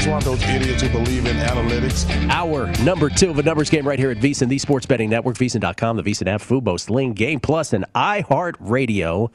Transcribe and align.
It's 0.00 0.08
one 0.08 0.16
of 0.16 0.24
those 0.24 0.42
idiots 0.44 0.80
who 0.80 0.88
believe 0.88 1.26
in 1.26 1.36
analytics. 1.36 2.08
Hour 2.30 2.72
number 2.82 3.10
two 3.10 3.28
of 3.28 3.38
a 3.38 3.42
numbers 3.42 3.68
game 3.68 3.86
right 3.86 3.98
here 3.98 4.10
at 4.10 4.16
VSiN, 4.16 4.48
the 4.48 4.56
Sports 4.56 4.86
Betting 4.86 5.10
Network, 5.10 5.36
VSiN.com, 5.36 5.98
the 5.98 6.02
VSiN 6.02 6.26
app, 6.26 6.40
Fubo, 6.40 6.80
Sling, 6.80 7.12
Game 7.12 7.38
Plus, 7.38 7.74
and 7.74 7.84
iHeartRadio. 7.94 9.30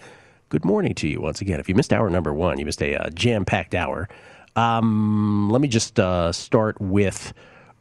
Good 0.49 0.65
morning 0.65 0.95
to 0.95 1.07
you 1.07 1.21
once 1.21 1.39
again. 1.39 1.59
If 1.59 1.69
you 1.69 1.75
missed 1.75 1.93
hour 1.93 2.09
number 2.09 2.33
one, 2.33 2.57
you 2.57 2.65
missed 2.65 2.81
a 2.81 2.95
uh, 2.95 3.11
jam-packed 3.11 3.75
hour. 3.75 4.09
Um, 4.55 5.51
let 5.51 5.61
me 5.61 5.67
just 5.67 5.99
uh, 5.99 6.31
start 6.31 6.81
with 6.81 7.31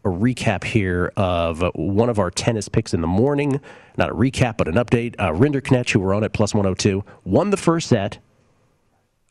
a 0.04 0.10
recap 0.10 0.62
here 0.62 1.10
of 1.16 1.64
one 1.74 2.10
of 2.10 2.18
our 2.18 2.30
tennis 2.30 2.68
picks 2.68 2.92
in 2.92 3.00
the 3.00 3.06
morning. 3.06 3.62
Not 3.96 4.10
a 4.10 4.14
recap, 4.14 4.58
but 4.58 4.68
an 4.68 4.74
update. 4.74 5.14
Uh, 5.18 5.30
Rinderknech, 5.30 5.88
who 5.88 6.00
were 6.00 6.12
on 6.12 6.22
at 6.22 6.34
plus 6.34 6.52
102, 6.52 7.02
won 7.24 7.48
the 7.48 7.56
first 7.56 7.88
set. 7.88 8.18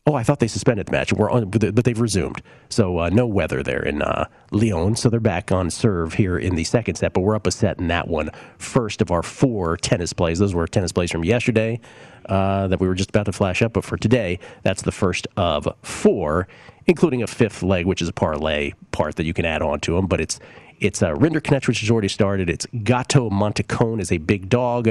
Oh, 0.06 0.16
I 0.16 0.24
thought 0.24 0.40
they 0.40 0.50
suspended 0.50 0.88
the 0.88 0.92
match. 0.92 1.14
We're 1.14 1.32
on, 1.32 1.50
but 1.50 1.86
they've 1.86 2.00
resumed. 2.00 2.42
So 2.68 2.98
uh, 3.00 3.10
no 3.10 3.26
weather 3.26 3.64
there 3.64 3.82
in 3.82 4.02
uh, 4.02 4.26
Lyon. 4.52 4.98
So 4.98 5.10
they're 5.10 5.22
back 5.22 5.50
on 5.50 5.70
serve 5.70 6.16
here 6.16 6.38
in 6.38 6.56
the 6.56 6.66
second 6.66 6.96
set. 6.96 7.14
But 7.14 7.22
we're 7.22 7.36
up 7.36 7.48
a 7.48 7.52
set 7.52 7.80
in 7.80 7.88
that 7.88 8.10
one. 8.10 8.30
First 8.58 9.02
of 9.02 9.12
our 9.12 9.24
four 9.24 9.78
tennis 9.78 10.12
plays. 10.12 10.40
Those 10.40 10.54
were 10.54 10.68
tennis 10.68 10.92
plays 10.92 11.10
from 11.10 11.24
yesterday 11.24 11.80
uh, 12.26 12.68
that 12.68 12.82
we 12.82 12.88
were 12.90 12.96
just 12.96 13.12
about 13.12 13.28
to 13.28 13.32
flash 13.32 13.62
up. 13.62 13.72
But 13.72 13.86
for 13.86 13.96
today, 13.96 14.40
that's 14.64 14.82
the 14.82 14.92
first 14.92 15.26
of 15.38 15.70
four, 15.84 16.50
including 16.86 17.24
a 17.24 17.28
fifth 17.28 17.64
leg, 17.64 17.86
which 17.86 18.02
is 18.02 18.10
a 18.10 18.14
parlay 18.14 18.74
part 18.92 19.16
that 19.16 19.26
you 19.26 19.34
can 19.34 19.46
add 19.46 19.62
on 19.62 19.80
to 19.82 19.96
them. 19.96 20.08
But 20.08 20.20
it's 20.20 20.38
it's 20.82 21.02
uh, 21.02 21.14
Rinderknech, 21.14 21.66
which 21.66 21.80
has 21.80 21.90
already 21.90 22.10
started. 22.10 22.50
It's 22.50 22.68
Gatto 22.84 23.30
Monticone 23.30 24.02
is 24.02 24.12
a 24.12 24.18
big 24.18 24.50
dog. 24.50 24.90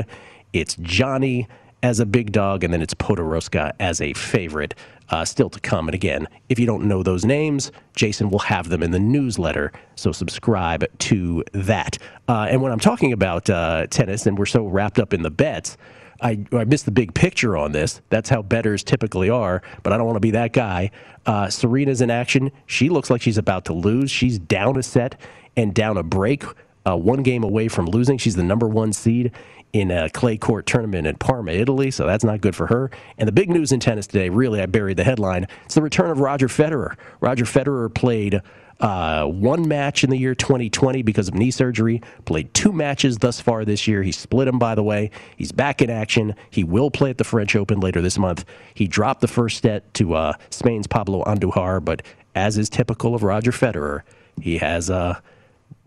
It's 0.54 0.74
Johnny 0.76 1.48
as 1.82 2.00
a 2.00 2.06
big 2.06 2.32
dog, 2.32 2.65
and 2.65 2.72
then 2.72 2.82
it's 2.82 2.94
Podoroska 2.94 3.72
as 3.81 4.00
a 4.00 4.12
favorite. 4.15 4.75
Uh, 5.09 5.25
still 5.26 5.50
to 5.50 5.60
come. 5.60 5.88
And 5.88 5.94
again, 5.94 6.26
if 6.48 6.59
you 6.59 6.65
don't 6.65 6.84
know 6.84 7.03
those 7.03 7.25
names, 7.25 7.70
Jason 7.94 8.31
will 8.31 8.38
have 8.38 8.70
them 8.70 8.82
in 8.82 8.93
the 8.93 8.98
newsletter. 8.98 9.70
So 9.94 10.10
subscribe 10.10 10.87
to 11.00 11.44
that. 11.53 11.98
Uh, 12.28 12.47
and 12.48 12.62
when 12.62 12.72
I'm 12.72 12.81
talking 12.81 13.12
about 13.12 13.50
uh, 13.50 13.88
tennis, 13.88 14.26
and 14.26 14.38
we're 14.38 14.47
so 14.47 14.65
wrapped 14.65 14.98
up 14.98 15.12
in 15.12 15.20
the 15.20 15.31
bets, 15.31 15.76
I, 16.22 16.38
I 16.53 16.65
missed 16.65 16.87
the 16.87 16.93
big 16.93 17.12
picture 17.12 17.56
on 17.59 17.72
this. 17.72 18.00
That's 18.09 18.31
how 18.31 18.41
betters 18.41 18.82
typically 18.84 19.28
are, 19.28 19.60
but 19.82 19.93
I 19.93 19.99
don't 19.99 20.06
want 20.06 20.16
to 20.16 20.20
be 20.20 20.31
that 20.31 20.53
guy. 20.53 20.93
Uh, 21.26 21.50
Serena's 21.50 22.00
in 22.00 22.10
action. 22.10 22.50
She 22.66 22.88
looks 22.88 23.10
like 23.10 23.20
she's 23.20 23.38
about 23.38 23.66
to 23.66 23.72
lose. 23.75 24.10
She's 24.10 24.38
down 24.38 24.78
a 24.78 24.82
set 24.82 25.20
and 25.56 25.75
down 25.75 25.99
a 25.99 26.03
break, 26.03 26.44
uh, 26.87 26.97
one 26.97 27.22
game 27.22 27.44
away 27.44 27.69
from 27.69 27.87
losing. 27.87 28.19
She's 28.19 28.37
the 28.37 28.44
number 28.44 28.69
one 28.69 28.93
seed 28.93 29.32
in 29.72 29.90
a 29.90 30.10
clay 30.10 30.36
court 30.36 30.66
tournament 30.66 31.06
in 31.06 31.16
Parma, 31.16 31.52
Italy, 31.52 31.90
so 31.90 32.06
that's 32.06 32.24
not 32.24 32.40
good 32.40 32.54
for 32.54 32.66
her. 32.66 32.90
And 33.16 33.26
the 33.26 33.32
big 33.32 33.48
news 33.48 33.72
in 33.72 33.80
tennis 33.80 34.06
today, 34.06 34.28
really, 34.28 34.60
I 34.60 34.66
buried 34.66 34.98
the 34.98 35.04
headline. 35.04 35.46
It's 35.64 35.74
the 35.74 35.82
return 35.82 36.10
of 36.10 36.20
Roger 36.20 36.48
Federer. 36.48 36.96
Roger 37.20 37.44
Federer 37.44 37.92
played 37.92 38.42
uh, 38.80 39.24
one 39.26 39.66
match 39.66 40.04
in 40.04 40.10
the 40.10 40.18
year 40.18 40.34
2020 40.34 41.02
because 41.02 41.28
of 41.28 41.34
knee 41.34 41.50
surgery, 41.50 42.02
played 42.24 42.52
two 42.52 42.72
matches 42.72 43.16
thus 43.18 43.40
far 43.40 43.64
this 43.64 43.86
year. 43.86 44.02
He 44.02 44.12
split 44.12 44.46
them, 44.46 44.58
by 44.58 44.74
the 44.74 44.82
way. 44.82 45.10
He's 45.36 45.52
back 45.52 45.80
in 45.80 45.88
action. 45.88 46.34
He 46.50 46.64
will 46.64 46.90
play 46.90 47.10
at 47.10 47.18
the 47.18 47.24
French 47.24 47.56
Open 47.56 47.80
later 47.80 48.02
this 48.02 48.18
month. 48.18 48.44
He 48.74 48.88
dropped 48.88 49.20
the 49.20 49.28
first 49.28 49.62
set 49.62 49.94
to 49.94 50.14
uh, 50.14 50.32
Spain's 50.50 50.86
Pablo 50.86 51.22
Andujar, 51.24 51.82
but 51.82 52.02
as 52.34 52.58
is 52.58 52.68
typical 52.68 53.14
of 53.14 53.22
Roger 53.22 53.52
Federer, 53.52 54.02
he 54.40 54.58
has 54.58 54.90
uh, 54.90 55.20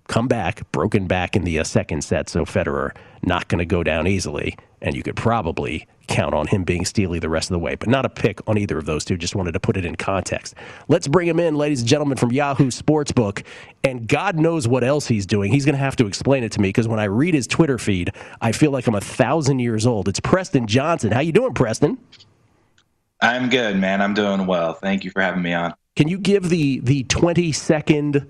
come 0.08 0.28
back, 0.28 0.72
broken 0.72 1.08
back 1.08 1.36
in 1.36 1.44
the 1.44 1.60
uh, 1.60 1.64
second 1.64 2.04
set. 2.04 2.30
So 2.30 2.46
Federer 2.46 2.96
not 3.26 3.48
going 3.48 3.60
to 3.60 3.66
go 3.66 3.84
down 3.84 4.08
easily, 4.08 4.58
and 4.82 4.96
you 4.96 5.04
could 5.04 5.16
probably 5.16 5.88
count 6.08 6.34
on 6.34 6.48
him 6.48 6.64
being 6.64 6.86
steely 6.86 7.20
the 7.20 7.30
rest 7.30 7.50
of 7.50 7.54
the 7.54 7.60
way. 7.60 7.76
But 7.76 7.90
not 7.90 8.06
a 8.06 8.10
pick 8.10 8.40
on 8.48 8.58
either 8.58 8.78
of 8.78 8.86
those 8.86 9.06
two. 9.06 9.18
Just 9.18 9.36
wanted 9.36 9.54
to 9.54 9.60
put 9.60 9.78
it 9.78 9.86
in 9.86 9.96
context. 9.96 10.56
Let's 10.88 11.08
bring 11.08 11.28
him 11.28 11.40
in, 11.40 11.56
ladies 11.56 11.82
and 11.82 11.90
gentlemen, 11.90 12.18
from 12.18 12.32
Yahoo 12.32 12.68
Sportsbook, 12.68 13.44
and 13.84 14.08
God 14.08 14.38
knows 14.38 14.68
what 14.68 14.84
else 14.84 15.08
he's 15.08 15.26
doing. 15.26 15.52
He's 15.52 15.66
going 15.66 15.76
to 15.76 15.80
have 15.80 15.96
to 15.98 16.08
explain 16.08 16.44
it 16.44 16.52
to 16.54 16.62
me 16.62 16.70
because 16.70 16.88
when 16.88 17.00
I 17.00 17.06
read 17.06 17.34
his 17.34 17.48
Twitter 17.48 17.78
feed, 17.78 18.12
I 18.42 18.52
feel 18.52 18.72
like 18.72 18.88
I'm 18.88 18.96
a 18.96 19.02
thousand 19.02 19.60
years 19.60 19.86
old. 19.86 20.08
It's 20.08 20.20
Preston 20.20 20.68
Johnson. 20.68 21.12
How 21.12 21.22
you 21.22 21.32
doing, 21.32 21.54
Preston? 21.54 21.98
I'm 23.22 23.50
good, 23.50 23.78
man. 23.78 24.02
I'm 24.02 24.14
doing 24.14 24.46
well. 24.46 24.74
Thank 24.74 25.04
you 25.04 25.12
for 25.12 25.22
having 25.22 25.42
me 25.42 25.54
on. 25.54 25.74
Can 25.96 26.10
you 26.10 26.20
give 26.20 26.50
the 26.50 26.80
the 26.82 27.04
20 27.06 27.52
second 27.54 28.30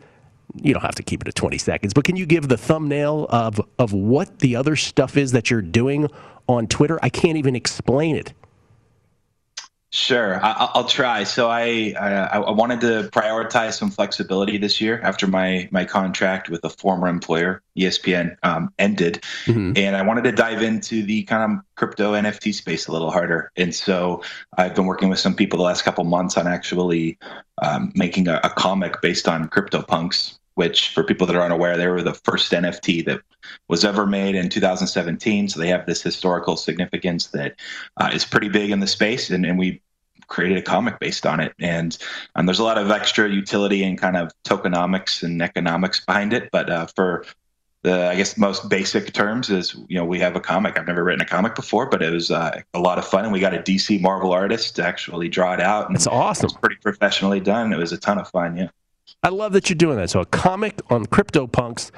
you 0.61 0.73
don't 0.73 0.83
have 0.83 0.95
to 0.95 1.03
keep 1.03 1.21
it 1.21 1.27
at 1.27 1.35
20 1.35 1.57
seconds, 1.57 1.93
but 1.93 2.03
can 2.03 2.15
you 2.15 2.25
give 2.25 2.47
the 2.47 2.57
thumbnail 2.57 3.27
of 3.29 3.59
of 3.79 3.93
what 3.93 4.39
the 4.39 4.55
other 4.55 4.75
stuff 4.75 5.17
is 5.17 5.31
that 5.31 5.49
you're 5.49 5.61
doing 5.61 6.09
on 6.47 6.67
Twitter? 6.67 6.99
I 7.01 7.09
can't 7.09 7.37
even 7.37 7.55
explain 7.55 8.15
it. 8.15 8.33
Sure, 9.95 10.43
I, 10.43 10.71
will 10.75 10.83
try. 10.83 11.23
So 11.23 11.49
I, 11.49 11.93
I, 11.97 12.39
I 12.39 12.51
wanted 12.51 12.81
to 12.81 13.09
prioritize 13.11 13.77
some 13.77 13.89
flexibility 13.89 14.57
this 14.57 14.81
year 14.81 14.99
after 14.99 15.25
my 15.25 15.69
my 15.71 15.85
contract 15.85 16.49
with 16.49 16.65
a 16.65 16.69
former 16.69 17.07
employer, 17.07 17.61
ESPN, 17.77 18.35
um, 18.43 18.73
ended, 18.77 19.23
mm-hmm. 19.45 19.71
and 19.77 19.95
I 19.95 20.01
wanted 20.01 20.25
to 20.25 20.33
dive 20.33 20.61
into 20.61 21.01
the 21.01 21.23
kind 21.23 21.49
of 21.49 21.65
crypto 21.75 22.11
NFT 22.11 22.53
space 22.53 22.87
a 22.87 22.91
little 22.91 23.09
harder. 23.09 23.53
And 23.55 23.73
so 23.73 24.21
I've 24.57 24.75
been 24.75 24.85
working 24.85 25.07
with 25.07 25.19
some 25.19 25.33
people 25.33 25.55
the 25.55 25.63
last 25.63 25.83
couple 25.83 26.03
months 26.03 26.35
on 26.35 26.45
actually 26.45 27.17
um, 27.61 27.93
making 27.95 28.27
a, 28.27 28.41
a 28.43 28.49
comic 28.49 28.99
based 29.01 29.29
on 29.29 29.47
CryptoPunks 29.47 30.37
which 30.55 30.89
for 30.89 31.03
people 31.03 31.27
that 31.27 31.35
are 31.35 31.43
unaware, 31.43 31.77
they 31.77 31.87
were 31.87 32.01
the 32.01 32.13
first 32.13 32.51
NFT 32.51 33.05
that 33.05 33.21
was 33.67 33.85
ever 33.85 34.05
made 34.05 34.35
in 34.35 34.49
2017. 34.49 35.49
So 35.49 35.59
they 35.59 35.69
have 35.69 35.85
this 35.85 36.01
historical 36.01 36.57
significance 36.57 37.27
that 37.27 37.55
uh, 37.97 38.09
is 38.13 38.25
pretty 38.25 38.49
big 38.49 38.71
in 38.71 38.79
the 38.79 38.87
space, 38.87 39.29
and, 39.29 39.45
and 39.45 39.57
we 39.57 39.81
created 40.27 40.57
a 40.57 40.61
comic 40.61 40.99
based 40.99 41.25
on 41.25 41.39
it. 41.39 41.53
And 41.59 41.97
um, 42.35 42.45
there's 42.45 42.59
a 42.59 42.63
lot 42.63 42.77
of 42.77 42.89
extra 42.91 43.29
utility 43.29 43.83
and 43.83 43.97
kind 43.97 44.17
of 44.17 44.31
tokenomics 44.43 45.23
and 45.23 45.41
economics 45.41 46.03
behind 46.03 46.33
it. 46.33 46.49
But 46.51 46.69
uh, 46.69 46.87
for 46.87 47.25
the, 47.83 48.07
I 48.07 48.15
guess, 48.15 48.37
most 48.37 48.67
basic 48.67 49.13
terms 49.13 49.49
is, 49.49 49.75
you 49.87 49.97
know, 49.97 50.05
we 50.05 50.19
have 50.19 50.35
a 50.35 50.39
comic. 50.39 50.77
I've 50.79 50.87
never 50.87 51.03
written 51.03 51.21
a 51.21 51.25
comic 51.25 51.55
before, 51.55 51.87
but 51.87 52.01
it 52.01 52.11
was 52.11 52.31
uh, 52.31 52.61
a 52.73 52.79
lot 52.79 52.97
of 52.97 53.05
fun. 53.05 53.25
And 53.25 53.33
we 53.33 53.39
got 53.39 53.53
a 53.53 53.59
DC 53.59 54.01
Marvel 54.01 54.31
artist 54.31 54.75
to 54.77 54.85
actually 54.85 55.29
draw 55.29 55.53
it 55.53 55.61
out. 55.61 55.87
And 55.87 55.95
It's 55.95 56.07
awesome. 56.07 56.49
It 56.49 56.61
pretty 56.61 56.77
professionally 56.81 57.39
done. 57.39 57.71
It 57.71 57.77
was 57.77 57.91
a 57.91 57.97
ton 57.97 58.17
of 58.17 58.27
fun. 58.29 58.57
Yeah. 58.57 58.69
I 59.21 59.29
love 59.29 59.53
that 59.53 59.69
you're 59.69 59.75
doing 59.75 59.97
that. 59.97 60.09
So 60.09 60.19
a 60.19 60.25
comic 60.25 60.79
on 60.89 61.05
CryptoPunks, 61.05 61.91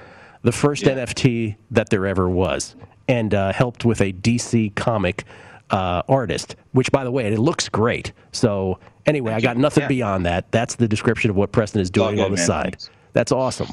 the 0.48 0.54
first 0.54 0.84
yeah. 0.84 0.94
NFT 0.94 1.58
that 1.72 1.90
there 1.90 2.08
ever 2.08 2.30
was, 2.30 2.78
and 3.10 3.34
uh, 3.34 3.52
helped 3.52 3.84
with 3.84 4.00
a 4.00 4.14
DC 4.14 4.74
comic 4.76 5.26
uh, 5.72 6.04
artist, 6.08 6.56
which, 6.72 6.90
by 6.90 7.04
the 7.04 7.12
way, 7.12 7.28
it 7.28 7.38
looks 7.38 7.68
great. 7.68 8.14
So, 8.32 8.80
anyway, 9.06 9.32
Thank 9.32 9.44
I 9.44 9.46
got 9.46 9.56
you. 9.58 9.62
nothing 9.62 9.82
yeah. 9.82 9.88
beyond 9.90 10.26
that. 10.26 10.50
That's 10.54 10.76
the 10.76 10.88
description 10.88 11.30
of 11.30 11.36
what 11.36 11.52
Preston 11.52 11.82
is 11.82 11.90
doing 11.90 12.22
on 12.22 12.32
the 12.32 12.38
man. 12.38 12.46
side. 12.46 12.64
Thanks. 12.64 12.90
That's 13.12 13.34
awesome. 13.34 13.68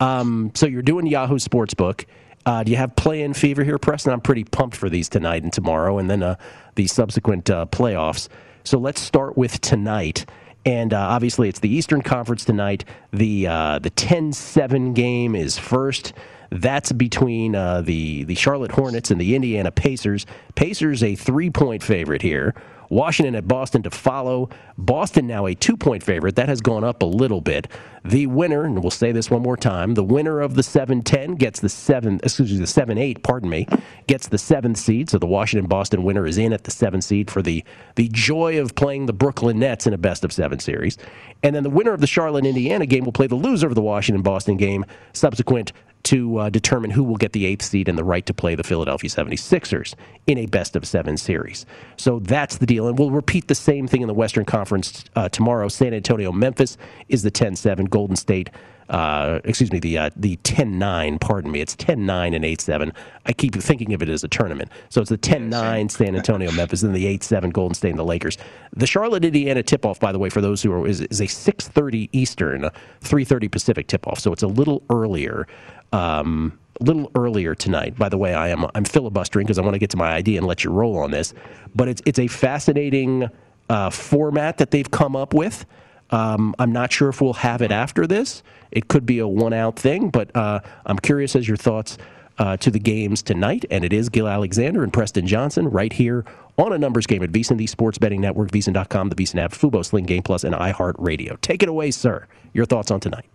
Um, 0.00 0.50
so, 0.56 0.66
you're 0.66 0.82
doing 0.82 1.06
Yahoo 1.06 1.38
Sportsbook. 1.38 2.06
Uh, 2.44 2.64
do 2.64 2.72
you 2.72 2.76
have 2.76 2.96
play 2.96 3.22
in 3.22 3.32
fever 3.32 3.62
here, 3.62 3.78
Preston? 3.78 4.12
I'm 4.12 4.20
pretty 4.20 4.42
pumped 4.42 4.74
for 4.74 4.90
these 4.90 5.08
tonight 5.08 5.44
and 5.44 5.52
tomorrow, 5.52 5.98
and 5.98 6.10
then 6.10 6.24
uh, 6.24 6.34
the 6.74 6.88
subsequent 6.88 7.50
uh, 7.50 7.66
playoffs. 7.66 8.26
So, 8.64 8.78
let's 8.78 9.00
start 9.00 9.36
with 9.36 9.60
tonight. 9.60 10.26
And 10.66 10.92
uh, 10.92 10.98
obviously, 10.98 11.48
it's 11.48 11.60
the 11.60 11.72
Eastern 11.72 12.02
Conference 12.02 12.44
tonight. 12.44 12.84
The 13.12 13.46
uh, 13.46 13.78
the 13.78 13.90
10-7 13.92 14.94
game 14.94 15.36
is 15.36 15.56
first. 15.56 16.12
That's 16.50 16.92
between 16.92 17.54
uh, 17.54 17.82
the 17.82 18.24
the 18.24 18.34
Charlotte 18.34 18.72
Hornets 18.72 19.10
and 19.12 19.20
the 19.20 19.36
Indiana 19.36 19.70
Pacers. 19.70 20.26
Pacers 20.56 21.02
a 21.02 21.14
three 21.14 21.50
point 21.50 21.82
favorite 21.82 22.22
here. 22.22 22.54
Washington 22.88 23.34
at 23.34 23.48
Boston 23.48 23.82
to 23.82 23.90
follow. 23.90 24.48
Boston 24.78 25.26
now 25.26 25.46
a 25.46 25.54
two 25.54 25.76
point 25.76 26.02
favorite. 26.02 26.36
That 26.36 26.48
has 26.48 26.60
gone 26.60 26.84
up 26.84 27.02
a 27.02 27.06
little 27.06 27.40
bit. 27.40 27.68
The 28.04 28.26
winner, 28.26 28.64
and 28.64 28.80
we'll 28.80 28.90
say 28.90 29.10
this 29.10 29.30
one 29.30 29.42
more 29.42 29.56
time, 29.56 29.94
the 29.94 30.04
winner 30.04 30.40
of 30.40 30.54
the 30.54 30.62
7 30.62 31.02
10 31.02 31.34
gets 31.34 31.58
the 31.58 31.68
7, 31.68 32.20
excuse 32.22 32.52
me, 32.52 32.58
the 32.58 32.66
7 32.66 32.96
8, 32.96 33.22
pardon 33.24 33.50
me, 33.50 33.66
gets 34.06 34.28
the 34.28 34.38
seventh 34.38 34.78
seed. 34.78 35.10
So 35.10 35.18
the 35.18 35.26
Washington 35.26 35.68
Boston 35.68 36.04
winner 36.04 36.24
is 36.24 36.38
in 36.38 36.52
at 36.52 36.64
the 36.64 36.70
7 36.70 37.02
seed 37.02 37.30
for 37.30 37.42
the, 37.42 37.64
the 37.96 38.08
joy 38.12 38.60
of 38.60 38.76
playing 38.76 39.06
the 39.06 39.12
Brooklyn 39.12 39.58
Nets 39.58 39.86
in 39.86 39.92
a 39.92 39.98
best 39.98 40.24
of 40.24 40.32
seven 40.32 40.60
series. 40.60 40.98
And 41.42 41.54
then 41.54 41.64
the 41.64 41.70
winner 41.70 41.92
of 41.92 42.00
the 42.00 42.06
Charlotte 42.06 42.46
Indiana 42.46 42.86
game 42.86 43.04
will 43.04 43.12
play 43.12 43.26
the 43.26 43.34
loser 43.34 43.66
of 43.66 43.74
the 43.74 43.82
Washington 43.82 44.22
Boston 44.22 44.56
game 44.56 44.84
subsequent 45.12 45.72
to 46.06 46.38
uh, 46.38 46.50
determine 46.50 46.92
who 46.92 47.02
will 47.02 47.16
get 47.16 47.32
the 47.32 47.44
eighth 47.44 47.62
seed 47.62 47.88
and 47.88 47.98
the 47.98 48.04
right 48.04 48.24
to 48.26 48.32
play 48.32 48.54
the 48.54 48.62
Philadelphia 48.62 49.10
76ers 49.10 49.96
in 50.28 50.38
a 50.38 50.46
best 50.46 50.76
of 50.76 50.86
seven 50.86 51.16
series. 51.16 51.66
So 51.96 52.20
that's 52.20 52.58
the 52.58 52.66
deal. 52.66 52.86
And 52.86 52.96
we'll 52.96 53.10
repeat 53.10 53.48
the 53.48 53.56
same 53.56 53.88
thing 53.88 54.02
in 54.02 54.08
the 54.08 54.14
Western 54.14 54.44
Conference 54.44 55.04
uh, 55.16 55.28
tomorrow. 55.28 55.66
San 55.66 55.92
Antonio, 55.92 56.30
Memphis 56.30 56.78
is 57.08 57.24
the 57.24 57.30
10 57.32 57.56
7. 57.56 57.86
Golden 57.86 58.14
State, 58.14 58.50
uh, 58.88 59.40
excuse 59.42 59.72
me, 59.72 59.80
the 59.80 59.98
uh, 59.98 60.10
the 60.14 60.36
10 60.44 60.78
9, 60.78 61.18
pardon 61.18 61.50
me. 61.50 61.60
It's 61.60 61.74
10 61.74 62.06
9 62.06 62.34
and 62.34 62.44
8 62.44 62.60
7. 62.60 62.92
I 63.24 63.32
keep 63.32 63.56
thinking 63.56 63.92
of 63.92 64.00
it 64.00 64.08
as 64.08 64.22
a 64.22 64.28
tournament. 64.28 64.70
So 64.90 65.00
it's 65.00 65.10
the 65.10 65.16
10 65.16 65.48
9 65.48 65.88
San 65.88 66.14
Antonio, 66.14 66.52
Memphis, 66.52 66.84
and 66.84 66.94
the 66.94 67.06
8 67.06 67.24
7 67.24 67.50
Golden 67.50 67.74
State 67.74 67.90
and 67.90 67.98
the 67.98 68.04
Lakers. 68.04 68.38
The 68.76 68.86
Charlotte, 68.86 69.24
Indiana 69.24 69.64
tip 69.64 69.84
off, 69.84 69.98
by 69.98 70.12
the 70.12 70.20
way, 70.20 70.30
for 70.30 70.40
those 70.40 70.62
who 70.62 70.70
are, 70.70 70.86
is, 70.86 71.00
is 71.00 71.20
a 71.20 71.24
6.30 71.24 72.10
Eastern, 72.12 72.70
3.30 73.00 73.50
Pacific 73.50 73.88
tip 73.88 74.06
off. 74.06 74.20
So 74.20 74.32
it's 74.32 74.44
a 74.44 74.48
little 74.48 74.84
earlier 74.90 75.48
um, 75.92 76.58
a 76.80 76.84
little 76.84 77.10
earlier 77.14 77.54
tonight. 77.54 77.96
By 77.96 78.08
the 78.08 78.18
way, 78.18 78.34
I 78.34 78.48
am 78.48 78.66
I'm 78.74 78.84
filibustering 78.84 79.46
because 79.46 79.58
I 79.58 79.62
want 79.62 79.74
to 79.74 79.78
get 79.78 79.90
to 79.90 79.96
my 79.96 80.10
idea 80.10 80.38
and 80.38 80.46
let 80.46 80.64
you 80.64 80.70
roll 80.70 80.98
on 80.98 81.10
this. 81.10 81.34
But 81.74 81.88
it's 81.88 82.02
it's 82.06 82.18
a 82.18 82.26
fascinating 82.26 83.28
uh, 83.68 83.90
format 83.90 84.58
that 84.58 84.70
they've 84.70 84.90
come 84.90 85.16
up 85.16 85.34
with. 85.34 85.64
Um, 86.10 86.54
I'm 86.58 86.72
not 86.72 86.92
sure 86.92 87.08
if 87.08 87.20
we'll 87.20 87.32
have 87.34 87.62
it 87.62 87.72
after 87.72 88.06
this. 88.06 88.42
It 88.70 88.88
could 88.88 89.06
be 89.06 89.18
a 89.18 89.26
one 89.26 89.52
out 89.52 89.78
thing, 89.78 90.10
but 90.10 90.34
uh, 90.36 90.60
I'm 90.84 90.98
curious 90.98 91.34
as 91.34 91.48
your 91.48 91.56
thoughts 91.56 91.98
uh, 92.38 92.56
to 92.58 92.70
the 92.70 92.78
games 92.78 93.22
tonight. 93.22 93.64
And 93.70 93.84
it 93.84 93.92
is 93.92 94.08
Gil 94.08 94.28
Alexander 94.28 94.84
and 94.84 94.92
Preston 94.92 95.26
Johnson 95.26 95.68
right 95.68 95.92
here 95.92 96.24
on 96.58 96.72
a 96.72 96.78
numbers 96.78 97.06
game 97.06 97.22
at 97.22 97.32
VSiN, 97.32 97.58
the 97.58 97.66
sports 97.66 97.98
betting 97.98 98.20
network, 98.20 98.50
VSiN.com, 98.50 99.08
the 99.08 99.16
VSiN 99.16 99.42
app, 99.42 99.52
Fubo, 99.52 99.84
Sling 99.84 100.04
Game 100.04 100.22
Plus, 100.22 100.44
and 100.44 100.54
iHeartRadio. 100.54 101.40
Take 101.40 101.62
it 101.62 101.68
away, 101.68 101.90
sir. 101.90 102.26
Your 102.52 102.66
thoughts 102.66 102.90
on 102.90 103.00
tonight. 103.00 103.26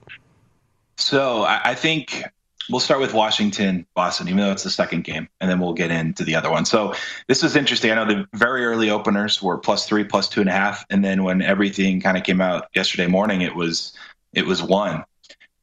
So 0.97 1.43
I 1.43 1.75
think 1.75 2.23
we'll 2.71 2.79
start 2.79 3.01
with 3.01 3.13
Washington, 3.13 3.85
Boston, 3.93 4.27
even 4.27 4.39
though 4.39 4.51
it's 4.51 4.63
the 4.63 4.69
second 4.69 5.03
game, 5.03 5.27
and 5.39 5.49
then 5.49 5.59
we'll 5.59 5.73
get 5.73 5.91
into 5.91 6.23
the 6.23 6.35
other 6.35 6.49
one. 6.49 6.65
So 6.65 6.95
this 7.27 7.43
is 7.43 7.55
interesting. 7.55 7.91
I 7.91 7.95
know 7.95 8.05
the 8.05 8.27
very 8.33 8.65
early 8.65 8.89
openers 8.89 9.41
were 9.41 9.57
plus 9.57 9.85
three, 9.85 10.03
plus 10.03 10.29
two 10.29 10.41
and 10.41 10.49
a 10.49 10.53
half, 10.53 10.85
and 10.89 11.03
then 11.03 11.23
when 11.23 11.41
everything 11.41 12.01
kind 12.01 12.17
of 12.17 12.23
came 12.23 12.41
out 12.41 12.67
yesterday 12.73 13.07
morning, 13.07 13.41
it 13.41 13.55
was 13.55 13.93
it 14.33 14.45
was 14.45 14.63
one, 14.63 15.03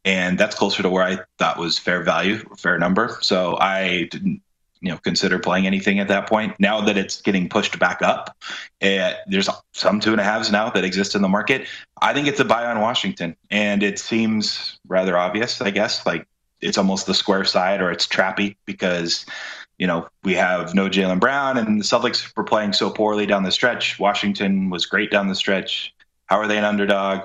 and 0.05 0.39
that's 0.39 0.55
closer 0.55 0.83
to 0.83 0.91
where 0.91 1.03
I 1.03 1.19
thought 1.39 1.59
was 1.59 1.79
fair 1.79 2.03
value, 2.03 2.39
fair 2.57 2.79
number. 2.79 3.19
So 3.23 3.57
I 3.59 4.09
didn't 4.11 4.43
you 4.81 4.91
know 4.91 4.99
consider 4.99 5.39
playing 5.39 5.67
anything 5.67 5.99
at 5.99 6.09
that 6.09 6.29
point. 6.29 6.55
Now 6.61 6.83
that 6.83 6.97
it's 6.97 7.21
getting 7.23 7.49
pushed 7.49 7.79
back 7.79 8.03
up, 8.03 8.37
uh, 8.83 9.13
there's 9.27 9.49
some 9.73 10.01
two 10.01 10.13
and 10.13 10.21
a 10.21 10.25
halves 10.25 10.53
now 10.53 10.71
that 10.71 10.85
exist 10.85 11.15
in 11.15 11.23
the 11.23 11.29
market. 11.29 11.67
I 12.01 12.13
think 12.13 12.29
it's 12.29 12.41
a 12.41 12.45
buy 12.45 12.67
on 12.67 12.81
Washington, 12.81 13.35
and 13.51 13.83
it 13.83 13.99
seems 13.99 14.79
rather 14.87 15.17
obvious, 15.17 15.61
I 15.61 15.71
guess. 15.71 16.05
Like 16.05 16.27
it's 16.61 16.79
almost 16.79 17.07
the 17.07 17.15
square 17.15 17.45
side 17.45 17.81
or 17.81 17.91
it's 17.91 18.07
trappy 18.07 18.57
because 18.65 19.27
you 19.79 19.87
know 19.87 20.09
we 20.25 20.35
have 20.35 20.75
no 20.75 20.89
Jaylen 20.89 21.21
Brown 21.21 21.57
and 21.57 21.81
the 21.81 21.85
Celtics 21.85 22.35
were 22.37 22.45
playing 22.45 22.73
so 22.73 22.91
poorly 22.91 23.27
down 23.27 23.43
the 23.43 23.53
stretch. 23.53 23.99
Washington 23.99 24.71
was 24.71 24.87
great 24.87 25.11
down 25.11 25.29
the 25.29 25.35
stretch. 25.35 25.95
How 26.27 26.37
are 26.39 26.47
they 26.47 26.59
an 26.59 26.65
underdog? 26.65 27.23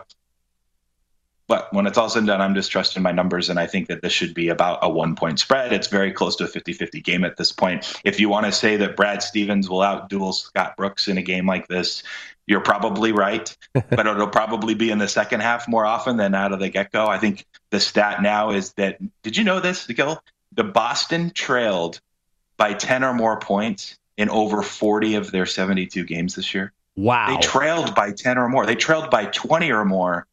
But 1.47 1.73
when 1.73 1.85
it's 1.85 1.97
all 1.97 2.09
said 2.09 2.19
and 2.19 2.27
done, 2.27 2.41
I'm 2.41 2.55
just 2.55 2.71
trusting 2.71 3.03
my 3.03 3.11
numbers, 3.11 3.49
and 3.49 3.59
I 3.59 3.67
think 3.67 3.87
that 3.89 4.01
this 4.01 4.13
should 4.13 4.33
be 4.33 4.47
about 4.47 4.79
a 4.81 4.89
one 4.89 5.15
point 5.15 5.39
spread. 5.39 5.73
It's 5.73 5.87
very 5.87 6.11
close 6.11 6.37
to 6.37 6.45
a 6.45 6.47
50 6.47 6.71
50 6.71 7.01
game 7.01 7.25
at 7.25 7.35
this 7.35 7.51
point. 7.51 8.01
If 8.05 8.19
you 8.19 8.29
want 8.29 8.45
to 8.45 8.51
say 8.51 8.77
that 8.77 8.95
Brad 8.95 9.21
Stevens 9.21 9.69
will 9.69 9.79
outduel 9.79 10.33
Scott 10.33 10.77
Brooks 10.77 11.07
in 11.07 11.17
a 11.17 11.21
game 11.21 11.45
like 11.45 11.67
this, 11.67 12.01
you're 12.47 12.61
probably 12.61 13.11
right, 13.11 13.55
but 13.73 14.05
it'll 14.07 14.27
probably 14.27 14.73
be 14.73 14.91
in 14.91 14.97
the 14.97 15.07
second 15.07 15.41
half 15.41 15.67
more 15.67 15.85
often 15.85 16.17
than 16.17 16.35
out 16.35 16.51
of 16.51 16.59
the 16.59 16.69
get 16.69 16.91
go. 16.91 17.07
I 17.07 17.17
think 17.17 17.45
the 17.69 17.79
stat 17.79 18.21
now 18.21 18.51
is 18.51 18.73
that 18.73 18.99
did 19.23 19.37
you 19.37 19.43
know 19.43 19.59
this, 19.59 19.85
Gil? 19.87 20.21
The 20.51 20.63
Boston 20.63 21.31
trailed 21.31 21.99
by 22.57 22.73
10 22.73 23.03
or 23.03 23.13
more 23.13 23.39
points 23.39 23.97
in 24.17 24.29
over 24.29 24.61
40 24.61 25.15
of 25.15 25.31
their 25.31 25.45
72 25.45 26.03
games 26.03 26.35
this 26.35 26.53
year. 26.53 26.71
Wow. 26.95 27.27
They 27.29 27.37
trailed 27.47 27.95
by 27.95 28.11
10 28.11 28.37
or 28.37 28.47
more. 28.47 28.65
They 28.65 28.75
trailed 28.75 29.09
by 29.09 29.25
20 29.25 29.71
or 29.71 29.83
more 29.83 30.27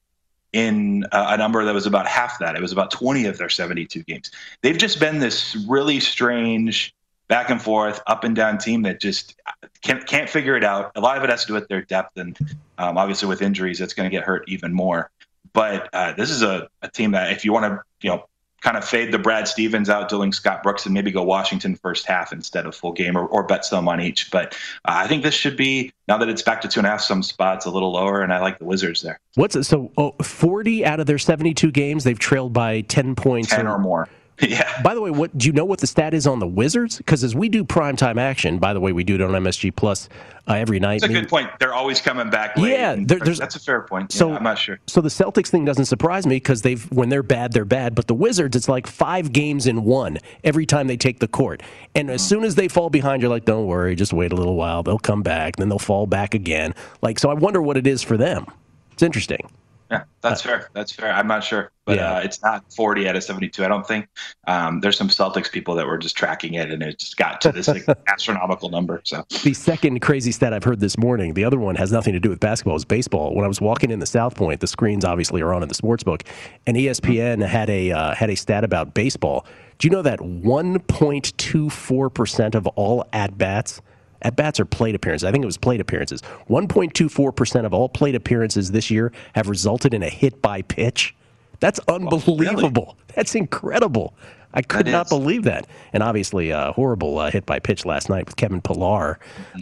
in 0.53 1.05
uh, 1.13 1.27
a 1.31 1.37
number 1.39 1.65
that 1.65 1.73
was 1.73 1.87
about 1.87 2.07
half 2.07 2.39
that. 2.41 2.57
It 2.57 2.61
was 2.61 2.73
about 2.73 2.91
20 2.91 3.27
of 3.27 3.39
their 3.39 3.49
72 3.49 4.03
games. 4.03 4.31
They've 4.63 4.77
just 4.77 5.01
been 5.01 5.21
this 5.21 5.57
really 5.69 6.01
strange 6.01 6.95
back 7.31 7.49
and 7.49 7.63
forth, 7.63 8.03
up 8.09 8.25
and 8.25 8.37
down 8.37 8.59
team 8.59 8.83
that 8.83 9.01
just 9.01 9.41
can't 9.81 10.05
can't 10.07 10.29
figure 10.29 10.57
it 10.57 10.65
out. 10.65 10.91
A 10.97 11.01
lot 11.01 11.17
of 11.17 11.25
it 11.25 11.31
has 11.31 11.43
to 11.43 11.47
do 11.47 11.55
with 11.55 11.69
their 11.69 11.81
depth, 11.81 12.19
and 12.19 12.37
um, 12.77 12.99
obviously 12.99 13.29
with 13.29 13.41
injuries, 13.41 13.81
it's 13.81 13.95
going 13.95 14.11
to 14.11 14.15
get 14.15 14.25
hurt 14.25 14.45
even 14.49 14.75
more. 14.75 15.11
But 15.55 15.89
uh, 15.95 16.13
this 16.13 16.29
is 16.29 16.43
a, 16.43 16.69
a 16.83 16.89
team 16.89 17.13
that 17.13 17.33
if 17.33 17.45
you 17.45 17.53
want 17.53 17.65
to, 17.65 17.83
you 18.03 18.11
know, 18.11 18.27
kind 18.61 18.77
of 18.77 18.85
fade 18.85 19.11
the 19.11 19.19
Brad 19.19 19.49
Stevens 19.49 19.89
out, 19.89 20.09
doing 20.09 20.33
Scott 20.33 20.63
Brooks, 20.63 20.85
and 20.85 20.93
maybe 20.93 21.11
go 21.11 21.23
Washington 21.23 21.77
first 21.77 22.07
half 22.07 22.33
instead 22.33 22.67
of 22.67 22.75
full 22.75 22.93
game, 22.93 23.17
or, 23.17 23.27
or 23.27 23.45
bet 23.45 23.65
some 23.65 23.89
on 23.89 24.01
each. 24.01 24.31
But 24.31 24.55
uh, 24.85 24.93
I 24.97 25.07
think 25.07 25.23
this 25.23 25.35
should 25.35 25.57
be 25.57 25.93
now 26.09 26.19
that 26.19 26.29
it's 26.29 26.43
back 26.43 26.61
to 26.63 26.69
two 26.69 26.81
and 26.81 26.87
a 26.87 26.91
half, 26.91 27.01
some 27.01 27.23
spots 27.23 27.65
a 27.65 27.71
little 27.71 27.93
lower, 27.93 28.23
and 28.23 28.33
I 28.33 28.41
like 28.41 28.59
the 28.59 28.65
Wizards 28.65 29.03
there. 29.03 29.21
What's 29.37 29.55
it? 29.55 29.65
So 29.65 29.93
oh, 29.97 30.13
forty 30.23 30.85
out 30.85 30.99
of 30.99 31.07
their 31.07 31.19
seventy-two 31.19 31.71
games, 31.71 32.03
they've 32.03 32.19
trailed 32.19 32.53
by 32.53 32.81
ten 32.83 33.15
points, 33.15 33.51
ten 33.51 33.69
or, 33.69 33.77
or 33.77 33.79
more. 33.79 34.09
Yeah. 34.51 34.83
By 34.83 34.95
the 34.95 35.01
way, 35.01 35.11
what 35.11 35.37
do 35.37 35.47
you 35.47 35.53
know 35.53 35.65
what 35.65 35.81
the 35.81 35.87
stat 35.87 36.15
is 36.15 36.27
on 36.27 36.39
the 36.39 36.47
Wizards? 36.47 36.97
Because 36.99 37.23
as 37.23 37.35
we 37.35 37.49
do 37.49 37.63
primetime 37.63 38.19
action, 38.19 38.59
by 38.59 38.73
the 38.73 38.81
way, 38.81 38.93
we 38.93 39.05
do 39.05 39.15
it 39.15 39.21
on 39.21 39.31
MSG 39.31 39.77
Plus 39.77 40.09
uh, 40.49 40.55
every 40.55 40.81
night. 40.81 41.03
That's 41.03 41.13
a 41.13 41.15
good 41.15 41.29
point. 41.29 41.51
They're 41.61 41.75
always 41.75 42.01
coming 42.01 42.31
back. 42.31 42.57
Late 42.57 42.73
Yeah, 42.73 42.97
there, 42.99 43.19
there's, 43.19 43.39
that's 43.39 43.55
a 43.55 43.61
fair 43.61 43.83
point. 43.83 44.13
So 44.13 44.31
yeah, 44.31 44.37
I'm 44.37 44.43
not 44.43 44.59
sure. 44.59 44.81
So 44.87 45.01
the 45.01 45.09
Celtics 45.09 45.49
thing 45.49 45.65
doesn't 45.65 45.85
surprise 45.85 46.27
me 46.27 46.37
because 46.37 46.63
they've 46.63 46.91
when 46.91 47.11
they're 47.11 47.23
bad, 47.23 47.53
they're 47.53 47.65
bad. 47.65 47.95
But 47.95 48.07
the 48.07 48.15
Wizards, 48.15 48.57
it's 48.57 48.69
like 48.69 48.87
five 48.87 49.33
games 49.33 49.67
in 49.67 49.85
one 49.85 50.19
every 50.43 50.67
time 50.67 50.87
they 50.87 50.97
take 50.97 51.21
the 51.21 51.29
court. 51.29 51.63
And 51.95 52.11
as 52.11 52.27
soon 52.27 52.45
as 52.45 52.55
they 52.55 52.69
fall 52.69 52.91
behind, 52.91 53.23
you're 53.23 53.31
like, 53.31 53.45
don't 53.45 53.67
worry, 53.67 53.95
just 53.95 54.13
wait 54.13 54.33
a 54.33 54.37
little 54.37 54.57
while. 54.57 54.83
They'll 54.83 54.99
come 54.99 55.23
back, 55.23 55.57
then 55.57 55.69
they'll 55.69 55.79
fall 55.79 56.07
back 56.07 56.35
again. 56.35 56.75
Like 57.03 57.19
so, 57.19 57.31
I 57.31 57.35
wonder 57.35 57.61
what 57.63 57.77
it 57.77 57.87
is 57.87 58.03
for 58.03 58.17
them. 58.17 58.47
It's 58.93 59.03
interesting. 59.03 59.49
Yeah, 59.91 60.05
that's 60.21 60.41
fair. 60.43 60.69
That's 60.73 60.93
fair. 60.93 61.13
I'm 61.13 61.27
not 61.27 61.43
sure, 61.43 61.73
but 61.85 61.97
Yeah. 61.97 62.13
uh, 62.15 62.21
it's 62.21 62.41
not 62.43 62.63
40 62.73 63.09
out 63.09 63.17
of 63.17 63.25
72. 63.25 63.65
I 63.65 63.69
don't 63.69 63.85
think. 63.85 64.07
Um, 64.47 64.79
there's 64.81 64.97
some 64.97 65.09
Celtics 65.09 65.51
people 65.51 65.75
that 65.75 65.87
were 65.87 65.99
just 65.99 66.17
tracking 66.17 66.55
it, 66.55 66.71
and 66.71 66.81
it 66.81 67.01
just 67.01 67.17
got 67.17 67.41
to 67.41 67.51
this 67.51 67.67
like, 67.67 67.85
astronomical 68.09 68.69
number. 68.71 69.01
So 69.05 69.25
The 69.43 69.53
second 69.53 69.99
crazy 70.01 70.31
stat 70.31 70.53
I've 70.55 70.63
heard 70.63 70.79
this 70.79 70.97
morning, 70.97 71.35
the 71.35 71.43
other 71.45 71.59
one 71.59 71.75
has 71.75 71.91
nothing 71.91 72.13
to 72.13 72.21
do 72.21 72.29
with 72.31 72.39
basketball, 72.39 72.77
is 72.77 72.85
baseball. 72.85 73.35
When 73.35 73.45
I 73.45 73.49
was 73.49 73.61
walking 73.61 73.91
in 73.91 73.99
the 73.99 74.07
South 74.07 74.37
Point, 74.37 74.61
the 74.61 74.69
screens 74.69 75.05
obviously 75.05 75.43
are 75.43 75.53
on 75.53 75.63
in 75.65 75.69
the 75.69 75.75
sports 75.75 76.05
book, 76.05 76.23
and 76.69 76.77
ESPN 76.77 77.45
had 77.45 77.69
a 77.69 77.91
uh, 77.91 78.15
had 78.15 78.31
a 78.31 78.37
stat 78.37 78.63
about 78.63 78.95
baseball. 78.95 79.45
Do 79.79 79.89
you 79.89 79.91
know 79.91 80.03
that 80.03 80.21
1.24 80.21 82.15
percent 82.15 82.55
of 82.55 82.67
all 82.69 83.05
at 83.13 83.37
bats, 83.37 83.81
at 84.23 84.37
bats 84.37 84.61
are 84.61 84.65
plate 84.65 84.95
appearances? 84.95 85.25
I 85.25 85.33
think 85.33 85.43
it 85.43 85.47
was 85.47 85.57
plate 85.57 85.81
appearances. 85.81 86.23
1.24 86.49 87.35
percent 87.35 87.67
of 87.67 87.75
all 87.75 87.89
plate 87.89 88.15
appearances 88.15 88.71
this 88.71 88.91
year 88.91 89.13
have 89.35 89.49
resulted 89.49 89.95
in 89.95 90.03
a 90.03 90.09
hit 90.09 90.41
by 90.43 90.63
pitch. 90.63 91.15
That's 91.61 91.81
unbelievable. 91.89 92.97
That's 93.15 93.35
incredible. 93.35 94.15
I 94.53 94.63
could 94.63 94.87
That 94.87 94.91
not 94.93 95.07
is. 95.07 95.11
believe 95.11 95.45
that. 95.45 95.67
And 95.93 96.03
obviously, 96.03 96.51
a 96.51 96.73
horrible 96.73 97.19
uh, 97.19 97.31
hit 97.31 97.47
by 97.47 97.59
pitch 97.61 97.85
last 97.85 98.09
night 98.09 98.27
with 98.27 98.37
Kevin 98.37 98.61
Pillar, 98.61 99.19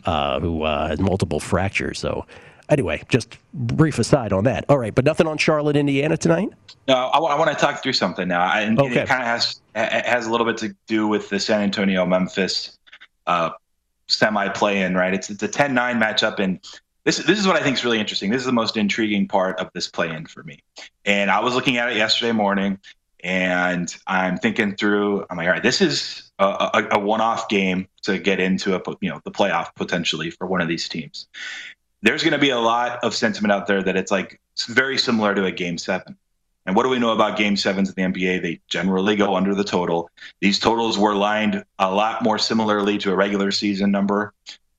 uh, 0.06 0.40
who 0.40 0.62
uh, 0.62 0.88
has 0.88 0.98
multiple 1.00 1.40
fractures. 1.40 1.98
So, 1.98 2.24
anyway, 2.70 3.02
just 3.10 3.36
brief 3.52 3.98
aside 3.98 4.32
on 4.32 4.44
that. 4.44 4.64
All 4.68 4.78
right, 4.78 4.94
but 4.94 5.04
nothing 5.04 5.26
on 5.26 5.36
Charlotte, 5.36 5.76
Indiana 5.76 6.16
tonight. 6.16 6.48
No, 6.86 6.94
I, 6.94 7.18
want 7.18 7.50
to 7.50 7.56
talk 7.56 7.82
through 7.82 7.92
something 7.92 8.28
now, 8.28 8.40
I, 8.42 8.60
and 8.62 8.80
Okay. 8.80 9.00
it 9.00 9.08
kind 9.08 9.20
of 9.20 9.28
has 9.28 9.60
has 9.74 10.26
a 10.26 10.30
little 10.30 10.46
bit 10.46 10.56
to 10.58 10.74
do 10.86 11.06
with 11.06 11.28
the 11.28 11.38
San 11.38 11.60
Antonio 11.60 12.06
Memphis 12.06 12.78
semi 14.08 14.48
play-in, 14.48 14.94
right? 14.94 15.14
It's 15.14 15.30
it's 15.30 15.42
a 15.42 15.48
10-9 15.48 16.02
matchup, 16.02 16.38
and 16.38 16.60
this 17.04 17.18
this 17.18 17.38
is 17.38 17.46
what 17.46 17.56
I 17.56 17.62
think 17.62 17.76
is 17.76 17.84
really 17.84 18.00
interesting. 18.00 18.30
This 18.30 18.40
is 18.40 18.46
the 18.46 18.52
most 18.52 18.76
intriguing 18.76 19.28
part 19.28 19.58
of 19.60 19.70
this 19.74 19.88
play-in 19.88 20.26
for 20.26 20.42
me. 20.42 20.62
And 21.04 21.30
I 21.30 21.40
was 21.40 21.54
looking 21.54 21.76
at 21.76 21.90
it 21.90 21.96
yesterday 21.96 22.32
morning, 22.32 22.78
and 23.22 23.94
I'm 24.06 24.38
thinking 24.38 24.76
through. 24.76 25.24
I'm 25.30 25.36
like, 25.36 25.46
all 25.46 25.52
right, 25.52 25.62
this 25.62 25.80
is 25.80 26.30
a, 26.38 26.44
a, 26.44 26.88
a 26.92 26.98
one-off 26.98 27.48
game 27.48 27.88
to 28.02 28.18
get 28.18 28.40
into 28.40 28.74
a 28.74 28.96
you 29.00 29.10
know 29.10 29.20
the 29.24 29.30
playoff 29.30 29.74
potentially 29.74 30.30
for 30.30 30.46
one 30.46 30.60
of 30.60 30.68
these 30.68 30.88
teams. 30.88 31.28
There's 32.02 32.22
going 32.22 32.32
to 32.32 32.38
be 32.38 32.50
a 32.50 32.60
lot 32.60 33.02
of 33.02 33.14
sentiment 33.14 33.52
out 33.52 33.66
there 33.66 33.82
that 33.82 33.96
it's 33.96 34.10
like 34.10 34.40
very 34.68 34.98
similar 34.98 35.34
to 35.34 35.46
a 35.46 35.52
game 35.52 35.78
seven. 35.78 36.16
And 36.68 36.76
what 36.76 36.82
do 36.82 36.90
we 36.90 36.98
know 36.98 37.12
about 37.12 37.38
game 37.38 37.56
sevens 37.56 37.88
in 37.88 37.94
the 37.94 38.02
NBA? 38.02 38.42
They 38.42 38.60
generally 38.68 39.16
go 39.16 39.36
under 39.36 39.54
the 39.54 39.64
total. 39.64 40.10
These 40.40 40.58
totals 40.58 40.98
were 40.98 41.14
lined 41.14 41.64
a 41.78 41.90
lot 41.90 42.22
more 42.22 42.36
similarly 42.36 42.98
to 42.98 43.10
a 43.10 43.16
regular 43.16 43.50
season 43.52 43.90
number. 43.90 44.34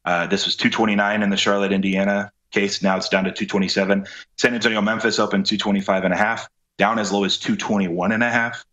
Uh, 0.06 0.28
this 0.28 0.46
was 0.46 0.56
229 0.56 1.24
in 1.24 1.32
the 1.32 1.36
Charlotte, 1.36 1.72
Indiana 1.72 2.32
case. 2.52 2.84
Now 2.84 2.96
it's 2.98 3.10
down 3.10 3.24
to 3.24 3.32
227. 3.32 4.06
San 4.38 4.54
Antonio, 4.54 4.82
Memphis 4.82 5.18
opened 5.18 5.48
225 5.48 6.04
and 6.04 6.14
a 6.14 6.18
half, 6.18 6.48
down 6.78 7.00
as 7.00 7.12
low 7.12 7.24
as 7.24 7.40
221 7.40 8.12
and 8.12 8.22
a 8.22 8.30
half. 8.30 8.64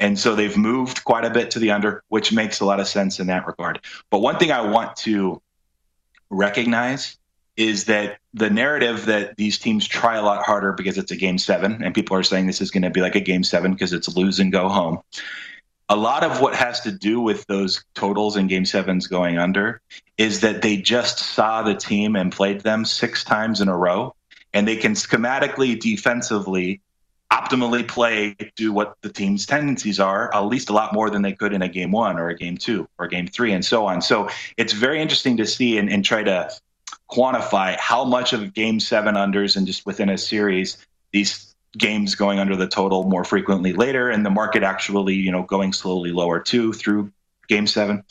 And 0.00 0.18
so 0.18 0.34
they've 0.34 0.56
moved 0.56 1.04
quite 1.04 1.24
a 1.24 1.30
bit 1.30 1.52
to 1.52 1.60
the 1.60 1.70
under, 1.70 2.02
which 2.08 2.32
makes 2.32 2.58
a 2.58 2.64
lot 2.64 2.80
of 2.80 2.88
sense 2.88 3.20
in 3.20 3.28
that 3.28 3.46
regard. 3.46 3.80
But 4.10 4.18
one 4.18 4.36
thing 4.36 4.50
I 4.50 4.62
want 4.62 4.96
to 4.96 5.40
recognize 6.28 7.17
is 7.58 7.86
that 7.86 8.18
the 8.32 8.48
narrative 8.48 9.06
that 9.06 9.36
these 9.36 9.58
teams 9.58 9.86
try 9.86 10.16
a 10.16 10.22
lot 10.22 10.44
harder 10.44 10.72
because 10.72 10.96
it's 10.96 11.10
a 11.10 11.16
game 11.16 11.36
seven, 11.36 11.82
and 11.82 11.92
people 11.92 12.16
are 12.16 12.22
saying 12.22 12.46
this 12.46 12.60
is 12.60 12.70
going 12.70 12.84
to 12.84 12.90
be 12.90 13.00
like 13.00 13.16
a 13.16 13.20
game 13.20 13.42
seven 13.42 13.72
because 13.72 13.92
it's 13.92 14.16
lose 14.16 14.38
and 14.38 14.52
go 14.52 14.68
home. 14.68 15.00
A 15.88 15.96
lot 15.96 16.22
of 16.22 16.40
what 16.40 16.54
has 16.54 16.80
to 16.82 16.92
do 16.92 17.20
with 17.20 17.44
those 17.46 17.84
totals 17.94 18.36
in 18.36 18.46
game 18.46 18.64
sevens 18.64 19.08
going 19.08 19.38
under 19.38 19.80
is 20.18 20.40
that 20.40 20.62
they 20.62 20.76
just 20.76 21.18
saw 21.18 21.62
the 21.62 21.74
team 21.74 22.14
and 22.14 22.30
played 22.30 22.60
them 22.60 22.84
six 22.84 23.24
times 23.24 23.60
in 23.60 23.68
a 23.68 23.76
row, 23.76 24.14
and 24.54 24.68
they 24.68 24.76
can 24.76 24.92
schematically, 24.92 25.80
defensively, 25.80 26.80
optimally 27.32 27.86
play 27.86 28.36
to 28.54 28.72
what 28.72 28.96
the 29.02 29.08
team's 29.08 29.46
tendencies 29.46 29.98
are, 29.98 30.32
at 30.32 30.40
least 30.46 30.70
a 30.70 30.72
lot 30.72 30.94
more 30.94 31.10
than 31.10 31.22
they 31.22 31.32
could 31.32 31.52
in 31.52 31.62
a 31.62 31.68
game 31.68 31.90
one 31.90 32.20
or 32.20 32.28
a 32.28 32.36
game 32.36 32.56
two 32.56 32.88
or 32.98 33.08
game 33.08 33.26
three 33.26 33.52
and 33.52 33.64
so 33.64 33.84
on. 33.84 34.00
So 34.00 34.28
it's 34.56 34.72
very 34.72 35.02
interesting 35.02 35.36
to 35.38 35.46
see 35.46 35.76
and, 35.76 35.90
and 35.90 36.04
try 36.04 36.22
to 36.22 36.50
quantify 37.10 37.76
how 37.78 38.04
much 38.04 38.32
of 38.32 38.52
game 38.54 38.80
seven 38.80 39.14
unders 39.14 39.56
and 39.56 39.66
just 39.66 39.86
within 39.86 40.08
a 40.08 40.18
series, 40.18 40.76
these 41.12 41.54
games 41.76 42.14
going 42.14 42.38
under 42.38 42.56
the 42.56 42.66
total 42.66 43.04
more 43.04 43.24
frequently 43.24 43.72
later 43.72 44.10
and 44.10 44.24
the 44.24 44.30
market 44.30 44.62
actually, 44.62 45.14
you 45.14 45.30
know, 45.30 45.42
going 45.42 45.72
slowly 45.72 46.10
lower 46.12 46.40
too 46.40 46.72
through 46.72 47.10
game 47.48 47.66
seven. 47.66 48.02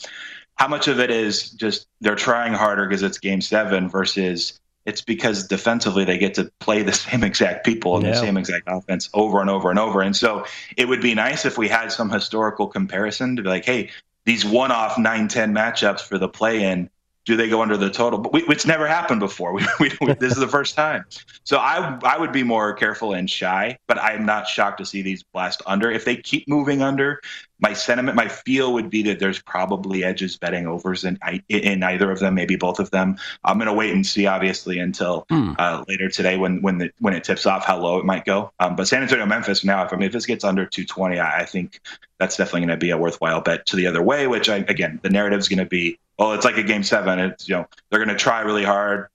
How 0.55 0.67
much 0.67 0.87
of 0.87 0.99
it 0.99 1.11
is 1.11 1.51
just 1.51 1.87
they're 2.01 2.15
trying 2.15 2.53
harder 2.53 2.87
because 2.87 3.03
it's 3.03 3.19
game 3.19 3.41
seven 3.41 3.89
versus 3.89 4.59
it's 4.85 5.01
because 5.01 5.47
defensively 5.47 6.05
they 6.05 6.17
get 6.17 6.33
to 6.35 6.51
play 6.59 6.81
the 6.81 6.93
same 7.05 7.23
exact 7.23 7.65
people 7.65 7.97
and 7.97 8.05
Yeah. 8.05 8.11
the 8.11 8.17
same 8.17 8.37
exact 8.37 8.63
offense 8.67 9.09
over 9.13 9.41
and 9.41 9.49
over 9.49 9.69
and 9.69 9.77
over. 9.77 10.01
And 10.01 10.15
so 10.15 10.45
it 10.77 10.87
would 10.87 11.01
be 11.01 11.13
nice 11.13 11.45
if 11.45 11.57
we 11.57 11.67
had 11.67 11.91
some 11.91 12.09
historical 12.09 12.67
comparison 12.67 13.35
to 13.35 13.43
be 13.43 13.49
like, 13.49 13.65
hey, 13.65 13.89
these 14.25 14.45
one 14.45 14.71
off 14.71 14.97
9 14.97 15.27
10 15.27 15.53
matchups 15.53 16.01
for 16.01 16.17
the 16.17 16.27
play 16.27 16.63
in, 16.63 16.89
do 17.27 17.35
they 17.35 17.49
go 17.49 17.61
under 17.61 17.77
the 17.77 17.89
total? 17.91 18.17
But 18.19 18.33
we, 18.33 18.43
it's 18.47 18.65
never 18.65 18.87
happened 18.87 19.19
before. 19.19 19.53
We, 19.79 19.91
we, 20.01 20.13
this 20.15 20.33
is 20.33 20.39
the 20.39 20.47
first 20.47 20.75
time. 20.75 21.05
So 21.43 21.57
I, 21.57 21.99
I 22.03 22.17
would 22.17 22.31
be 22.31 22.41
more 22.41 22.73
careful 22.73 23.13
and 23.13 23.29
shy, 23.29 23.77
but 23.87 23.99
I'm 23.99 24.25
not 24.25 24.47
shocked 24.47 24.79
to 24.79 24.85
see 24.85 25.01
these 25.03 25.21
blast 25.23 25.61
under. 25.67 25.91
If 25.91 26.05
they 26.05 26.15
keep 26.15 26.47
moving 26.47 26.81
under, 26.81 27.21
my 27.59 27.73
sentiment, 27.73 28.15
my 28.15 28.27
feel 28.27 28.73
would 28.73 28.89
be 28.89 29.03
that 29.03 29.19
there's 29.19 29.41
probably 29.41 30.03
edges 30.03 30.37
betting 30.37 30.67
overs 30.67 31.03
in, 31.03 31.19
in 31.49 31.83
either 31.83 32.09
of 32.11 32.19
them, 32.19 32.35
maybe 32.35 32.55
both 32.55 32.79
of 32.79 32.89
them. 32.91 33.17
I'm 33.43 33.57
going 33.57 33.67
to 33.67 33.73
wait 33.73 33.93
and 33.93 34.05
see, 34.05 34.25
obviously, 34.25 34.79
until 34.79 35.25
Hmm. 35.29 35.53
uh, 35.59 35.83
later 35.87 36.09
today 36.09 36.37
when 36.37 36.61
when 36.61 36.77
the, 36.77 36.91
when 36.99 37.13
it 37.13 37.23
tips 37.23 37.45
off 37.45 37.65
how 37.65 37.77
low 37.79 37.97
it 37.97 38.05
might 38.05 38.23
go. 38.25 38.51
Um, 38.59 38.75
but 38.75 38.87
San 38.87 39.03
Antonio, 39.03 39.25
Memphis 39.25 39.63
now, 39.65 39.83
if 39.85 39.91
I 39.91 39.97
mean 39.97 40.05
if 40.07 40.13
this 40.13 40.25
gets 40.25 40.43
under 40.43 40.65
220, 40.65 41.19
I, 41.19 41.39
I 41.41 41.45
think 41.45 41.81
that's 42.19 42.37
definitely 42.37 42.61
going 42.61 42.69
to 42.69 42.77
be 42.77 42.91
a 42.91 42.97
worthwhile 42.97 43.41
bet 43.41 43.65
to 43.67 43.75
the 43.75 43.87
other 43.87 44.01
way. 44.01 44.27
Which 44.27 44.47
I, 44.49 44.57
again, 44.57 44.99
the 45.03 45.09
narrative 45.09 45.39
is 45.39 45.49
going 45.49 45.59
to 45.59 45.65
be, 45.65 45.99
oh, 46.19 46.33
it's 46.33 46.45
like 46.45 46.57
a 46.57 46.63
game 46.63 46.83
seven. 46.83 47.19
It's 47.19 47.47
you 47.47 47.55
know 47.55 47.65
they're 47.89 48.03
going 48.03 48.15
to 48.15 48.21
try 48.21 48.41
really 48.41 48.63
hard. 48.63 49.07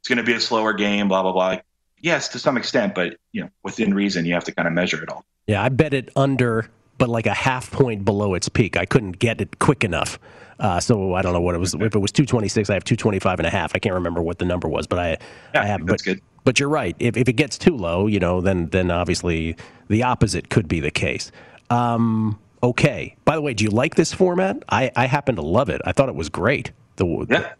It's 0.00 0.08
going 0.08 0.18
to 0.18 0.24
be 0.24 0.32
a 0.34 0.40
slower 0.40 0.72
game. 0.72 1.08
Blah 1.08 1.22
blah 1.22 1.32
blah. 1.32 1.46
Like, 1.48 1.64
yes, 2.00 2.28
to 2.28 2.38
some 2.38 2.56
extent, 2.56 2.94
but 2.94 3.16
you 3.32 3.42
know 3.42 3.50
within 3.62 3.94
reason, 3.94 4.24
you 4.24 4.34
have 4.34 4.44
to 4.44 4.52
kind 4.52 4.66
of 4.68 4.74
measure 4.74 5.02
it 5.02 5.08
all. 5.08 5.24
Yeah, 5.46 5.62
I 5.62 5.68
bet 5.68 5.94
it 5.94 6.10
under, 6.16 6.68
but 6.98 7.08
like 7.08 7.26
a 7.26 7.34
half 7.34 7.70
point 7.70 8.04
below 8.04 8.34
its 8.34 8.48
peak. 8.48 8.76
I 8.76 8.84
couldn't 8.86 9.18
get 9.18 9.40
it 9.40 9.58
quick 9.58 9.84
enough. 9.84 10.18
Uh, 10.60 10.78
so 10.78 11.14
I 11.14 11.22
don't 11.22 11.32
know 11.32 11.40
what 11.40 11.54
it 11.54 11.58
was. 11.58 11.72
If 11.72 11.94
it 11.94 11.98
was 11.98 12.12
226, 12.12 12.68
I 12.68 12.74
have 12.74 12.84
225 12.84 13.38
and 13.40 13.46
a 13.46 13.50
half. 13.50 13.72
I 13.74 13.78
can't 13.78 13.94
remember 13.94 14.20
what 14.22 14.38
the 14.38 14.44
number 14.44 14.68
was, 14.68 14.86
but 14.86 14.98
I, 14.98 15.16
Yeah, 15.54 15.62
I 15.62 15.64
have. 15.64 15.86
that's 15.86 16.02
but, 16.02 16.04
good. 16.04 16.20
But 16.44 16.60
you're 16.60 16.68
right. 16.68 16.94
If, 16.98 17.16
if 17.16 17.28
it 17.28 17.32
gets 17.32 17.56
too 17.56 17.74
low, 17.74 18.06
you 18.06 18.18
know, 18.20 18.42
then 18.42 18.68
then 18.68 18.90
obviously 18.90 19.56
the 19.88 20.02
opposite 20.02 20.50
could 20.50 20.68
be 20.68 20.78
the 20.80 20.90
case. 20.90 21.32
Um, 21.70 22.38
okay. 22.62 23.16
By 23.24 23.34
the 23.34 23.40
way, 23.42 23.54
do 23.54 23.64
you 23.64 23.70
like 23.70 23.94
this 23.94 24.12
format? 24.12 24.62
I, 24.68 24.90
I 24.96 25.06
happen 25.06 25.36
to 25.36 25.42
love 25.42 25.68
it. 25.68 25.80
I 25.84 25.92
thought 25.92 26.08
it 26.08 26.14
was 26.14 26.28
great. 26.28 26.72
The, 26.96 27.26
Yeah. 27.28 27.52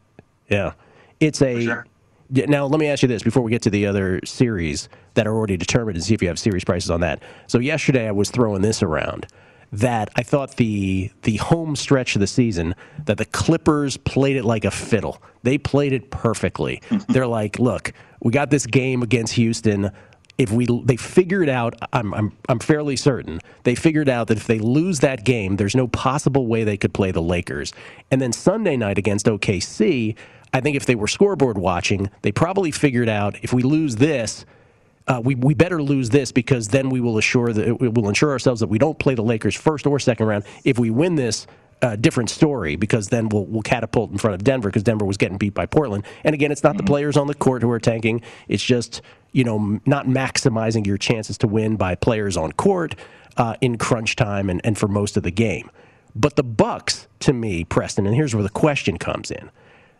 yeah. 0.49 0.73
It's 1.21 1.43
a. 1.43 1.65
sure. 1.65 1.87
Now, 2.33 2.67
let 2.67 2.79
me 2.79 2.87
ask 2.87 3.03
you 3.03 3.09
this 3.09 3.25
before 3.25 3.43
we 3.43 3.51
get 3.51 3.63
to 3.63 3.71
the 3.71 3.87
other 3.87 4.21
series 4.25 4.89
that 5.15 5.27
are 5.27 5.35
already 5.35 5.57
determined 5.57 5.97
and 5.97 6.05
see 6.05 6.15
if 6.15 6.23
you 6.23 6.29
have 6.29 6.39
series 6.39 6.63
prices 6.63 6.89
on 6.89 7.01
that. 7.01 7.23
So, 7.49 7.59
yesterday 7.59 8.07
I 8.07 8.13
was 8.13 8.31
throwing 8.31 8.63
this 8.63 8.83
around 8.85 9.27
that 9.73 10.11
I 10.17 10.23
thought 10.23 10.57
the 10.57 11.11
the 11.23 11.37
home 11.37 11.77
stretch 11.77 12.17
of 12.17 12.21
the 12.21 12.27
season 12.27 12.75
that 13.07 13.19
the 13.19 13.25
Clippers 13.25 13.97
played 13.97 14.37
it 14.37 14.45
like 14.45 14.65
a 14.65 14.71
fiddle. 14.71 15.23
They 15.43 15.59
played 15.59 15.93
it 15.93 16.11
perfectly. 16.11 16.83
Mm-hmm. 16.91 17.13
They're 17.13 17.27
like, 17.27 17.59
look, 17.59 17.93
we 18.21 18.33
got 18.33 18.51
this 18.51 18.67
game 18.67 19.03
against 19.03 19.33
Houston. 19.35 19.91
If 20.39 20.51
we 20.51 20.67
they 20.85 20.97
figured 20.97 21.49
out, 21.49 21.75
I'm 21.93 22.15
I'm 22.15 22.33
I'm 22.49 22.59
fairly 22.59 22.97
certain 22.97 23.41
they 23.65 23.75
figured 23.75 24.09
out 24.09 24.29
that 24.29 24.39
if 24.39 24.47
they 24.47 24.59
lose 24.59 25.01
that 25.01 25.25
game, 25.25 25.57
there's 25.57 25.75
no 25.75 25.89
possible 25.89 26.47
way 26.47 26.65
they 26.65 26.77
could 26.77 26.95
play 26.95 27.11
the 27.11 27.23
Lakers. 27.23 27.73
And 28.11 28.21
then 28.21 28.33
Sunday 28.33 28.77
night 28.77 28.99
against 28.99 29.27
OKC, 29.27 30.17
I 30.53 30.61
think 30.61 30.77
if 30.77 30.87
they 30.87 30.95
were 30.95 31.09
scoreboard 31.09 31.59
watching, 31.59 32.11
they 32.23 32.33
probably 32.33 32.71
figured 32.71 33.09
out 33.09 33.37
if 33.43 33.53
we 33.53 33.63
lose 33.63 33.97
this, 33.97 34.45
uh, 35.07 35.21
we, 35.23 35.35
we 35.35 35.55
better 35.55 35.83
lose 35.83 36.11
this 36.11 36.33
because 36.33 36.69
then 36.69 36.91
we 36.91 37.01
will 37.01 37.19
assure 37.19 37.53
that 37.53 37.81
we 37.81 37.89
will 37.89 38.09
ensure 38.09 38.31
ourselves 38.31 38.61
that 38.61 38.69
we 38.69 38.79
don't 38.79 38.99
play 38.99 39.15
the 39.15 39.23
Lakers 39.23 39.57
first 39.57 39.87
or 39.87 39.99
second 39.99 40.27
round. 40.27 40.45
If 40.65 40.79
we 40.79 40.91
win 40.91 41.17
this, 41.17 41.47
uh, 41.83 41.97
different 41.97 42.29
story 42.29 42.77
because 42.77 43.09
then 43.09 43.29
we'll, 43.31 43.47
we'll 43.47 43.63
catapult 43.63 44.11
in 44.11 44.19
front 44.19 44.35
of 44.35 44.45
Denver 44.45 44.69
because 44.69 44.83
Denver 44.83 45.05
was 45.05 45.17
getting 45.17 45.39
beat 45.39 45.55
by 45.55 45.67
Portland. 45.67 46.05
And 46.25 46.35
again, 46.35 46.53
it's 46.53 46.63
not 46.63 46.77
the 46.77 46.83
players 46.83 47.17
on 47.17 47.27
the 47.27 47.35
court 47.35 47.63
who 47.63 47.71
are 47.71 47.81
tanking. 47.81 48.21
It's 48.49 48.63
just 48.63 49.03
you 49.33 49.45
know 49.45 49.81
not 49.87 50.07
maximizing 50.07 50.87
your 50.87 50.99
chances 50.99 51.39
to 51.39 51.47
win 51.49 51.77
by 51.77 51.95
players 51.95 52.37
on 52.37 52.53
court. 52.53 52.95
uh, 53.37 53.55
in 53.61 53.79
crunch 53.79 54.17
time 54.17 54.51
and, 54.51 54.61
and 54.65 54.77
for 54.79 54.89
most 54.89 55.17
of 55.17 55.23
the 55.23 55.31
game. 55.31 55.71
But 56.15 56.37
the 56.37 56.43
Bucks, 56.43 57.09
to 57.21 57.33
me, 57.33 57.65
Preston, 57.65 58.07
and 58.07 58.15
here's 58.15 58.35
where 58.35 58.43
the 58.43 58.51
question 58.51 58.99
comes 58.99 59.31
in. 59.31 59.51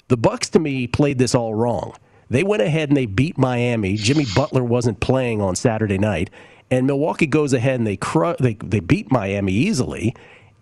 The 0.09 0.17
Bucks, 0.17 0.49
to 0.51 0.59
me, 0.59 0.87
played 0.87 1.19
this 1.19 1.35
all 1.35 1.55
wrong. 1.55 1.95
They 2.29 2.43
went 2.43 2.63
ahead 2.63 2.89
and 2.91 2.97
they 2.97 3.07
beat 3.07 3.39
Miami. 3.39 3.97
Jimmy 3.97 4.27
Butler 4.35 4.65
wasn't 4.65 5.01
playing 5.01 5.41
on 5.41 5.57
Saturday 5.57 5.99
night, 5.99 6.31
and 6.71 6.87
Milwaukee 6.87 7.27
goes 7.27 7.53
ahead 7.53 7.77
and 7.81 7.87
they 7.87 7.97
cru- 7.97 8.37
they 8.41 8.55
they 8.55 8.81
beat 8.81 9.11
Miami 9.13 9.53
easily, 9.53 10.15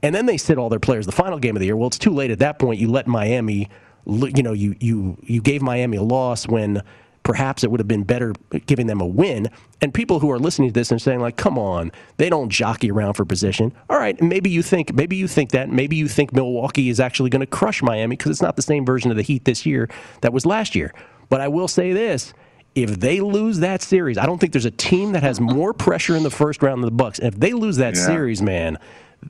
and 0.02 0.14
then 0.14 0.26
they 0.26 0.36
sit 0.36 0.58
all 0.58 0.68
their 0.68 0.80
players 0.80 1.06
the 1.06 1.12
final 1.12 1.38
game 1.38 1.56
of 1.56 1.60
the 1.60 1.66
year. 1.66 1.76
Well, 1.76 1.88
it's 1.88 1.98
too 1.98 2.14
late 2.14 2.30
at 2.30 2.38
that 2.40 2.58
point. 2.58 2.80
You 2.80 2.90
let 2.90 3.06
Miami, 3.06 3.68
you 4.06 4.42
know, 4.42 4.52
you 4.52 4.76
you 4.80 5.18
you 5.22 5.40
gave 5.42 5.62
Miami 5.62 5.96
a 5.98 6.02
loss 6.02 6.46
when 6.48 6.82
perhaps 7.28 7.62
it 7.62 7.70
would 7.70 7.78
have 7.78 7.86
been 7.86 8.04
better 8.04 8.32
giving 8.64 8.86
them 8.86 9.02
a 9.02 9.06
win. 9.06 9.50
And 9.82 9.92
people 9.92 10.18
who 10.18 10.30
are 10.30 10.38
listening 10.38 10.70
to 10.70 10.72
this 10.72 10.90
and 10.90 11.00
saying 11.00 11.20
like, 11.20 11.36
"Come 11.36 11.58
on, 11.58 11.92
they 12.16 12.30
don't 12.30 12.48
jockey 12.48 12.90
around 12.90 13.14
for 13.14 13.26
position." 13.26 13.70
All 13.90 13.98
right, 13.98 14.18
maybe 14.22 14.48
you 14.48 14.62
think 14.62 14.94
maybe 14.94 15.14
you 15.14 15.28
think 15.28 15.50
that 15.50 15.68
maybe 15.68 15.94
you 15.94 16.08
think 16.08 16.32
Milwaukee 16.32 16.88
is 16.88 16.98
actually 16.98 17.28
going 17.28 17.40
to 17.40 17.46
crush 17.46 17.82
Miami 17.82 18.16
because 18.16 18.30
it's 18.30 18.40
not 18.40 18.56
the 18.56 18.62
same 18.62 18.86
version 18.86 19.10
of 19.10 19.18
the 19.18 19.22
Heat 19.22 19.44
this 19.44 19.66
year 19.66 19.90
that 20.22 20.32
was 20.32 20.46
last 20.46 20.74
year. 20.74 20.94
But 21.28 21.42
I 21.42 21.48
will 21.48 21.68
say 21.68 21.92
this. 21.92 22.32
If 22.74 23.00
they 23.00 23.20
lose 23.20 23.58
that 23.58 23.82
series, 23.82 24.16
I 24.16 24.24
don't 24.24 24.38
think 24.38 24.52
there's 24.52 24.64
a 24.64 24.70
team 24.70 25.12
that 25.12 25.22
has 25.22 25.38
more 25.38 25.74
pressure 25.74 26.16
in 26.16 26.22
the 26.22 26.30
first 26.30 26.62
round 26.62 26.82
than 26.82 26.86
the 26.86 26.96
Bucks. 26.96 27.18
And 27.18 27.34
if 27.34 27.38
they 27.38 27.52
lose 27.52 27.76
that 27.76 27.94
yeah. 27.94 28.06
series, 28.06 28.40
man, 28.40 28.78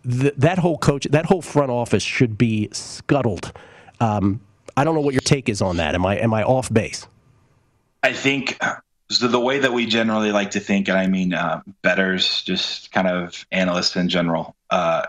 th- 0.08 0.34
that 0.36 0.58
whole 0.58 0.78
coach, 0.78 1.04
that 1.10 1.26
whole 1.26 1.42
front 1.42 1.70
office 1.70 2.02
should 2.02 2.36
be 2.36 2.68
scuttled. 2.72 3.52
Um, 4.00 4.40
I 4.76 4.84
don't 4.84 4.94
know 4.94 5.00
what 5.00 5.14
your 5.14 5.20
take 5.20 5.48
is 5.48 5.62
on 5.62 5.78
that. 5.78 5.96
Am 5.96 6.06
I 6.06 6.18
am 6.18 6.32
I 6.32 6.44
off 6.44 6.72
base? 6.72 7.08
I 8.02 8.12
think 8.12 8.58
so 9.10 9.26
the 9.26 9.40
way 9.40 9.58
that 9.58 9.72
we 9.72 9.86
generally 9.86 10.32
like 10.32 10.52
to 10.52 10.60
think, 10.60 10.88
and 10.88 10.98
I 10.98 11.06
mean 11.06 11.32
uh, 11.32 11.62
betters, 11.82 12.42
just 12.42 12.92
kind 12.92 13.08
of 13.08 13.46
analysts 13.50 13.96
in 13.96 14.08
general, 14.08 14.54
uh, 14.70 15.06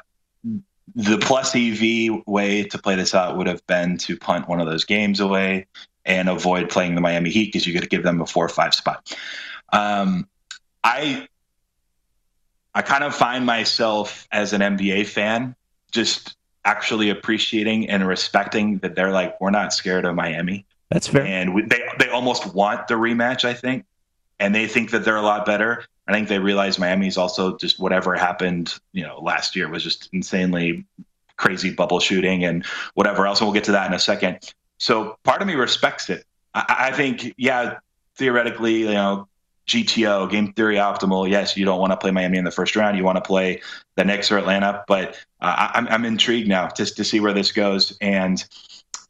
the 0.96 1.18
plus 1.20 1.56
EV 1.56 2.24
way 2.26 2.64
to 2.64 2.78
play 2.78 2.96
this 2.96 3.14
out 3.14 3.38
would 3.38 3.48
have 3.48 3.66
been 3.68 3.98
to 4.00 4.18
punt 4.18 4.48
one 4.48 4.60
of 4.60 4.68
those 4.68 4.86
games 4.86 5.20
away 5.20 5.68
and 6.06 6.30
avoid 6.30 6.70
playing 6.70 6.96
the 6.96 7.02
Miami 7.02 7.30
Heat 7.30 7.46
because 7.46 7.68
you 7.68 7.80
to 7.80 7.88
give 7.88 8.04
them 8.04 8.22
a 8.22 8.26
four 8.26 8.46
or 8.46 8.50
five 8.50 8.74
spot. 8.74 9.16
Um, 9.72 10.28
I 10.84 11.28
I 12.74 12.82
kind 12.82 13.04
of 13.04 13.14
find 13.14 13.46
myself 13.46 14.28
as 14.32 14.54
an 14.54 14.62
NBA 14.62 15.08
fan 15.08 15.56
just 15.92 16.36
actually 16.66 17.10
appreciating 17.10 17.90
and 17.90 18.08
respecting 18.08 18.78
that 18.80 18.96
they're 18.96 19.12
like 19.12 19.40
we're 19.42 19.52
not 19.52 19.74
scared 19.74 20.06
of 20.06 20.16
Miami. 20.16 20.66
That's 20.90 21.08
fair. 21.08 21.24
And 21.24 21.54
we, 21.54 21.64
they 21.64 21.84
they 22.00 22.10
almost 22.10 22.54
want 22.54 22.88
the 22.88 22.96
rematch, 22.96 23.46
I 23.46 23.54
think, 23.54 23.86
and 24.40 24.54
they 24.56 24.68
think 24.68 24.92
that 24.92 25.06
they're 25.06 25.16
a 25.16 25.22
lot 25.22 25.46
better. 25.46 25.86
I 26.08 26.14
think 26.14 26.28
they 26.28 26.40
realize 26.40 26.80
Miami's 26.80 27.18
also 27.18 27.56
just 27.58 27.80
whatever 27.80 28.16
happened, 28.16 28.74
you 28.94 29.04
know, 29.04 29.20
last 29.20 29.56
year 29.56 29.70
was 29.70 29.84
just 29.84 30.10
insanely 30.12 30.86
crazy 31.38 31.72
bubble 31.72 32.00
shooting 32.00 32.44
and 32.44 32.66
whatever 32.96 33.28
else. 33.28 33.40
And 33.40 33.48
we'll 33.48 33.54
get 33.54 33.66
to 33.66 33.74
that 33.74 33.86
in 33.86 33.94
a 33.94 34.00
second. 34.00 34.54
So 34.80 35.18
part 35.24 35.42
of 35.42 35.48
me 35.48 35.54
respects 35.54 36.10
it. 36.10 36.26
I, 36.56 36.90
I 36.90 36.92
think, 36.92 37.36
yeah, 37.38 37.78
theoretically, 38.16 38.80
you 38.80 38.94
know, 38.94 39.28
GTO, 39.68 40.32
game 40.32 40.52
theory 40.54 40.78
optimal. 40.78 41.30
Yes, 41.30 41.56
you 41.56 41.64
don't 41.64 41.80
want 41.80 41.92
to 41.92 41.98
play 41.98 42.10
Miami 42.10 42.40
in 42.40 42.44
the 42.44 42.52
first 42.52 42.76
round. 42.76 42.98
You 42.98 43.04
want 43.04 43.18
to 43.18 43.22
play 43.22 43.62
the 43.96 44.04
Knicks 44.04 44.32
or 44.32 44.40
Atlanta. 44.40 44.84
But 44.88 45.16
uh, 45.40 45.70
I'm, 45.76 45.88
I'm 45.90 46.06
intrigued 46.06 46.48
now 46.48 46.70
just 46.70 46.98
to 46.98 47.04
see 47.04 47.20
where 47.20 47.34
this 47.34 47.52
goes. 47.52 47.96
And 48.02 48.44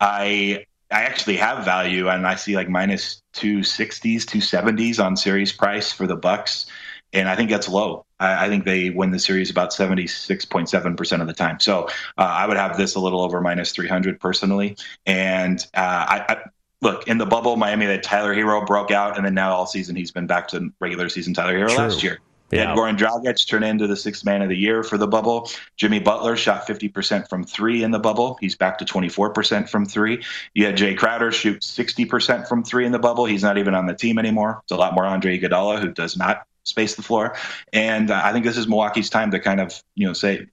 I 0.01 0.65
I 0.91 1.03
actually 1.03 1.37
have 1.37 1.63
value, 1.65 2.09
and 2.09 2.25
I 2.25 2.35
see 2.35 2.55
like 2.55 2.69
minus 2.69 3.21
two 3.33 3.63
sixties, 3.63 4.25
two 4.25 4.41
seventies 4.41 4.99
on 4.99 5.15
series 5.15 5.51
price 5.51 5.91
for 5.91 6.07
the 6.07 6.15
Bucks, 6.15 6.65
and 7.13 7.29
I 7.29 7.35
think 7.35 7.49
that's 7.49 7.69
low. 7.69 8.05
I, 8.19 8.45
I 8.45 8.49
think 8.49 8.65
they 8.65 8.89
win 8.89 9.11
the 9.11 9.19
series 9.19 9.51
about 9.51 9.71
seventy 9.71 10.07
six 10.07 10.45
point 10.45 10.69
seven 10.69 10.95
percent 10.95 11.21
of 11.21 11.27
the 11.27 11.33
time. 11.33 11.59
So 11.59 11.87
uh, 12.17 12.21
I 12.21 12.47
would 12.47 12.57
have 12.57 12.77
this 12.77 12.95
a 12.95 12.99
little 12.99 13.21
over 13.21 13.39
minus 13.39 13.71
three 13.71 13.87
hundred 13.87 14.19
personally, 14.19 14.77
and 15.05 15.59
uh, 15.75 16.05
I, 16.09 16.25
I 16.27 16.37
look 16.81 17.07
in 17.07 17.17
the 17.17 17.25
bubble, 17.25 17.55
Miami 17.55 17.85
that 17.85 18.03
Tyler 18.03 18.33
Herro 18.33 18.65
broke 18.65 18.91
out, 18.91 19.15
and 19.15 19.25
then 19.25 19.35
now 19.35 19.53
all 19.53 19.67
season 19.67 19.95
he's 19.95 20.11
been 20.11 20.27
back 20.27 20.47
to 20.49 20.69
regular 20.79 21.09
season 21.09 21.33
Tyler 21.33 21.53
Herro 21.53 21.69
True. 21.69 21.77
last 21.77 22.03
year. 22.03 22.19
Yeah. 22.51 22.75
Goran 22.75 22.97
Dragic 22.97 23.47
turned 23.47 23.65
into 23.65 23.87
the 23.87 23.95
sixth 23.95 24.25
man 24.25 24.41
of 24.41 24.49
the 24.49 24.57
year 24.57 24.83
for 24.83 24.97
the 24.97 25.07
bubble. 25.07 25.49
Jimmy 25.77 25.99
Butler 25.99 26.35
shot 26.35 26.67
50% 26.67 27.27
from 27.29 27.43
three 27.43 27.83
in 27.83 27.91
the 27.91 27.99
bubble. 27.99 28.37
He's 28.41 28.55
back 28.55 28.77
to 28.79 28.85
24% 28.85 29.69
from 29.69 29.85
three. 29.85 30.23
You 30.53 30.65
had 30.65 30.77
Jae 30.77 30.97
Crowder 30.97 31.31
shoot 31.31 31.61
60% 31.61 32.47
from 32.47 32.63
three 32.63 32.85
in 32.85 32.91
the 32.91 32.99
bubble. 32.99 33.25
He's 33.25 33.43
not 33.43 33.57
even 33.57 33.75
on 33.75 33.85
the 33.85 33.93
team 33.93 34.17
anymore. 34.17 34.61
It's 34.63 34.71
a 34.71 34.77
lot 34.77 34.93
more 34.93 35.05
Andre 35.05 35.39
Iguodala, 35.39 35.79
who 35.79 35.91
does 35.91 36.17
not 36.17 36.45
space 36.63 36.95
the 36.95 37.01
floor. 37.01 37.35
And 37.73 38.11
uh, 38.11 38.21
I 38.23 38.33
think 38.33 38.45
this 38.45 38.57
is 38.57 38.67
Milwaukee's 38.67 39.09
time 39.09 39.31
to 39.31 39.39
kind 39.39 39.59
of, 39.59 39.81
you 39.95 40.07
know, 40.07 40.13
say, 40.13 40.47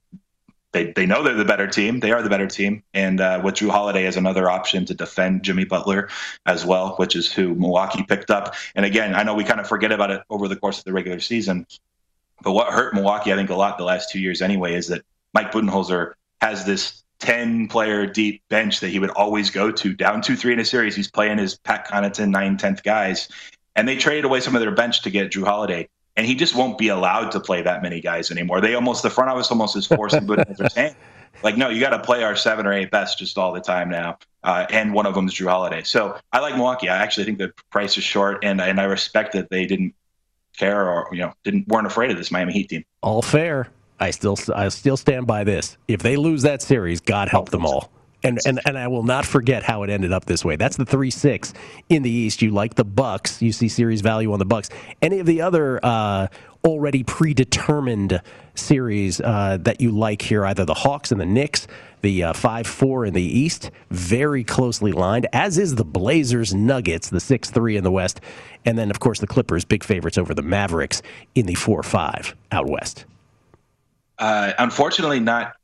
they, 0.77 0.93
they 0.93 1.07
know 1.07 1.23
they're 1.23 1.35
the 1.35 1.45
better 1.47 1.67
team. 1.67 2.01
They 2.01 2.13
are 2.13 2.23
the 2.23 2.29
better 2.29 2.47
team. 2.47 2.83
And 2.93 3.19
uh, 3.19 3.41
with 3.43 3.55
Jrue 3.55 3.71
Holiday 3.71 4.05
as 4.05 4.19
another 4.19 4.51
option 4.51 4.85
to 4.85 4.95
defend 4.95 5.43
Jimmy 5.43 5.65
Butler 5.65 6.11
as 6.45 6.67
well, 6.67 6.97
which 6.97 7.17
is 7.17 7.33
who 7.33 7.55
Milwaukee 7.55 8.03
picked 8.03 8.31
up. 8.31 8.55
And 8.75 8.85
again, 8.85 9.15
I 9.15 9.23
know 9.23 9.35
we 9.35 9.45
kind 9.45 9.59
of 9.59 9.67
forget 9.67 9.91
about 9.91 10.11
it 10.11 10.23
over 10.29 10.49
the 10.49 10.57
course 10.57 10.79
of 10.79 10.85
the 10.85 10.93
regular 10.93 11.19
season. 11.19 11.67
But 12.43 12.53
what 12.53 12.71
hurt 12.71 12.93
Milwaukee, 12.93 13.33
I 13.33 13.37
think, 13.37 13.49
a 13.49 13.55
lot 13.55 13.79
the 13.79 13.85
last 13.85 14.11
two 14.11 14.21
years 14.21 14.43
anyway, 14.43 14.75
is 14.75 14.89
that 14.89 15.03
Mike 15.33 15.51
Budenholzer 15.51 16.13
has 16.43 16.67
this 16.67 17.03
10 17.21 17.69
player 17.69 18.07
deep 18.07 18.43
bench 18.51 18.81
that 18.81 18.89
he 18.89 18.99
would 18.99 19.11
always 19.11 19.49
go 19.49 19.73
to 19.73 19.95
down 19.95 20.21
2 20.21 20.37
3 20.37 20.53
in 20.53 20.61
a 20.61 20.65
series. 20.67 20.95
He's 20.95 21.11
playing 21.11 21.39
his 21.39 21.57
Pat 21.57 21.89
Connaughton 21.89 22.29
9 22.29 22.59
10th 22.59 22.83
guys. 22.83 23.29
And 23.75 23.89
they 23.89 23.97
traded 23.97 24.27
away 24.27 24.41
some 24.41 24.55
of 24.55 24.61
their 24.61 24.71
bench 24.73 25.03
to 25.03 25.11
get 25.11 25.33
Jrue 25.33 25.45
Holiday. 25.45 25.89
And 26.17 26.27
he 26.27 26.35
just 26.35 26.55
won't 26.55 26.79
be 26.79 26.89
allowed 26.89 27.31
to 27.33 27.41
play 27.41 27.63
that 27.63 27.83
many 27.83 28.01
guys 28.01 28.31
anymore. 28.31 28.61
They 28.61 28.75
almost, 28.75 29.03
the 29.03 29.11
front 29.11 29.31
office 29.31 29.51
almost 29.51 29.77
is 29.77 29.87
forcing 29.87 30.27
Budenholzer's 30.27 30.75
hand. 30.75 30.97
Like, 31.43 31.59
no, 31.59 31.69
you 31.69 31.81
got 31.81 31.91
to 31.91 31.99
play 31.99 32.25
our 32.25 32.35
seven 32.35 32.67
or 32.67 32.73
eight 32.73 32.91
best 32.91 33.19
just 33.19 33.37
all 33.37 33.53
the 33.53 33.61
time 33.61 33.91
now. 33.91 34.19
Uh, 34.43 34.65
and 34.71 34.95
one 34.95 35.05
of 35.05 35.15
them 35.15 35.27
is 35.27 35.35
Jrue 35.35 35.51
Holiday. 35.51 35.83
So 35.83 36.19
I 36.33 36.41
like 36.41 36.55
Milwaukee. 36.55 36.89
I 36.89 36.97
actually 36.97 37.25
think 37.25 37.37
the 37.37 37.53
price 37.71 37.99
is 37.99 38.05
short, 38.05 38.43
and, 38.43 38.61
and 38.61 38.81
I 38.81 38.85
respect 38.85 39.35
that 39.35 39.51
they 39.51 39.67
didn't 39.67 39.95
care 40.57 40.89
or 40.89 41.09
you 41.13 41.19
know 41.19 41.33
didn't 41.45 41.69
weren't 41.69 41.87
afraid 41.87 42.11
of 42.11 42.17
this 42.17 42.31
Miami 42.31 42.53
Heat 42.53 42.69
team. 42.69 42.85
All 43.03 43.23
fair. 43.23 43.69
I 43.99 44.11
still 44.11 44.39
I 44.55 44.69
still 44.69 44.97
stand 44.97 45.27
by 45.27 45.45
this. 45.45 45.77
If 45.89 46.03
they 46.03 46.17
lose 46.17 46.43
that 46.43 46.61
series, 46.61 47.01
God 47.01 47.29
help 47.29 47.51
them 47.51 47.65
all. 47.65 47.91
And, 48.27 48.41
and 48.45 48.61
and 48.67 48.77
I 48.77 48.89
will 48.89 49.05
not 49.05 49.25
forget 49.25 49.63
how 49.63 49.83
it 49.85 49.91
ended 49.91 50.13
up 50.13 50.25
this 50.25 50.45
way. 50.45 50.57
That's 50.57 50.77
the 50.77 50.85
three 50.85 51.11
six 51.11 51.55
in 51.89 52.03
the 52.03 52.11
East. 52.11 52.43
You 52.43 52.51
like 52.51 52.75
the 52.75 52.85
Bucks. 52.85 53.41
You 53.41 53.53
see 53.53 53.69
series 53.69 54.01
value 54.01 54.33
on 54.33 54.39
the 54.39 54.45
Bucks. 54.45 54.69
Any 55.01 55.21
of 55.21 55.27
the 55.27 55.43
other 55.43 55.79
uh, 55.83 56.27
already 56.65 57.05
predetermined 57.05 58.21
series 58.55 59.21
uh, 59.21 59.59
that 59.61 59.81
you 59.81 59.93
like 59.93 60.23
here, 60.23 60.45
either 60.45 60.65
the 60.65 60.75
Hawks 60.75 61.13
and 61.13 61.21
the 61.21 61.27
Knicks, 61.27 61.69
the 62.03 62.25
uh, 62.25 62.33
5 62.33 62.67
4 62.67 63.07
in 63.07 63.15
the 63.15 63.23
East, 63.23 63.71
very 63.91 64.43
closely 64.43 64.93
lined, 64.93 65.27
as 65.33 65.59
is 65.59 65.77
the 65.77 65.85
Blazers 65.85 66.53
Nuggets, 66.55 67.11
the 67.11 67.21
6 67.21 67.51
3 67.51 67.77
in 67.77 67.85
the 67.85 67.93
West. 67.93 68.21
And 68.65 68.77
then, 68.77 68.91
of 68.91 68.99
course, 68.99 69.21
the 69.21 69.27
Clippers, 69.27 69.65
big 69.65 69.85
favorites 69.85 70.19
over 70.19 70.35
the 70.35 70.43
Mavericks 70.43 71.01
in 71.35 71.47
the 71.47 71.55
4 71.55 71.83
5 71.83 72.35
out 72.51 72.69
West. 72.69 73.05
Uh, 74.19 74.53
unfortunately, 74.59 75.21
not 75.21 75.56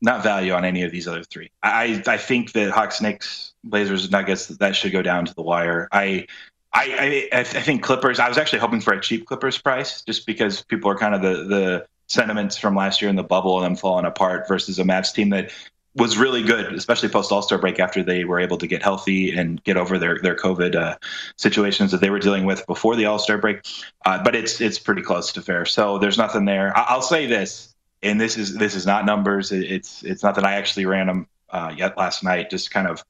not 0.00 0.22
value 0.22 0.52
on 0.52 0.64
any 0.64 0.82
of 0.82 0.92
these 0.92 1.08
other 1.08 1.22
three. 1.22 1.50
I 1.62 2.02
I 2.06 2.16
think 2.16 2.52
that 2.52 2.70
Hawks, 2.70 3.00
Knicks, 3.00 3.52
Blazers, 3.64 4.10
Nuggets 4.10 4.46
that 4.46 4.76
should 4.76 4.92
go 4.92 5.02
down 5.02 5.26
to 5.26 5.34
the 5.34 5.42
wire. 5.42 5.88
I 5.92 6.26
I, 6.72 7.28
I, 7.32 7.40
I 7.40 7.42
think 7.42 7.82
Clippers. 7.82 8.18
I 8.18 8.28
was 8.28 8.38
actually 8.38 8.60
hoping 8.60 8.80
for 8.80 8.92
a 8.92 9.00
cheap 9.00 9.26
Clippers 9.26 9.58
price, 9.58 10.02
just 10.02 10.26
because 10.26 10.62
people 10.62 10.90
are 10.90 10.96
kind 10.96 11.14
of 11.14 11.22
the 11.22 11.44
the 11.44 11.86
sentiments 12.06 12.56
from 12.56 12.74
last 12.74 13.02
year 13.02 13.08
in 13.08 13.16
the 13.16 13.22
bubble 13.22 13.56
and 13.56 13.64
them 13.64 13.76
falling 13.76 14.06
apart 14.06 14.48
versus 14.48 14.78
a 14.78 14.84
Mavs 14.84 15.12
team 15.12 15.30
that 15.30 15.50
was 15.94 16.16
really 16.16 16.42
good, 16.42 16.72
especially 16.74 17.08
post 17.08 17.32
All 17.32 17.42
Star 17.42 17.58
break 17.58 17.80
after 17.80 18.02
they 18.02 18.24
were 18.24 18.38
able 18.40 18.58
to 18.58 18.66
get 18.66 18.82
healthy 18.82 19.36
and 19.36 19.62
get 19.64 19.76
over 19.76 19.98
their 19.98 20.20
their 20.20 20.36
COVID 20.36 20.74
uh, 20.76 20.96
situations 21.36 21.90
that 21.90 22.00
they 22.00 22.10
were 22.10 22.18
dealing 22.18 22.44
with 22.44 22.66
before 22.66 22.96
the 22.96 23.06
All 23.06 23.18
Star 23.18 23.38
break. 23.38 23.66
Uh, 24.04 24.22
but 24.22 24.34
it's 24.34 24.60
it's 24.60 24.78
pretty 24.78 25.02
close 25.02 25.32
to 25.32 25.42
fair. 25.42 25.64
So 25.64 25.98
there's 25.98 26.18
nothing 26.18 26.44
there. 26.44 26.76
I, 26.76 26.94
will 26.94 27.02
say 27.02 27.26
this, 27.26 27.74
and 28.02 28.20
this 28.20 28.36
is 28.36 28.54
this 28.54 28.74
is 28.74 28.86
not 28.86 29.04
numbers. 29.04 29.52
It's 29.52 30.02
it's 30.02 30.22
not 30.22 30.34
that 30.36 30.44
I 30.44 30.54
actually 30.54 30.86
ran 30.86 31.06
them 31.06 31.26
uh, 31.50 31.72
yet 31.76 31.96
last 31.96 32.22
night. 32.22 32.50
Just 32.50 32.70
kind 32.70 32.86
of 32.86 33.04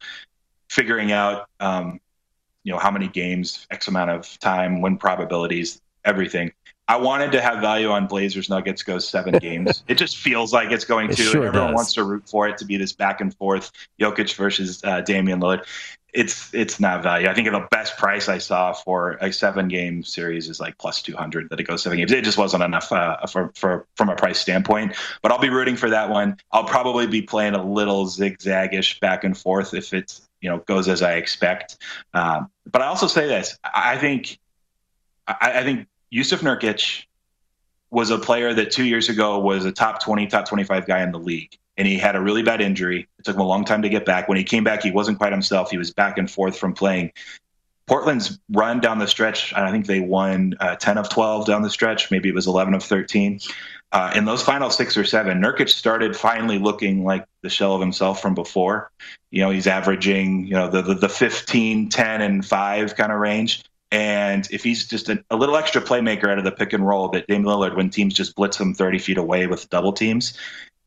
figuring 0.69 1.13
out. 1.13 1.49
Um, 1.61 2.01
you 2.65 2.73
know 2.73 2.79
how 2.79 2.91
many 2.91 3.09
games, 3.09 3.67
X 3.71 3.89
amount 3.89 4.11
of 4.11 4.39
time, 4.41 4.83
win 4.83 4.99
probabilities, 4.99 5.81
everything. 6.05 6.53
I 6.87 6.97
wanted 6.97 7.33
to 7.33 7.41
have 7.41 7.61
value 7.61 7.91
on 7.91 8.07
Blazers 8.07 8.49
Nuggets 8.49 8.83
goes 8.83 9.07
seven 9.07 9.39
games. 9.41 9.85
it 9.89 9.97
just 9.97 10.17
feels 10.17 10.53
like 10.53 10.71
it's 10.71 10.85
going 10.85 11.09
to. 11.09 11.23
It 11.23 11.27
sure 11.27 11.47
everyone 11.47 11.71
does. 11.71 11.77
wants 11.77 11.95
to 11.95 12.05
root 12.05 12.29
for 12.29 12.49
it 12.49 12.59
to 12.59 12.65
be 12.65 12.77
this 12.77 12.93
back 12.93 13.21
and 13.21 13.35
forth 13.37 13.71
Jokic 14.01 14.35
versus 14.35 14.83
uh, 14.85 15.03
Damian 15.03 15.41
Lillard. 15.41 15.65
It's 16.15 16.53
it's 16.55 16.81
not 16.81 17.03
value. 17.03 17.29
I 17.29 17.35
think 17.35 17.51
the 17.51 17.67
best 17.71 17.99
price 17.99 18.29
I 18.29 18.39
saw 18.39 18.73
for 18.73 19.13
a 19.21 19.33
seven 19.33 19.69
game 19.69 20.03
series 20.03 20.49
is 20.49 20.59
like 20.59 20.79
plus 20.79 21.03
two 21.03 21.15
hundred 21.15 21.51
that 21.51 21.61
it 21.61 21.65
goes 21.65 21.83
seven 21.83 21.99
games. 21.99 22.13
It 22.13 22.25
just 22.25 22.39
wasn't 22.39 22.63
enough 22.63 22.91
uh, 22.91 23.27
for 23.27 23.53
for 23.55 23.87
from 23.97 24.09
a 24.09 24.17
price 24.17 24.39
standpoint. 24.39 24.95
But 25.23 25.33
I'll 25.33 25.39
be 25.39 25.51
rooting 25.51 25.77
for 25.77 25.91
that 25.91 26.09
one. 26.09 26.39
I'll 26.51 26.65
probably 26.65 27.07
be 27.07 27.21
playing 27.21 27.55
a 27.55 27.63
little 27.63 28.07
zigzagish 28.07 29.01
back 29.01 29.23
and 29.23 29.37
forth 29.37 29.75
if 29.75 29.93
it 29.93 30.19
you 30.41 30.49
know 30.49 30.59
goes 30.61 30.89
as 30.89 31.03
I 31.03 31.15
expect. 31.15 31.77
Um, 32.15 32.51
but 32.71 32.81
I 32.81 32.87
also 32.87 33.07
say 33.07 33.27
this: 33.27 33.59
I 33.63 33.99
think 33.99 34.39
I, 35.27 35.61
I 35.61 35.63
think 35.63 35.87
Jusuf 36.13 36.39
Nurkic 36.39 37.05
was 37.91 38.11
a 38.11 38.19
player 38.19 38.53
that 38.55 38.71
two 38.71 38.85
years 38.85 39.09
ago 39.09 39.39
was 39.39 39.65
a 39.65 39.73
top 39.73 40.03
20, 40.03 40.27
top 40.27 40.47
25 40.49 40.87
guy 40.87 41.03
in 41.03 41.13
the 41.13 41.19
league. 41.19 41.57
And 41.79 41.87
he 41.87 41.97
had 41.97 42.17
a 42.17 42.21
really 42.21 42.43
bad 42.43 42.61
injury. 42.61 43.09
It 43.19 43.25
took 43.25 43.37
him 43.37 43.41
a 43.41 43.47
long 43.47 43.65
time 43.65 43.83
to 43.83 43.89
get 43.89 44.05
back. 44.05 44.29
When 44.29 44.37
he 44.37 44.45
came 44.45 44.65
back, 44.65 44.83
he 44.83 44.91
wasn't 44.91 45.17
quite 45.17 45.33
himself. 45.33 45.71
He 45.71 45.79
was 45.79 45.93
back 45.93 46.19
and 46.19 46.31
forth 46.31 46.59
from 46.59 46.75
playing. 46.75 47.13
Portland's 47.89 48.39
run 48.51 48.81
down 48.81 48.99
the 48.99 49.07
stretch, 49.07 49.55
I 49.55 49.71
think 49.71 49.87
they 49.87 50.01
won 50.01 50.55
uh, 50.61 50.77
10 50.77 50.99
of 50.99 51.09
12 51.09 51.47
down 51.47 51.63
the 51.63 51.71
stretch. 51.71 52.11
Maybe 52.11 52.29
it 52.29 52.35
was 52.35 52.47
11 52.47 52.75
of 52.75 52.83
13. 52.83 53.41
Uh, 53.91 54.13
in 54.15 54.27
those 54.27 54.43
final 54.43 54.69
six 54.69 54.99
or 54.99 55.05
seven, 55.05 55.41
Nurkic 55.41 55.71
started 55.71 56.15
finally 56.15 56.59
looking 56.59 57.05
like 57.05 57.25
the 57.43 57.49
shell 57.49 57.75
of 57.75 57.81
himself 57.81 58.21
from 58.21 58.35
before. 58.35 58.91
You 59.31 59.41
know, 59.41 59.51
he's 59.51 59.67
averaging, 59.67 60.47
you 60.47 60.53
know, 60.53 60.69
the, 60.69 60.83
the, 60.83 60.95
the 60.95 61.09
15, 61.09 61.89
10, 61.89 62.21
and 62.21 62.45
5 62.45 62.95
kind 62.95 63.11
of 63.11 63.19
range. 63.19 63.65
And 63.91 64.47
if 64.51 64.63
he's 64.63 64.87
just 64.87 65.09
a, 65.09 65.25
a, 65.31 65.37
little 65.37 65.57
extra 65.57 65.81
playmaker 65.81 66.29
out 66.29 66.37
of 66.37 66.45
the 66.45 66.53
pick 66.53 66.75
and 66.75 66.87
roll 66.87 67.09
that 67.09 67.27
Dame 67.27 67.45
Lillard, 67.45 67.75
when 67.75 67.89
teams 67.89 68.13
just 68.13 68.37
blitz 68.37 68.61
him 68.61 68.75
30 68.75 68.99
feet 68.99 69.17
away 69.17 69.47
with 69.47 69.71
double 69.71 69.95
teams, 69.95 70.37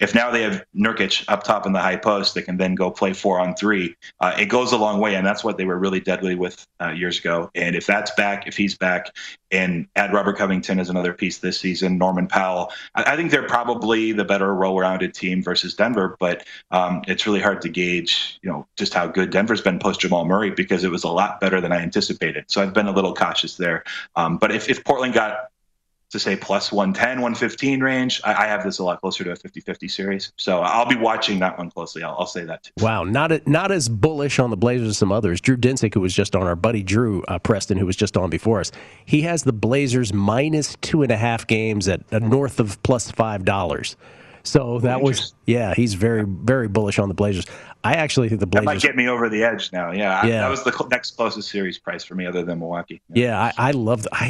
if 0.02 0.16
now 0.16 0.32
they 0.32 0.42
have 0.42 0.66
Nurkic 0.76 1.24
up 1.28 1.44
top 1.44 1.66
in 1.66 1.74
the 1.74 1.80
high 1.80 1.96
post 1.96 2.34
they 2.34 2.42
can 2.42 2.58
then 2.58 2.76
go 2.76 2.90
play 2.90 3.14
four 3.14 3.40
on 3.40 3.56
three, 3.56 3.96
uh, 4.20 4.36
it 4.38 4.48
goes 4.48 4.72
a 4.72 4.78
long 4.78 5.00
way. 5.00 5.16
And 5.16 5.26
that's 5.26 5.44
what 5.44 5.58
they 5.58 5.66
were 5.66 5.78
really 5.78 6.00
deadly 6.00 6.36
with 6.36 6.68
uh, 6.82 6.90
years 6.90 7.20
ago. 7.20 7.52
And 7.56 7.76
if 7.76 7.86
that's 7.86 8.12
back, 8.16 8.48
if 8.48 8.58
he's 8.58 8.76
back, 8.76 9.16
and 9.52 9.86
add 9.98 10.14
Robert 10.14 10.38
Covington 10.38 10.80
as 10.80 10.90
another 10.90 11.14
piece 11.14 11.40
this 11.40 11.60
season, 11.60 11.98
Norman 11.98 12.26
Powell, 12.28 12.72
I, 12.96 13.14
I 13.14 13.16
think 13.16 13.32
they're 13.32 13.48
probably 13.48 14.12
the 14.14 14.24
better 14.24 14.56
well-rounded 14.56 15.14
team 15.14 15.44
versus 15.44 15.76
Denver. 15.76 16.16
But 16.20 16.46
um, 16.72 17.04
it's 17.08 17.28
really 17.28 17.42
hard 17.42 17.62
to 17.62 17.70
gauge, 17.70 18.40
you 18.42 18.50
know, 18.50 18.66
just 18.78 18.94
how 18.94 19.08
good 19.08 19.30
Denver's 19.30 19.62
been 19.62 19.78
post 19.78 20.00
Jamal 20.00 20.26
Murray 20.26 20.50
because 20.50 20.84
it 20.84 20.90
was 20.90 21.04
a 21.04 21.10
lot 21.10 21.40
better 21.40 21.62
than 21.62 21.72
I 21.72 21.80
anticipated. 21.82 22.46
So 22.48 22.62
I've 22.62 22.74
been 22.74 22.88
a 22.88 22.92
little 22.94 23.14
cautious 23.14 23.58
there. 23.58 23.84
Um, 24.16 24.38
but 24.38 24.52
if, 24.52 24.70
if 24.70 24.84
Portland 24.84 25.14
got 25.14 25.52
to 26.12 26.20
say 26.20 26.36
plus 26.36 26.72
110, 26.72 27.22
115 27.22 27.82
range. 27.82 28.22
I, 28.24 28.34
I, 28.34 28.48
have 28.48 28.64
this 28.64 28.80
a 28.80 28.84
lot 28.84 29.00
closer 29.00 29.24
to 29.24 29.32
a 29.32 29.36
50 29.36 29.62
50 29.62 29.88
series. 29.88 30.34
So 30.36 30.60
I'll 30.60 30.88
be 30.88 30.98
watching 30.98 31.40
that 31.40 31.58
one 31.58 31.72
closely. 31.72 32.04
I'll, 32.04 32.16
I'll 32.20 32.28
say 32.28 32.44
that 32.44 32.64
too. 32.64 32.72
Wow. 32.80 33.04
Not, 33.04 33.32
a, 33.32 33.42
not 33.46 33.72
as 33.72 33.90
bullish 33.90 34.38
on 34.38 34.50
the 34.50 34.58
Blazers 34.58 34.90
as 34.90 34.98
some 34.98 35.12
others. 35.12 35.42
Drew 35.42 35.58
Dinsick, 35.58 35.94
who 35.94 36.02
was 36.02 36.14
just 36.14 36.36
on, 36.36 36.44
our 36.44 36.56
buddy 36.56 36.84
Drew 36.84 37.24
uh, 37.24 37.40
Preston, 37.40 37.78
who 37.78 37.86
was 37.86 37.96
just 37.96 38.18
on 38.18 38.30
before 38.30 38.60
us, 38.60 38.72
he 39.06 39.22
has 39.22 39.44
the 39.44 39.54
Blazers 39.54 40.14
minus 40.14 40.76
two 40.82 41.02
and 41.02 41.12
a 41.12 41.18
half 41.18 41.48
games 41.48 41.88
at 41.88 42.02
uh, 42.12 42.20
north 42.20 42.60
of 42.60 42.82
plus 42.84 43.12
$5. 43.12 43.96
So 44.44 44.80
that 44.80 45.02
was 45.02 45.34
yeah, 45.46 45.74
he's 45.74 45.94
very 45.94 46.26
very 46.26 46.68
bullish 46.68 47.00
on 47.00 47.08
the 47.08 47.14
Blazers. 47.14 47.46
I 47.84 47.94
actually 47.94 48.30
think 48.30 48.40
the 48.40 48.48
Blazers 48.48 48.66
that 48.66 48.74
might 48.74 48.82
get 48.82 48.96
me 48.96 49.08
over 49.08 49.28
the 49.28 49.44
edge 49.44 49.72
now. 49.74 49.92
Yeah, 49.92 50.26
yeah. 50.26 50.38
I, 50.38 50.42
that 50.42 50.50
was 50.50 50.64
the 50.64 50.88
next 50.92 51.12
closest 51.12 51.50
series 51.50 51.80
price 51.80 52.04
for 52.04 52.16
me, 52.16 52.26
other 52.26 52.44
than 52.44 52.60
Milwaukee. 52.60 53.02
Yeah, 53.10 53.26
yeah 53.26 53.52
I, 53.58 53.70
I 53.70 53.72
love. 53.72 54.04
The, 54.04 54.10
I, 54.14 54.26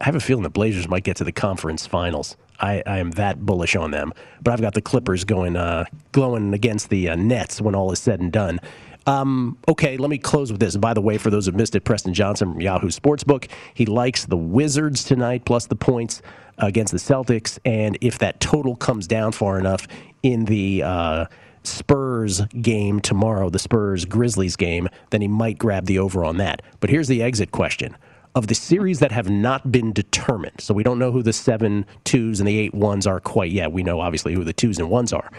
I 0.00 0.04
have 0.04 0.16
a 0.16 0.20
feeling 0.20 0.42
the 0.42 0.50
Blazers 0.50 0.88
might 0.88 1.04
get 1.04 1.16
to 1.16 1.24
the 1.24 1.32
conference 1.32 1.86
finals. 1.86 2.36
I, 2.58 2.82
I 2.86 2.98
am 2.98 3.12
that 3.12 3.44
bullish 3.44 3.74
on 3.76 3.90
them, 3.90 4.12
but 4.42 4.52
I've 4.52 4.60
got 4.60 4.74
the 4.74 4.82
Clippers 4.82 5.24
going 5.24 5.56
uh, 5.56 5.84
glowing 6.12 6.52
against 6.52 6.90
the 6.90 7.08
uh, 7.08 7.16
Nets 7.16 7.60
when 7.60 7.74
all 7.74 7.90
is 7.92 7.98
said 7.98 8.20
and 8.20 8.30
done. 8.32 8.60
Um, 9.06 9.56
okay, 9.66 9.96
let 9.96 10.10
me 10.10 10.18
close 10.18 10.52
with 10.52 10.60
this. 10.60 10.76
By 10.76 10.94
the 10.94 11.00
way, 11.00 11.16
for 11.16 11.30
those 11.30 11.46
who 11.46 11.52
missed 11.52 11.74
it, 11.74 11.84
Preston 11.84 12.12
Johnson 12.12 12.52
from 12.52 12.60
Yahoo 12.60 12.88
Sportsbook, 12.88 13.48
he 13.74 13.86
likes 13.86 14.26
the 14.26 14.36
Wizards 14.36 15.04
tonight 15.04 15.44
plus 15.44 15.66
the 15.66 15.76
points 15.76 16.22
against 16.60 16.92
the 16.92 16.98
Celtics. 16.98 17.58
And 17.64 17.98
if 18.00 18.18
that 18.18 18.40
total 18.40 18.76
comes 18.76 19.06
down 19.06 19.32
far 19.32 19.58
enough 19.58 19.86
in 20.22 20.44
the 20.44 20.82
uh, 20.82 21.26
Spurs 21.62 22.42
game 22.60 23.00
tomorrow, 23.00 23.50
the 23.50 23.58
Spurs 23.58 24.04
Grizzlies 24.04 24.56
game, 24.56 24.88
then 25.10 25.20
he 25.20 25.28
might 25.28 25.58
grab 25.58 25.86
the 25.86 25.98
over 25.98 26.24
on 26.24 26.38
that. 26.38 26.62
But 26.80 26.90
here's 26.90 27.08
the 27.08 27.22
exit 27.22 27.50
question. 27.50 27.96
Of 28.34 28.46
the 28.46 28.54
series 28.54 29.00
that 29.00 29.10
have 29.10 29.28
not 29.28 29.72
been 29.72 29.92
determined, 29.92 30.60
so 30.60 30.72
we 30.72 30.84
don't 30.84 31.00
know 31.00 31.10
who 31.10 31.20
the 31.20 31.32
seven 31.32 31.84
twos 32.04 32.38
and 32.38 32.46
the 32.46 32.56
eight 32.56 32.72
ones 32.72 33.04
are 33.04 33.18
quite 33.18 33.50
yet. 33.50 33.72
We 33.72 33.82
know 33.82 34.00
obviously 34.00 34.34
who 34.34 34.44
the 34.44 34.52
twos 34.52 34.78
and 34.78 34.88
ones 34.88 35.12
are. 35.12 35.32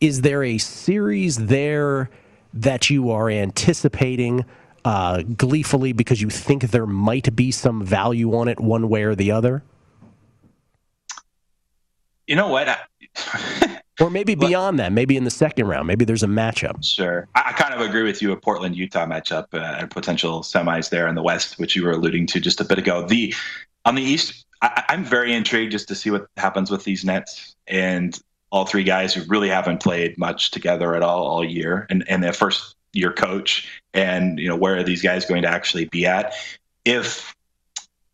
Is 0.00 0.20
there 0.20 0.44
a 0.44 0.56
series 0.58 1.46
there 1.46 2.08
that 2.54 2.88
you 2.88 3.10
are 3.10 3.28
anticipating 3.28 4.44
uh, 4.84 5.22
gleefully 5.22 5.92
because 5.92 6.22
you 6.22 6.30
think 6.30 6.70
there 6.70 6.86
might 6.86 7.34
be 7.34 7.50
some 7.50 7.84
value 7.84 8.34
on 8.36 8.46
it 8.46 8.60
one 8.60 8.88
way 8.88 9.02
or 9.02 9.16
the 9.16 9.32
other? 9.32 9.64
You 12.30 12.36
know 12.36 12.46
what? 12.46 12.68
or 14.00 14.08
maybe 14.08 14.34
beyond 14.36 14.78
that, 14.78 14.92
maybe 14.92 15.16
in 15.16 15.24
the 15.24 15.32
second 15.32 15.66
round, 15.66 15.88
maybe 15.88 16.04
there's 16.04 16.22
a 16.22 16.28
matchup. 16.28 16.84
Sure. 16.84 17.26
I, 17.34 17.50
kind 17.54 17.74
of 17.74 17.80
agree 17.80 18.04
with 18.04 18.22
you. 18.22 18.30
A 18.30 18.36
Portland 18.36 18.76
Utah 18.76 19.04
matchup 19.04 19.46
uh, 19.52 19.78
and 19.80 19.90
potential 19.90 20.42
semis 20.42 20.90
there 20.90 21.08
in 21.08 21.16
the 21.16 21.24
West, 21.24 21.58
which 21.58 21.74
you 21.74 21.84
were 21.84 21.90
alluding 21.90 22.26
to 22.28 22.38
just 22.38 22.60
a 22.60 22.64
bit 22.64 22.78
ago. 22.78 23.04
The 23.04 23.34
on 23.84 23.96
the 23.96 24.02
East, 24.02 24.46
I, 24.62 24.84
I'm 24.88 25.02
very 25.02 25.34
intrigued 25.34 25.72
just 25.72 25.88
to 25.88 25.96
see 25.96 26.12
what 26.12 26.28
happens 26.36 26.70
with 26.70 26.84
these 26.84 27.04
Nets 27.04 27.56
and 27.66 28.16
all 28.50 28.64
three 28.64 28.84
guys 28.84 29.12
who 29.12 29.24
really 29.26 29.48
haven't 29.48 29.82
played 29.82 30.16
much 30.16 30.52
together 30.52 30.94
at 30.94 31.02
all 31.02 31.26
all 31.26 31.44
year, 31.44 31.88
and 31.90 32.04
and 32.08 32.22
their 32.22 32.32
first 32.32 32.76
year 32.92 33.12
coach, 33.12 33.68
and 33.92 34.38
you 34.38 34.46
know 34.46 34.56
where 34.56 34.76
are 34.76 34.84
these 34.84 35.02
guys 35.02 35.26
going 35.26 35.42
to 35.42 35.48
actually 35.48 35.86
be 35.86 36.06
at? 36.06 36.32
If 36.84 37.34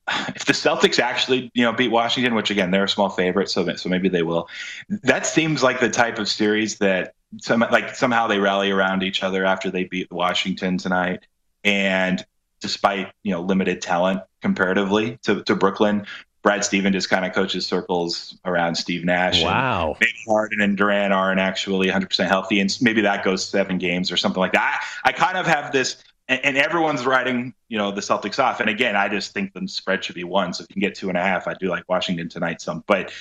if 0.35 0.45
the 0.45 0.53
Celtics 0.53 0.99
actually, 0.99 1.51
you 1.55 1.65
know, 1.65 1.73
beat 1.73 1.91
Washington, 1.91 2.35
which 2.35 2.51
again 2.51 2.71
they're 2.71 2.85
a 2.85 2.89
small 2.89 3.09
favorite, 3.09 3.49
so 3.49 3.75
so 3.77 3.89
maybe 3.89 4.09
they 4.09 4.23
will. 4.23 4.49
That 5.03 5.27
seems 5.27 5.63
like 5.63 5.81
the 5.81 5.91
type 5.91 6.19
of 6.19 6.29
series 6.29 6.79
that 6.79 7.15
some 7.41 7.61
like 7.61 7.95
somehow 7.95 8.27
they 8.27 8.39
rally 8.39 8.71
around 8.71 9.03
each 9.03 9.23
other 9.23 9.45
after 9.45 9.71
they 9.71 9.85
beat 9.85 10.11
Washington 10.13 10.79
tonight, 10.79 11.27
and 11.65 12.25
despite 12.61 13.13
you 13.23 13.33
know 13.33 13.41
limited 13.41 13.83
talent 13.83 14.23
comparatively 14.43 15.19
to, 15.23 15.43
to 15.43 15.57
Brooklyn, 15.57 16.07
Brad 16.43 16.65
Stevens 16.65 16.95
just 16.95 17.11
kind 17.11 17.25
of 17.25 17.33
coaches 17.33 17.67
circles 17.67 18.39
around 18.45 18.77
Steve 18.77 19.05
Nash. 19.05 19.43
Wow. 19.43 19.97
maybe 20.01 20.13
Harden 20.29 20.61
and 20.61 20.77
Durant 20.77 21.13
aren't 21.13 21.41
actually 21.41 21.89
100% 21.89 22.29
healthy, 22.29 22.61
and 22.61 22.77
maybe 22.81 23.01
that 23.01 23.25
goes 23.25 23.45
seven 23.45 23.79
games 23.79 24.13
or 24.13 24.17
something 24.17 24.41
like 24.41 24.53
that. 24.53 24.85
I, 25.05 25.09
I 25.09 25.13
kind 25.13 25.37
of 25.37 25.47
have 25.47 25.73
this 25.73 25.97
and, 26.29 26.45
and, 26.45 26.57
everyone's 26.57 27.07
writing, 27.07 27.55
you 27.69 27.79
know, 27.79 27.93
the 27.93 28.01
Celtics 28.01 28.43
off. 28.43 28.61
And 28.61 28.69
again, 28.69 28.97
I 28.97 29.09
just 29.09 29.33
think 29.33 29.53
the 29.53 29.67
spread 29.69 30.05
should 30.05 30.15
be 30.15 30.25
one. 30.25 30.53
So 30.53 30.65
if 30.65 30.71
you 30.71 30.75
can 30.75 30.81
get 30.81 30.95
two 30.95 31.09
and 31.09 31.17
a 31.17 31.23
half, 31.23 31.47
I 31.47 31.55
do 31.55 31.69
like 31.69 31.89
Washington 31.89 32.29
tonight 32.29 32.61
some. 32.61 32.83
But 32.87 33.13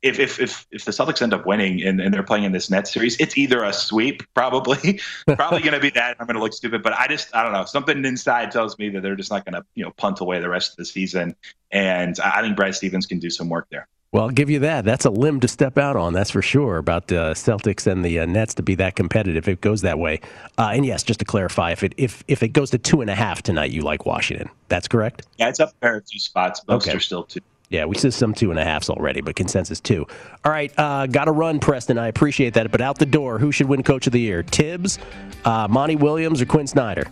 if 0.00 0.18
if 0.18 0.40
if, 0.40 0.66
if 0.70 0.84
the 0.84 0.90
Celtics 0.90 1.22
end 1.22 1.32
up 1.32 1.46
winning 1.46 1.82
and, 1.82 2.00
and 2.00 2.12
they're 2.12 2.22
playing 2.22 2.44
in 2.44 2.52
this 2.52 2.70
net 2.70 2.88
series, 2.88 3.16
it's 3.20 3.36
either 3.36 3.62
a 3.62 3.72
sweep, 3.72 4.22
probably, 4.34 5.00
probably 5.26 5.60
going 5.60 5.74
to 5.74 5.80
be 5.80 5.90
that. 5.90 6.16
I'm 6.18 6.26
going 6.26 6.36
to 6.36 6.42
look 6.42 6.52
stupid, 6.52 6.82
but 6.82 6.92
I 6.92 7.06
just 7.08 7.34
I 7.34 7.42
don't 7.42 7.52
know. 7.52 7.64
Something 7.64 8.04
inside 8.04 8.50
tells 8.50 8.78
me 8.78 8.88
that 8.90 9.02
they're 9.02 9.16
just 9.16 9.30
not 9.30 9.44
going 9.44 9.54
to 9.54 9.64
you 9.74 9.84
know 9.84 9.90
punt 9.92 10.20
away 10.20 10.40
the 10.40 10.48
rest 10.48 10.72
of 10.72 10.76
the 10.76 10.84
season. 10.84 11.36
And 11.70 12.18
I 12.20 12.42
think 12.42 12.56
Brad 12.56 12.74
Stevens 12.74 13.06
can 13.06 13.18
do 13.18 13.30
some 13.30 13.48
work 13.48 13.68
there. 13.70 13.88
Well, 14.12 14.24
I'll 14.24 14.30
give 14.30 14.50
you 14.50 14.58
that. 14.58 14.84
That's 14.84 15.06
a 15.06 15.10
limb 15.10 15.40
to 15.40 15.48
step 15.48 15.78
out 15.78 15.96
on, 15.96 16.12
that's 16.12 16.30
for 16.30 16.42
sure, 16.42 16.76
about 16.76 17.06
the 17.06 17.22
uh, 17.22 17.34
Celtics 17.34 17.90
and 17.90 18.04
the 18.04 18.20
uh, 18.20 18.26
Nets 18.26 18.52
to 18.54 18.62
be 18.62 18.74
that 18.74 18.94
competitive 18.94 19.48
if 19.48 19.54
it 19.54 19.62
goes 19.62 19.80
that 19.80 19.98
way. 19.98 20.20
Uh, 20.58 20.72
and 20.74 20.84
yes, 20.84 21.02
just 21.02 21.20
to 21.20 21.24
clarify, 21.24 21.72
if 21.72 21.82
it 21.82 21.94
if, 21.96 22.22
if 22.28 22.42
it 22.42 22.48
goes 22.48 22.68
to 22.70 22.78
two 22.78 23.00
and 23.00 23.08
a 23.08 23.14
half 23.14 23.42
tonight, 23.42 23.70
you 23.70 23.80
like 23.80 24.04
Washington. 24.04 24.50
That's 24.68 24.86
correct? 24.86 25.26
Yeah, 25.38 25.48
it's 25.48 25.60
up 25.60 25.72
there 25.80 25.96
a 25.96 26.02
few 26.02 26.20
spots. 26.20 26.60
Most 26.68 26.86
okay. 26.86 26.94
are 26.94 27.00
still 27.00 27.24
two. 27.24 27.40
Yeah, 27.70 27.86
we 27.86 27.96
see 27.96 28.10
some 28.10 28.34
two 28.34 28.50
and 28.50 28.60
a 28.60 28.64
halves 28.64 28.90
already, 28.90 29.22
but 29.22 29.34
consensus 29.34 29.80
two. 29.80 30.06
All 30.44 30.52
right, 30.52 30.70
uh, 30.76 31.06
got 31.06 31.24
to 31.24 31.32
run, 31.32 31.58
Preston. 31.58 31.96
I 31.96 32.08
appreciate 32.08 32.52
that. 32.52 32.70
But 32.70 32.82
out 32.82 32.98
the 32.98 33.06
door, 33.06 33.38
who 33.38 33.50
should 33.50 33.66
win 33.66 33.82
Coach 33.82 34.06
of 34.06 34.12
the 34.12 34.20
Year? 34.20 34.42
Thibs, 34.42 34.98
uh, 35.46 35.68
Monty 35.70 35.96
Williams, 35.96 36.42
or 36.42 36.44
Quin 36.44 36.66
Snyder? 36.66 37.06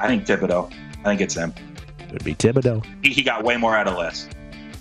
I 0.00 0.06
think 0.06 0.26
Thibodeau. 0.26 0.70
I 1.00 1.04
think 1.04 1.22
it's 1.22 1.34
him. 1.34 1.54
It 1.98 2.12
would 2.12 2.24
be 2.24 2.34
Thibodeau. 2.34 2.84
He, 3.02 3.14
he 3.14 3.22
got 3.22 3.42
way 3.42 3.56
more 3.56 3.74
out 3.74 3.88
of 3.88 3.96
less. 3.96 4.28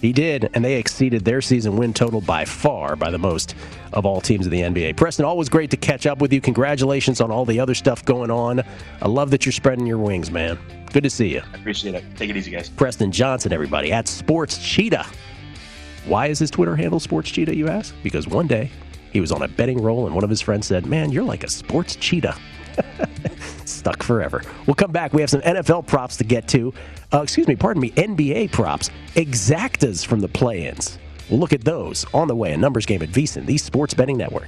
He 0.01 0.13
did, 0.13 0.49
and 0.53 0.63
they 0.63 0.75
exceeded 0.75 1.25
their 1.25 1.41
season 1.41 1.75
win 1.75 1.93
total 1.93 2.21
by 2.21 2.45
far, 2.45 2.95
by 2.95 3.10
the 3.10 3.17
most 3.17 3.55
of 3.93 4.05
all 4.05 4.21
teams 4.21 4.45
in 4.45 4.51
the 4.51 4.62
NBA. 4.62 4.95
Preston, 4.95 5.25
always 5.25 5.49
great 5.49 5.71
to 5.71 5.77
catch 5.77 6.05
up 6.05 6.19
with 6.19 6.31
you. 6.31 6.39
Congratulations 6.39 7.19
on 7.19 7.31
all 7.31 7.45
the 7.45 7.60
other 7.60 7.73
stuff 7.73 8.05
going 8.05 8.29
on. 8.29 8.62
I 9.01 9.07
love 9.07 9.31
that 9.31 9.45
you're 9.45 9.53
spreading 9.53 9.88
your 9.88 9.97
wings, 9.97 10.29
man. 10.29 10.60
Good 10.93 11.03
to 11.03 11.10
see 11.10 11.29
you. 11.29 11.41
I 11.53 11.57
appreciate 11.57 11.95
it. 11.95 12.03
Take 12.15 12.29
it 12.29 12.38
easy, 12.38 12.51
guys. 12.51 12.69
Preston 12.69 13.12
Johnson, 13.12 13.51
everybody, 13.51 13.91
at 13.91 14.07
Sports 14.07 14.60
Cheetah. 14.60 15.05
Why 16.05 16.27
is 16.27 16.39
his 16.39 16.51
Twitter 16.51 16.75
handle 16.75 16.99
Sports 16.99 17.31
Cheetah, 17.31 17.55
you 17.55 17.67
ask? 17.67 17.93
Because 18.03 18.27
one 18.27 18.47
day 18.47 18.71
he 19.12 19.19
was 19.19 19.31
on 19.31 19.41
a 19.41 19.47
betting 19.47 19.81
roll, 19.81 20.05
and 20.05 20.13
one 20.13 20.23
of 20.23 20.29
his 20.29 20.41
friends 20.41 20.67
said, 20.67 20.86
Man, 20.86 21.12
you're 21.12 21.23
like 21.23 21.43
a 21.43 21.49
sports 21.49 21.95
cheetah. 21.95 22.38
Stuck 23.65 24.03
forever. 24.03 24.43
We'll 24.65 24.75
come 24.75 24.91
back. 24.91 25.13
We 25.13 25.21
have 25.21 25.29
some 25.29 25.41
NFL 25.41 25.88
props 25.88 26.17
to 26.17 26.23
get 26.23 26.47
to. 26.49 26.73
Uh, 27.13 27.22
excuse 27.22 27.48
me, 27.48 27.56
pardon 27.56 27.82
me, 27.82 27.91
NBA 27.91 28.52
props. 28.52 28.89
Exactas 29.15 30.06
from 30.06 30.20
the 30.20 30.28
play 30.28 30.67
ins. 30.67 31.00
Look 31.30 31.54
at 31.54 31.63
those 31.63 32.06
on 32.13 32.28
the 32.28 32.36
way. 32.36 32.54
A 32.54 32.58
numbers 32.58 32.86
game 32.86 33.02
at 33.02 33.10
VSIN, 33.10 33.46
the 33.46 33.58
Sports 33.58 33.93
Betting 33.93 34.17
Network. 34.17 34.48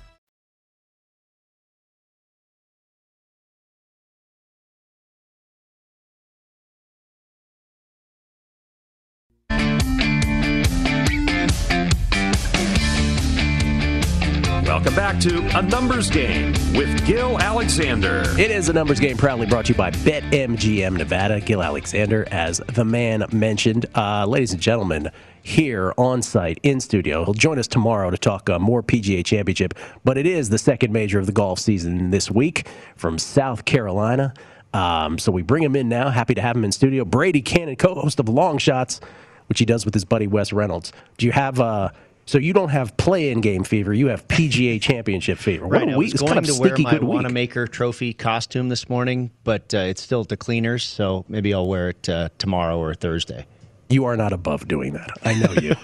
Welcome 14.81 14.95
back 14.95 15.19
to 15.19 15.59
A 15.59 15.61
Numbers 15.61 16.09
Game 16.09 16.53
with 16.73 17.05
Gil 17.05 17.39
Alexander. 17.39 18.23
It 18.39 18.49
is 18.49 18.67
a 18.67 18.73
numbers 18.73 18.99
game 18.99 19.15
proudly 19.15 19.45
brought 19.45 19.65
to 19.65 19.73
you 19.73 19.77
by 19.77 19.91
BetMGM 19.91 20.97
Nevada. 20.97 21.39
Gil 21.39 21.61
Alexander, 21.61 22.27
as 22.31 22.57
the 22.65 22.83
man 22.83 23.23
mentioned. 23.31 23.85
Uh, 23.93 24.25
ladies 24.25 24.53
and 24.53 24.59
gentlemen, 24.59 25.11
here 25.43 25.93
on 25.99 26.23
site 26.23 26.59
in 26.63 26.79
studio. 26.79 27.23
He'll 27.23 27.35
join 27.35 27.59
us 27.59 27.67
tomorrow 27.67 28.09
to 28.09 28.17
talk 28.17 28.49
uh, 28.49 28.57
more 28.57 28.81
PGA 28.81 29.23
Championship, 29.23 29.75
but 30.03 30.17
it 30.17 30.25
is 30.25 30.49
the 30.49 30.57
second 30.57 30.91
major 30.91 31.19
of 31.19 31.27
the 31.27 31.31
golf 31.31 31.59
season 31.59 32.09
this 32.09 32.31
week 32.31 32.67
from 32.95 33.19
South 33.19 33.65
Carolina. 33.65 34.33
Um, 34.73 35.19
so 35.19 35.31
we 35.31 35.43
bring 35.43 35.61
him 35.61 35.75
in 35.75 35.89
now. 35.89 36.09
Happy 36.09 36.33
to 36.33 36.41
have 36.41 36.55
him 36.55 36.63
in 36.63 36.71
studio. 36.71 37.05
Brady 37.05 37.43
Cannon, 37.43 37.75
co 37.75 37.93
host 37.93 38.19
of 38.19 38.27
Long 38.27 38.57
Shots, 38.57 38.99
which 39.45 39.59
he 39.59 39.65
does 39.65 39.85
with 39.85 39.93
his 39.93 40.05
buddy 40.05 40.25
Wes 40.25 40.51
Reynolds. 40.51 40.91
Do 41.19 41.27
you 41.27 41.33
have. 41.33 41.59
Uh, 41.59 41.91
so 42.25 42.37
you 42.37 42.53
don't 42.53 42.69
have 42.69 42.95
play-in 42.97 43.41
game 43.41 43.63
fever. 43.63 43.93
You 43.93 44.07
have 44.07 44.27
PGA 44.27 44.81
Championship 44.81 45.37
fever. 45.37 45.65
What 45.67 45.79
Right, 45.79 45.89
a 45.89 45.93
I 45.93 45.97
week! 45.97 46.13
was 46.13 46.21
It's 46.21 46.21
kind 46.21 46.33
going 46.45 46.49
of 46.49 46.55
to 46.55 46.61
wear 46.61 46.77
my. 46.77 46.99
Wanamaker 46.99 47.67
Trophy 47.67 48.13
costume 48.13 48.69
this 48.69 48.89
morning, 48.89 49.31
but 49.43 49.73
uh, 49.73 49.79
it's 49.79 50.01
still 50.01 50.21
at 50.21 50.29
the 50.29 50.37
cleaners, 50.37 50.83
so 50.83 51.25
maybe 51.27 51.53
I'll 51.53 51.67
wear 51.67 51.89
it 51.89 52.07
uh, 52.09 52.29
tomorrow 52.37 52.77
or 52.77 52.93
Thursday. 52.93 53.45
You 53.91 54.05
are 54.05 54.15
not 54.15 54.33
above 54.33 54.67
doing 54.67 54.93
that. 54.93 55.11
I 55.23 55.33
know 55.33 55.51
you. 55.53 55.75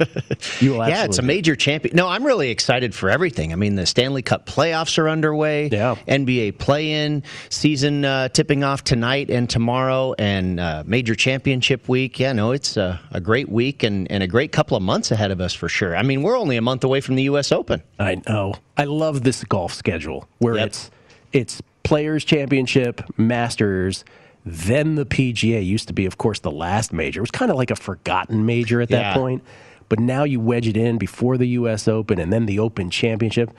you 0.60 0.76
yeah, 0.78 1.04
it's 1.04 1.18
a 1.18 1.22
major 1.22 1.56
champion. 1.56 1.96
No, 1.96 2.08
I'm 2.08 2.26
really 2.26 2.50
excited 2.50 2.96
for 2.96 3.10
everything. 3.10 3.52
I 3.52 3.56
mean, 3.56 3.76
the 3.76 3.86
Stanley 3.86 4.22
Cup 4.22 4.46
playoffs 4.46 4.98
are 4.98 5.10
underway. 5.10 5.68
Yeah. 5.68 5.96
NBA 6.08 6.58
play-in 6.58 7.24
season 7.50 8.06
uh, 8.06 8.30
tipping 8.30 8.64
off 8.64 8.84
tonight 8.84 9.30
and 9.30 9.50
tomorrow, 9.50 10.16
and 10.18 10.60
uh, 10.60 10.84
major 10.86 11.16
championship 11.16 11.90
week. 11.90 12.20
Yeah, 12.20 12.34
no, 12.34 12.52
it's 12.52 12.78
a, 12.78 13.00
a 13.12 13.20
great 13.20 13.50
week 13.50 13.84
and, 13.84 14.10
and 14.12 14.24
a 14.24 14.28
great 14.28 14.52
couple 14.52 14.78
of 14.78 14.84
months 14.84 15.12
ahead 15.12 15.32
of 15.32 15.42
us 15.42 15.54
for 15.54 15.68
sure. 15.68 15.96
I 15.96 16.04
mean, 16.04 16.24
we're 16.24 16.38
only 16.38 16.58
a 16.58 16.62
month 16.62 16.84
away 16.84 17.02
from 17.02 17.16
the 17.16 17.24
U.S. 17.24 17.52
Open. 17.52 17.84
I 18.00 18.22
know. 18.28 18.56
I 18.78 18.86
love 18.86 19.24
this 19.24 19.44
golf 19.44 19.74
schedule 19.74 20.28
where 20.40 20.56
it's 20.56 20.92
it's 21.34 21.62
Players 21.84 22.26
Championship, 22.26 23.02
Masters, 23.18 24.04
then 24.50 24.96
the 24.96 25.06
PGA 25.06 25.66
used 25.66 25.88
to 25.88 25.94
be, 25.94 26.06
of 26.06 26.18
course, 26.18 26.40
the 26.40 26.52
last 26.52 26.94
major. 26.94 27.20
It 27.20 27.22
was 27.22 27.32
kind 27.32 27.52
of 27.52 27.58
like 27.58 27.72
a 27.72 27.76
forgotten 27.76 28.46
major 28.46 28.82
at 28.82 28.90
that 28.90 29.02
Yeah. 29.02 29.14
point, 29.16 29.44
but 29.90 30.00
now 30.00 30.24
you 30.24 30.40
wedge 30.40 30.68
it 30.68 30.78
in 30.78 30.98
before 30.98 31.38
the 31.38 31.48
U.S. 31.50 31.88
Open 31.88 32.20
and 32.20 32.32
then 32.32 32.46
the 32.46 32.60
Open 32.60 32.90
Championship. 32.90 33.52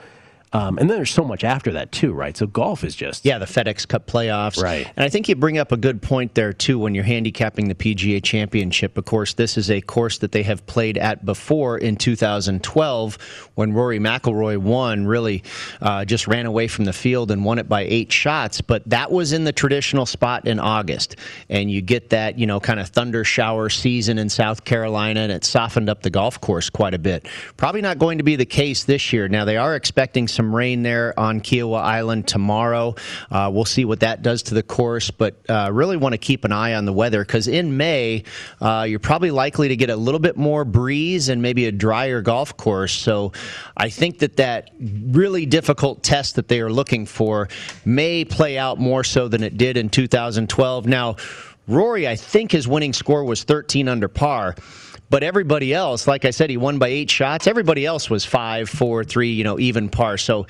Um, 0.51 0.79
and 0.79 0.89
then 0.89 0.97
there's 0.97 1.11
so 1.11 1.23
much 1.23 1.43
after 1.43 1.71
that 1.73 1.91
too, 1.91 2.11
right? 2.11 2.35
So 2.35 2.47
golf 2.47 2.83
is 2.83 2.95
just 2.95 3.25
Yeah, 3.25 3.37
the 3.37 3.45
FedEx 3.45 3.87
Cup 3.87 4.07
playoffs. 4.07 4.61
Right. 4.61 4.91
And 4.95 5.05
I 5.05 5.09
think 5.09 5.29
you 5.29 5.35
bring 5.35 5.57
up 5.57 5.71
a 5.71 5.77
good 5.77 6.01
point 6.01 6.33
there, 6.33 6.53
too, 6.53 6.79
when 6.79 6.95
you're 6.95 7.03
handicapping 7.03 7.67
the 7.67 7.75
PGA 7.75 8.23
Championship. 8.23 8.97
Of 8.97 9.05
course, 9.05 9.33
this 9.33 9.57
is 9.57 9.69
a 9.69 9.81
course 9.81 10.17
that 10.19 10.31
they 10.31 10.43
have 10.43 10.65
played 10.65 10.97
at 10.97 11.25
before 11.25 11.77
in 11.77 11.97
2012 11.97 13.17
when 13.55 13.73
Rory 13.73 13.99
McIlroy 13.99 14.57
won, 14.57 15.05
really 15.05 15.43
uh, 15.81 16.05
just 16.05 16.27
ran 16.27 16.45
away 16.45 16.67
from 16.67 16.85
the 16.85 16.93
field 16.93 17.29
and 17.29 17.45
won 17.45 17.59
it 17.59 17.69
by 17.69 17.81
eight 17.81 18.11
shots. 18.11 18.61
But 18.61 18.89
that 18.89 19.11
was 19.11 19.33
in 19.33 19.43
the 19.43 19.51
traditional 19.51 20.05
spot 20.05 20.47
in 20.47 20.59
August. 20.59 21.15
And 21.49 21.69
you 21.69 21.81
get 21.81 22.09
that, 22.09 22.39
you 22.39 22.47
know, 22.47 22.59
kind 22.59 22.79
of 22.79 22.89
thunder 22.89 23.23
shower 23.23 23.69
season 23.69 24.17
in 24.17 24.29
South 24.29 24.63
Carolina, 24.63 25.21
and 25.21 25.31
it 25.31 25.43
softened 25.43 25.89
up 25.89 26.01
the 26.01 26.09
golf 26.09 26.41
course 26.41 26.69
quite 26.69 26.93
a 26.93 26.99
bit. 26.99 27.27
Probably 27.57 27.81
not 27.81 27.99
going 27.99 28.17
to 28.17 28.23
be 28.23 28.35
the 28.35 28.45
case 28.45 28.85
this 28.85 29.13
year. 29.13 29.27
Now, 29.27 29.45
they 29.45 29.57
are 29.57 29.75
expecting 29.75 30.27
some 30.27 30.38
rain 30.55 30.83
there 30.83 31.17
on 31.19 31.41
Kiawah 31.41 31.81
Island 31.81 32.27
tomorrow. 32.27 32.95
Uh, 33.31 33.49
we'll 33.53 33.65
see 33.65 33.85
what 33.85 34.01
that 34.01 34.21
does 34.21 34.43
to 34.43 34.53
the 34.53 34.63
course, 34.63 35.11
but 35.11 35.35
uh, 35.49 35.69
really 35.71 35.97
want 35.97 36.13
to 36.13 36.17
keep 36.17 36.45
an 36.45 36.51
eye 36.51 36.73
on 36.73 36.85
the 36.85 36.93
weather 36.93 37.23
because 37.23 37.47
in 37.47 37.77
May, 37.77 38.23
uh, 38.61 38.85
you're 38.87 38.99
probably 38.99 39.31
likely 39.31 39.67
to 39.69 39.75
get 39.75 39.89
a 39.89 39.95
little 39.95 40.19
bit 40.19 40.37
more 40.37 40.65
breeze 40.65 41.29
and 41.29 41.41
maybe 41.41 41.65
a 41.65 41.71
drier 41.71 42.21
golf 42.21 42.55
course. 42.57 42.93
So 42.93 43.31
I 43.77 43.89
think 43.89 44.19
that 44.19 44.37
that 44.37 44.71
really 44.79 45.45
difficult 45.45 46.03
test 46.03 46.35
that 46.35 46.47
they 46.47 46.61
are 46.61 46.71
looking 46.71 47.05
for 47.05 47.49
may 47.85 48.25
play 48.25 48.57
out 48.57 48.79
more 48.79 49.03
so 49.03 49.27
than 49.27 49.43
it 49.43 49.57
did 49.57 49.77
in 49.77 49.89
2012. 49.89 50.85
Now, 50.85 51.15
Rory, 51.67 52.07
I 52.07 52.15
think 52.15 52.51
his 52.51 52.67
winning 52.67 52.93
score 52.93 53.23
was 53.23 53.43
13 53.43 53.87
under 53.87 54.07
par. 54.07 54.55
But 55.09 55.23
everybody 55.23 55.73
else, 55.73 56.07
like 56.07 56.25
I 56.25 56.29
said, 56.29 56.49
he 56.49 56.57
won 56.57 56.77
by 56.77 56.89
eight 56.89 57.09
shots. 57.09 57.47
Everybody 57.47 57.85
else 57.85 58.09
was 58.09 58.25
five, 58.25 58.69
four, 58.69 59.03
three, 59.03 59.31
you 59.31 59.43
know, 59.43 59.59
even 59.59 59.89
par. 59.89 60.17
So 60.17 60.45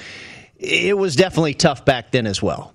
it 0.57 0.97
was 0.97 1.15
definitely 1.15 1.53
tough 1.53 1.85
back 1.85 2.11
then 2.11 2.27
as 2.27 2.41
well. 2.41 2.73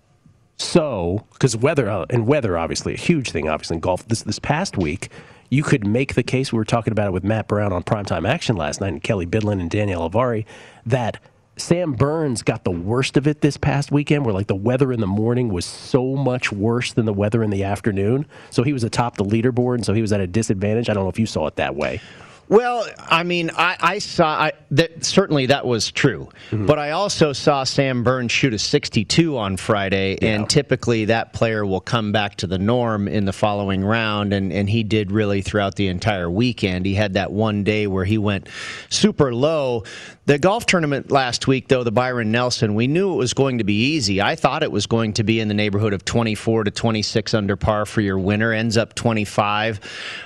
So, 0.56 1.26
because 1.32 1.56
weather 1.56 1.90
uh, 1.90 2.06
and 2.10 2.26
weather, 2.26 2.56
obviously 2.56 2.94
a 2.94 2.98
huge 2.98 3.30
thing, 3.30 3.48
obviously 3.48 3.76
in 3.76 3.80
golf. 3.80 4.06
This 4.08 4.22
this 4.22 4.38
past 4.38 4.78
week, 4.78 5.10
you 5.50 5.62
could 5.62 5.86
make 5.86 6.14
the 6.14 6.22
case. 6.22 6.52
We 6.52 6.58
were 6.58 6.64
talking 6.64 6.92
about 6.92 7.08
it 7.08 7.12
with 7.12 7.24
Matt 7.24 7.48
Brown 7.48 7.72
on 7.72 7.82
Primetime 7.82 8.26
Action 8.26 8.56
last 8.56 8.80
night, 8.80 8.92
and 8.92 9.02
Kelly 9.02 9.26
Bidlin 9.26 9.60
and 9.60 9.68
Danielle 9.68 10.08
Avari, 10.08 10.44
that 10.86 11.18
Sam 11.56 11.92
Burns 11.92 12.42
got 12.42 12.64
the 12.64 12.72
worst 12.72 13.16
of 13.16 13.28
it 13.28 13.40
this 13.40 13.56
past 13.56 13.92
weekend, 13.92 14.24
where 14.24 14.34
like 14.34 14.48
the 14.48 14.56
weather 14.56 14.92
in 14.92 15.00
the 15.00 15.06
morning 15.06 15.48
was 15.50 15.64
so 15.64 16.16
much 16.16 16.50
worse 16.50 16.92
than 16.92 17.06
the 17.06 17.12
weather 17.12 17.44
in 17.44 17.50
the 17.50 17.62
afternoon. 17.62 18.26
So 18.50 18.64
he 18.64 18.72
was 18.72 18.82
atop 18.82 19.16
the 19.16 19.24
leaderboard, 19.24 19.76
and 19.76 19.86
so 19.86 19.94
he 19.94 20.02
was 20.02 20.12
at 20.12 20.20
a 20.20 20.26
disadvantage. 20.26 20.88
I 20.90 20.94
don't 20.94 21.04
know 21.04 21.10
if 21.10 21.18
you 21.18 21.26
saw 21.26 21.46
it 21.46 21.56
that 21.56 21.76
way. 21.76 22.00
Well, 22.48 22.86
I 22.98 23.22
mean, 23.22 23.50
I, 23.56 23.76
I 23.80 23.98
saw 23.98 24.26
I, 24.26 24.52
that 24.72 25.04
certainly 25.04 25.46
that 25.46 25.66
was 25.66 25.90
true, 25.90 26.28
mm-hmm. 26.50 26.66
but 26.66 26.78
I 26.78 26.90
also 26.90 27.32
saw 27.32 27.64
Sam 27.64 28.04
Burns 28.04 28.32
shoot 28.32 28.52
a 28.52 28.58
62 28.58 29.38
on 29.38 29.56
Friday, 29.56 30.18
yeah. 30.20 30.34
and 30.34 30.48
typically 30.50 31.06
that 31.06 31.32
player 31.32 31.64
will 31.64 31.80
come 31.80 32.12
back 32.12 32.36
to 32.36 32.46
the 32.46 32.58
norm 32.58 33.08
in 33.08 33.24
the 33.24 33.32
following 33.32 33.84
round, 33.84 34.32
and, 34.32 34.52
and 34.52 34.68
he 34.68 34.82
did 34.82 35.10
really 35.10 35.40
throughout 35.40 35.76
the 35.76 35.88
entire 35.88 36.30
weekend. 36.30 36.84
He 36.84 36.94
had 36.94 37.14
that 37.14 37.32
one 37.32 37.64
day 37.64 37.86
where 37.86 38.04
he 38.04 38.18
went 38.18 38.48
super 38.90 39.34
low. 39.34 39.84
The 40.26 40.38
golf 40.38 40.64
tournament 40.64 41.10
last 41.10 41.46
week, 41.46 41.68
though, 41.68 41.84
the 41.84 41.92
Byron 41.92 42.32
Nelson, 42.32 42.74
we 42.74 42.86
knew 42.86 43.12
it 43.12 43.16
was 43.16 43.34
going 43.34 43.58
to 43.58 43.64
be 43.64 43.92
easy. 43.92 44.22
I 44.22 44.36
thought 44.36 44.62
it 44.62 44.72
was 44.72 44.86
going 44.86 45.12
to 45.14 45.22
be 45.22 45.38
in 45.38 45.48
the 45.48 45.54
neighborhood 45.54 45.92
of 45.92 46.06
24 46.06 46.64
to 46.64 46.70
26 46.70 47.34
under 47.34 47.56
par 47.56 47.84
for 47.84 48.00
your 48.00 48.18
winner. 48.18 48.50
Ends 48.50 48.78
up 48.78 48.94
25. 48.94 49.80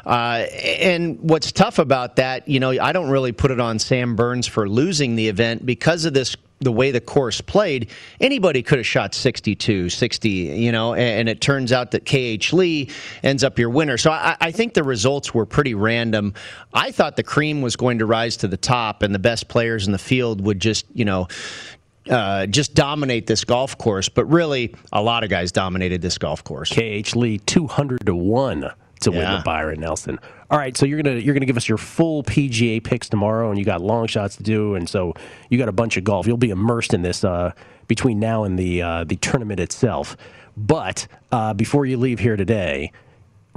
Uh, 0.06 0.46
and 0.80 1.18
what's 1.18 1.50
tough 1.50 1.80
about 1.80 2.07
that, 2.16 2.48
you 2.48 2.60
know, 2.60 2.70
I 2.70 2.92
don't 2.92 3.10
really 3.10 3.32
put 3.32 3.50
it 3.50 3.60
on 3.60 3.78
Sam 3.78 4.16
Burns 4.16 4.46
for 4.46 4.68
losing 4.68 5.16
the 5.16 5.28
event 5.28 5.64
because 5.64 6.04
of 6.04 6.14
this 6.14 6.36
the 6.60 6.72
way 6.72 6.90
the 6.90 7.00
course 7.00 7.40
played, 7.40 7.90
anybody 8.20 8.62
could 8.62 8.78
have 8.78 8.86
shot 8.86 9.14
62, 9.14 9.88
60, 9.88 10.28
you 10.28 10.72
know, 10.72 10.94
and, 10.94 11.20
and 11.20 11.28
it 11.28 11.40
turns 11.40 11.72
out 11.72 11.92
that 11.92 12.04
KH 12.04 12.52
Lee 12.52 12.90
ends 13.22 13.44
up 13.44 13.58
your 13.58 13.70
winner. 13.70 13.96
So 13.96 14.10
I, 14.10 14.36
I, 14.40 14.50
think 14.50 14.74
the 14.74 14.82
results 14.82 15.32
were 15.32 15.46
pretty 15.46 15.74
random. 15.74 16.34
I 16.74 16.90
thought 16.90 17.16
the 17.16 17.22
cream 17.22 17.62
was 17.62 17.76
going 17.76 17.98
to 17.98 18.06
rise 18.06 18.38
to 18.38 18.48
the 18.48 18.56
top 18.56 19.02
and 19.02 19.14
the 19.14 19.20
best 19.20 19.48
players 19.48 19.86
in 19.86 19.92
the 19.92 19.98
field 19.98 20.40
would 20.40 20.60
just, 20.60 20.86
you 20.94 21.04
know, 21.04 21.28
uh, 22.10 22.46
just 22.46 22.74
dominate 22.74 23.26
this 23.26 23.44
golf 23.44 23.76
course, 23.76 24.08
but 24.08 24.24
really, 24.26 24.74
a 24.92 25.02
lot 25.02 25.24
of 25.24 25.30
guys 25.30 25.52
dominated 25.52 26.00
this 26.00 26.16
golf 26.16 26.42
course. 26.42 26.72
KH 26.72 27.14
Lee, 27.14 27.38
200 27.38 28.06
to 28.06 28.14
1 28.14 28.70
to 29.00 29.12
yeah. 29.12 29.18
win 29.18 29.38
the 29.38 29.42
Byron 29.44 29.80
Nelson. 29.80 30.18
All 30.50 30.58
right, 30.58 30.74
so 30.74 30.86
you're 30.86 31.02
gonna 31.02 31.16
you're 31.16 31.34
gonna 31.34 31.44
give 31.44 31.58
us 31.58 31.68
your 31.68 31.76
full 31.76 32.22
PGA 32.22 32.82
picks 32.82 33.08
tomorrow, 33.08 33.50
and 33.50 33.58
you 33.58 33.66
got 33.66 33.82
long 33.82 34.06
shots 34.06 34.36
to 34.36 34.42
do, 34.42 34.76
and 34.76 34.88
so 34.88 35.12
you 35.50 35.58
got 35.58 35.68
a 35.68 35.72
bunch 35.72 35.98
of 35.98 36.04
golf. 36.04 36.26
You'll 36.26 36.38
be 36.38 36.48
immersed 36.48 36.94
in 36.94 37.02
this 37.02 37.22
uh, 37.22 37.52
between 37.86 38.18
now 38.18 38.44
and 38.44 38.58
the 38.58 38.80
uh, 38.80 39.04
the 39.04 39.16
tournament 39.16 39.60
itself. 39.60 40.16
But 40.56 41.06
uh, 41.30 41.52
before 41.52 41.84
you 41.84 41.98
leave 41.98 42.18
here 42.18 42.36
today, 42.36 42.92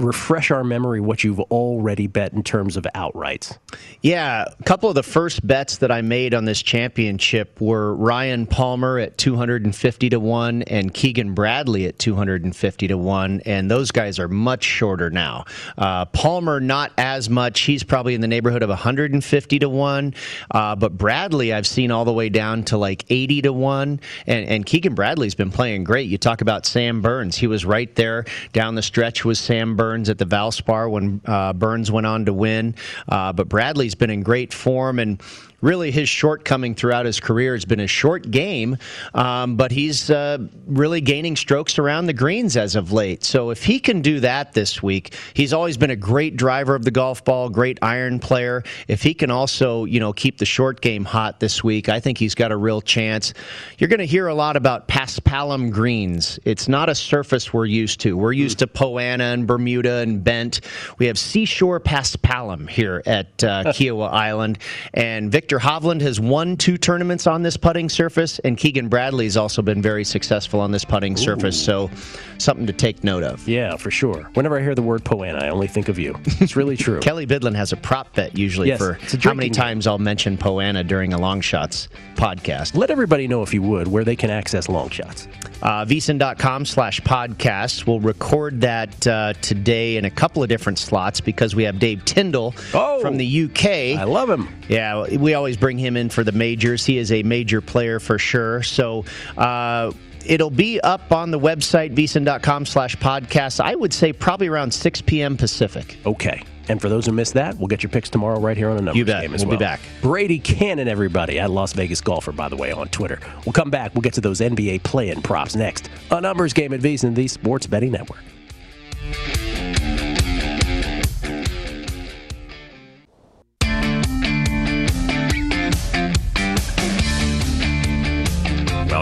refresh 0.02 0.50
our 0.50 0.64
memory 0.64 1.00
what 1.00 1.24
you've 1.24 1.40
already 1.40 2.06
bet 2.06 2.32
in 2.32 2.42
terms 2.42 2.76
of 2.76 2.84
outrights. 2.94 3.56
Yeah, 4.02 4.44
a 4.58 4.62
couple 4.64 4.88
of 4.88 4.94
the 4.94 5.02
first 5.02 5.46
bets 5.46 5.78
that 5.78 5.90
I 5.90 6.02
made 6.02 6.34
on 6.34 6.44
this 6.44 6.62
championship 6.62 7.60
were 7.60 7.94
Ryan 7.94 8.46
Palmer 8.46 8.98
at 8.98 9.16
250 9.18 10.10
to 10.10 10.20
1 10.20 10.62
and 10.62 10.92
Keegan 10.92 11.34
Bradley 11.34 11.86
at 11.86 11.98
250 11.98 12.88
to 12.88 12.98
1 12.98 13.42
and 13.46 13.70
those 13.70 13.90
guys 13.90 14.18
are 14.18 14.28
much 14.28 14.64
shorter 14.64 15.10
now. 15.10 15.44
Uh, 15.78 16.04
Palmer 16.06 16.60
not 16.60 16.92
as 16.98 17.30
much, 17.30 17.60
he's 17.60 17.84
probably 17.84 18.14
in 18.14 18.20
the 18.20 18.28
neighborhood 18.28 18.62
of 18.62 18.68
150 18.68 19.58
to 19.60 19.68
1, 19.68 20.14
uh, 20.50 20.74
but 20.76 20.98
Bradley 20.98 21.52
I've 21.52 21.66
seen 21.66 21.90
all 21.90 22.04
the 22.04 22.12
way 22.12 22.28
down 22.28 22.64
to 22.64 22.76
like 22.76 23.04
80 23.08 23.42
to 23.42 23.52
1 23.52 24.00
and 24.26 24.48
and 24.48 24.66
Keegan 24.66 24.94
Bradley's 24.94 25.34
been 25.34 25.50
playing 25.50 25.84
great. 25.84 26.08
You 26.08 26.18
talk 26.18 26.40
about 26.40 26.66
Sam 26.66 27.00
Burns, 27.00 27.36
he 27.36 27.46
was 27.46 27.64
right 27.64 27.94
there 27.94 28.24
down 28.52 28.74
the 28.74 28.82
stretch 28.82 29.24
with 29.24 29.38
Sam 29.38 29.76
Burns 29.76 29.91
Burns 29.92 30.08
at 30.08 30.16
the 30.16 30.24
Valspar 30.24 30.90
when 30.90 31.20
uh, 31.26 31.52
Burns 31.52 31.92
went 31.92 32.06
on 32.06 32.24
to 32.24 32.32
win. 32.32 32.74
Uh, 33.06 33.30
but 33.30 33.46
Bradley's 33.50 33.94
been 33.94 34.08
in 34.08 34.22
great 34.22 34.54
form, 34.54 34.98
and 34.98 35.22
really 35.62 35.90
his 35.90 36.08
shortcoming 36.08 36.74
throughout 36.74 37.06
his 37.06 37.20
career 37.20 37.54
has 37.54 37.64
been 37.64 37.80
a 37.80 37.86
short 37.86 38.30
game, 38.30 38.76
um, 39.14 39.56
but 39.56 39.70
he's 39.70 40.10
uh, 40.10 40.38
really 40.66 41.00
gaining 41.00 41.36
strokes 41.36 41.78
around 41.78 42.06
the 42.06 42.12
greens 42.12 42.56
as 42.56 42.76
of 42.76 42.92
late. 42.92 43.24
So 43.24 43.50
if 43.50 43.64
he 43.64 43.78
can 43.78 44.02
do 44.02 44.20
that 44.20 44.52
this 44.52 44.82
week, 44.82 45.14
he's 45.34 45.52
always 45.52 45.76
been 45.76 45.90
a 45.90 45.96
great 45.96 46.36
driver 46.36 46.74
of 46.74 46.84
the 46.84 46.90
golf 46.90 47.24
ball, 47.24 47.48
great 47.48 47.78
iron 47.80 48.18
player. 48.18 48.64
If 48.88 49.02
he 49.02 49.14
can 49.14 49.30
also, 49.30 49.84
you 49.84 50.00
know, 50.00 50.12
keep 50.12 50.38
the 50.38 50.44
short 50.44 50.80
game 50.80 51.04
hot 51.04 51.40
this 51.40 51.64
week, 51.64 51.88
I 51.88 52.00
think 52.00 52.18
he's 52.18 52.34
got 52.34 52.52
a 52.52 52.56
real 52.56 52.80
chance. 52.80 53.32
You're 53.78 53.88
going 53.88 54.00
to 54.00 54.06
hear 54.06 54.26
a 54.26 54.34
lot 54.34 54.56
about 54.56 54.88
Paspalum 54.88 55.70
greens. 55.70 56.38
It's 56.44 56.68
not 56.68 56.88
a 56.88 56.94
surface 56.94 57.52
we're 57.52 57.66
used 57.66 58.00
to. 58.00 58.16
We're 58.16 58.32
used 58.32 58.58
to 58.58 58.66
Poa 58.66 59.00
annua 59.00 59.32
and 59.34 59.46
Bermuda 59.46 59.98
and 59.98 60.22
Bent. 60.22 60.60
We 60.98 61.06
have 61.06 61.18
Seashore 61.18 61.80
Paspalum 61.80 62.68
here 62.68 63.02
at 63.06 63.44
uh, 63.44 63.64
Kiawah 63.66 64.10
Island, 64.10 64.58
and 64.94 65.30
Viktor 65.30 65.51
Viktor 65.52 65.68
Hovland 65.68 66.00
has 66.00 66.18
won 66.18 66.56
two 66.56 66.78
tournaments 66.78 67.26
on 67.26 67.42
this 67.42 67.58
putting 67.58 67.90
surface, 67.90 68.38
and 68.38 68.56
Keegan 68.56 68.88
Bradley 68.88 69.26
has 69.26 69.36
also 69.36 69.60
been 69.60 69.82
very 69.82 70.02
successful 70.02 70.60
on 70.60 70.70
this 70.70 70.82
putting 70.82 71.12
Ooh. 71.12 71.16
surface. 71.18 71.62
So, 71.62 71.90
something 72.38 72.66
to 72.66 72.72
take 72.72 73.04
note 73.04 73.22
of. 73.22 73.46
Yeah, 73.46 73.76
for 73.76 73.90
sure. 73.90 74.30
Whenever 74.32 74.58
I 74.58 74.62
hear 74.62 74.74
the 74.74 74.80
word 74.80 75.04
Poa 75.04 75.26
annua, 75.26 75.42
I 75.42 75.48
only 75.50 75.68
think 75.68 75.90
of 75.90 75.98
you. 75.98 76.18
It's 76.40 76.56
really 76.56 76.76
true. 76.78 77.00
Kelley 77.00 77.26
Bydlon 77.26 77.54
has 77.54 77.70
a 77.72 77.76
prop 77.76 78.14
bet 78.14 78.36
usually 78.36 78.68
yes, 78.68 78.78
for 78.78 78.98
how 79.20 79.34
many 79.34 79.50
times 79.50 79.86
I'll 79.86 79.98
mention 79.98 80.38
Poa 80.38 80.62
annua 80.62 80.86
during 80.86 81.12
a 81.12 81.18
long 81.18 81.42
shots 81.42 81.88
podcast. 82.14 82.74
Let 82.74 82.90
everybody 82.90 83.28
know, 83.28 83.42
if 83.42 83.52
you 83.52 83.60
would, 83.60 83.88
where 83.88 84.04
they 84.04 84.16
can 84.16 84.30
access 84.30 84.70
long 84.70 84.88
shots. 84.88 85.28
Uh, 85.62 85.84
VSiN.com 85.84 86.64
slash 86.64 87.00
podcast. 87.02 87.86
We'll 87.86 88.00
record 88.00 88.60
that 88.62 89.06
uh, 89.06 89.34
today 89.34 89.96
in 89.96 90.04
a 90.04 90.10
couple 90.10 90.42
of 90.42 90.48
different 90.48 90.78
slots 90.78 91.20
because 91.20 91.54
we 91.54 91.62
have 91.64 91.78
Dave 91.78 92.04
Tindall 92.04 92.54
oh, 92.74 93.00
from 93.00 93.16
the 93.16 93.44
UK. 93.44 93.98
I 93.98 94.04
love 94.04 94.28
him. 94.28 94.48
Yeah, 94.68 95.16
we 95.16 95.34
always 95.34 95.41
bring 95.56 95.78
him 95.78 95.96
in 95.96 96.08
for 96.08 96.24
the 96.24 96.32
majors. 96.32 96.86
He 96.86 96.98
is 96.98 97.12
a 97.12 97.22
major 97.22 97.60
player 97.60 98.00
for 98.00 98.18
sure. 98.18 98.62
So, 98.62 99.04
uh, 99.36 99.92
it'll 100.26 100.50
be 100.50 100.80
up 100.80 101.12
on 101.12 101.30
the 101.30 101.38
website, 101.38 101.94
vsin.com 101.94 102.66
slash 102.66 102.96
podcast. 102.96 103.60
I 103.60 103.74
would 103.74 103.92
say 103.92 104.12
probably 104.12 104.48
around 104.48 104.72
6 104.72 105.00
p.m. 105.02 105.36
Pacific. 105.36 105.96
Okay. 106.06 106.42
And 106.68 106.80
for 106.80 106.88
those 106.88 107.06
who 107.06 107.12
missed 107.12 107.34
that, 107.34 107.58
we'll 107.58 107.66
get 107.66 107.82
your 107.82 107.90
picks 107.90 108.08
tomorrow 108.08 108.38
right 108.38 108.56
here 108.56 108.70
on 108.70 108.76
the 108.76 108.82
numbers 108.82 108.98
you 108.98 109.04
bet. 109.04 109.22
game 109.22 109.34
as 109.34 109.44
we'll 109.44 109.50
well. 109.50 109.58
be 109.58 109.64
back. 109.64 109.80
Brady 110.00 110.38
Kannon, 110.38 110.86
everybody, 110.86 111.40
at 111.40 111.50
Las 111.50 111.72
Vegas 111.72 112.00
Golfer, 112.00 112.32
by 112.32 112.48
the 112.48 112.56
way, 112.56 112.70
on 112.70 112.88
Twitter. 112.88 113.18
We'll 113.44 113.52
come 113.52 113.70
back. 113.70 113.94
We'll 113.94 114.02
get 114.02 114.14
to 114.14 114.20
those 114.20 114.40
NBA 114.40 114.84
play-in 114.84 115.22
props 115.22 115.56
next. 115.56 115.90
A 116.12 116.20
numbers 116.20 116.52
game 116.52 116.72
at 116.72 116.80
VSiN, 116.80 117.14
the 117.16 117.26
Sports 117.26 117.66
Betting 117.66 117.90
Network. 117.92 118.20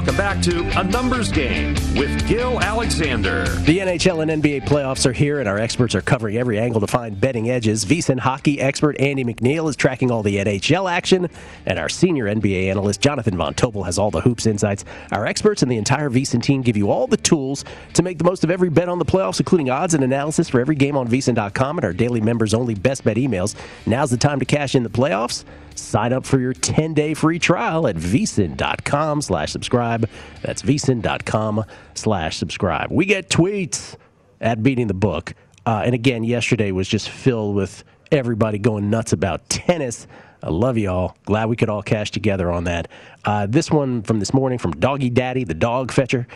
Welcome 0.00 0.16
back 0.16 0.40
to 0.44 0.80
A 0.80 0.82
Numbers 0.82 1.30
Game 1.30 1.74
with 1.94 2.26
Gill 2.26 2.58
Alexander. 2.58 3.44
The 3.44 3.80
NHL 3.80 4.22
and 4.22 4.42
NBA 4.42 4.62
playoffs 4.62 5.04
are 5.04 5.12
here, 5.12 5.40
and 5.40 5.46
our 5.46 5.58
experts 5.58 5.94
are 5.94 6.00
covering 6.00 6.38
every 6.38 6.58
angle 6.58 6.80
to 6.80 6.86
find 6.86 7.20
betting 7.20 7.50
edges. 7.50 7.84
VSiN 7.84 8.18
hockey 8.18 8.62
expert 8.62 8.98
Andy 8.98 9.24
McNeil 9.24 9.68
is 9.68 9.76
tracking 9.76 10.10
all 10.10 10.22
the 10.22 10.36
NHL 10.36 10.90
action, 10.90 11.28
and 11.66 11.78
our 11.78 11.90
senior 11.90 12.24
NBA 12.24 12.70
analyst 12.70 13.02
Jonathan 13.02 13.36
Von 13.36 13.52
Tobel 13.52 13.82
has 13.84 13.98
all 13.98 14.10
the 14.10 14.22
hoops 14.22 14.46
insights. 14.46 14.86
Our 15.12 15.26
experts 15.26 15.60
and 15.62 15.70
the 15.70 15.76
entire 15.76 16.08
VSiN 16.08 16.42
team 16.42 16.62
give 16.62 16.78
you 16.78 16.90
all 16.90 17.06
the 17.06 17.18
tools 17.18 17.66
to 17.92 18.02
make 18.02 18.16
the 18.16 18.24
most 18.24 18.42
of 18.42 18.50
every 18.50 18.70
bet 18.70 18.88
on 18.88 18.98
the 18.98 19.04
playoffs, 19.04 19.38
including 19.38 19.68
odds 19.68 19.92
and 19.92 20.02
analysis 20.02 20.48
for 20.48 20.62
every 20.62 20.76
game 20.76 20.96
on 20.96 21.08
VSiN.com 21.08 21.76
and 21.76 21.84
our 21.84 21.92
daily 21.92 22.22
members 22.22 22.54
only 22.54 22.74
best 22.74 23.04
bet 23.04 23.18
emails. 23.18 23.54
Now's 23.84 24.10
the 24.10 24.16
time 24.16 24.38
to 24.38 24.46
cash 24.46 24.74
in 24.74 24.82
the 24.82 24.88
playoffs. 24.88 25.44
Sign 25.74 26.12
up 26.12 26.24
for 26.24 26.38
your 26.38 26.54
10-day 26.54 27.14
free 27.14 27.38
trial 27.38 27.86
at 27.86 27.96
vsin.com 27.96 29.22
slash 29.22 29.52
subscribe. 29.52 30.08
That's 30.42 30.62
vsin.com 30.62 31.64
slash 31.94 32.36
subscribe. 32.36 32.90
We 32.90 33.06
get 33.06 33.28
tweets 33.28 33.96
at 34.40 34.62
Beating 34.62 34.86
the 34.86 34.94
Book. 34.94 35.34
Uh, 35.66 35.82
and 35.84 35.94
again, 35.94 36.24
yesterday 36.24 36.72
was 36.72 36.88
just 36.88 37.08
filled 37.08 37.54
with 37.54 37.84
everybody 38.10 38.58
going 38.58 38.90
nuts 38.90 39.12
about 39.12 39.48
tennis. 39.48 40.06
I 40.42 40.48
love 40.48 40.78
y'all. 40.78 41.16
Glad 41.26 41.48
we 41.48 41.56
could 41.56 41.68
all 41.68 41.82
cash 41.82 42.10
together 42.10 42.50
on 42.50 42.64
that. 42.64 42.88
Uh, 43.24 43.46
this 43.46 43.70
one 43.70 44.02
from 44.02 44.20
this 44.20 44.32
morning 44.32 44.58
from 44.58 44.72
Doggy 44.72 45.10
Daddy, 45.10 45.44
the 45.44 45.54
dog 45.54 45.92
fetcher. 45.92 46.26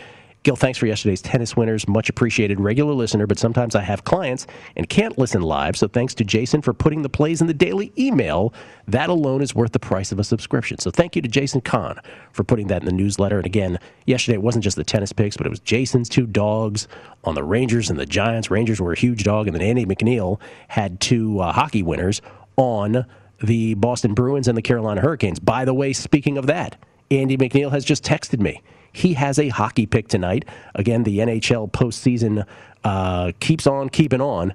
Gill, 0.45 0.55
thanks 0.55 0.77
for 0.77 0.85
yesterday's 0.85 1.23
tennis 1.23 1.57
winners. 1.57 1.87
Much 1.87 2.07
appreciated. 2.07 2.59
Regular 2.59 2.93
listener, 2.93 3.25
but 3.25 3.39
sometimes 3.39 3.73
I 3.73 3.81
have 3.81 4.03
clients 4.03 4.45
and 4.75 4.87
can't 4.87 5.17
listen 5.17 5.41
live. 5.41 5.75
So 5.75 5.87
thanks 5.87 6.13
to 6.13 6.23
Jason 6.23 6.61
for 6.61 6.71
putting 6.71 7.01
the 7.01 7.09
plays 7.09 7.41
in 7.41 7.47
the 7.47 7.53
daily 7.55 7.91
email. 7.97 8.53
That 8.87 9.09
alone 9.09 9.41
is 9.41 9.55
worth 9.55 9.71
the 9.71 9.79
price 9.79 10.11
of 10.11 10.19
a 10.19 10.23
subscription. 10.23 10.77
So 10.77 10.91
thank 10.91 11.15
you 11.15 11.23
to 11.23 11.27
Jason 11.27 11.61
Kahn 11.61 11.99
for 12.31 12.43
putting 12.43 12.67
that 12.67 12.83
in 12.83 12.85
the 12.85 12.91
newsletter. 12.91 13.37
And 13.37 13.45
again, 13.47 13.79
yesterday 14.05 14.35
it 14.35 14.43
wasn't 14.43 14.63
just 14.63 14.77
the 14.77 14.83
tennis 14.83 15.11
picks, 15.11 15.35
but 15.35 15.47
it 15.47 15.49
was 15.49 15.61
Jason's 15.61 16.09
two 16.09 16.27
dogs 16.27 16.87
on 17.23 17.33
the 17.33 17.43
Rangers 17.43 17.89
and 17.89 17.99
the 17.99 18.05
Giants. 18.05 18.51
Rangers 18.51 18.79
were 18.79 18.93
a 18.93 18.99
huge 18.99 19.23
dog, 19.23 19.47
and 19.47 19.55
then 19.55 19.63
Andy 19.63 19.87
McNeil 19.87 20.39
had 20.67 21.01
two 21.01 21.39
uh, 21.39 21.53
hockey 21.53 21.81
winners 21.81 22.21
on 22.55 23.07
the 23.43 23.73
Boston 23.73 24.13
Bruins 24.13 24.47
and 24.47 24.55
the 24.55 24.61
Carolina 24.61 25.01
Hurricanes. 25.01 25.39
By 25.39 25.65
the 25.65 25.73
way, 25.73 25.91
speaking 25.91 26.37
of 26.37 26.45
that, 26.45 26.79
Andy 27.09 27.35
McNeil 27.35 27.71
has 27.71 27.83
just 27.83 28.03
texted 28.03 28.39
me. 28.39 28.61
He 28.95 29.13
has 29.15 29.37
a 29.37 29.49
hockey 29.49 29.85
pick 29.85 30.07
tonight. 30.07 30.45
Again, 30.73 31.03
the 31.03 31.19
NHL 31.19 31.69
postseason 31.69 32.47
uh, 32.85 33.33
keeps 33.41 33.67
on 33.67 33.89
keeping 33.89 34.21
on, 34.21 34.53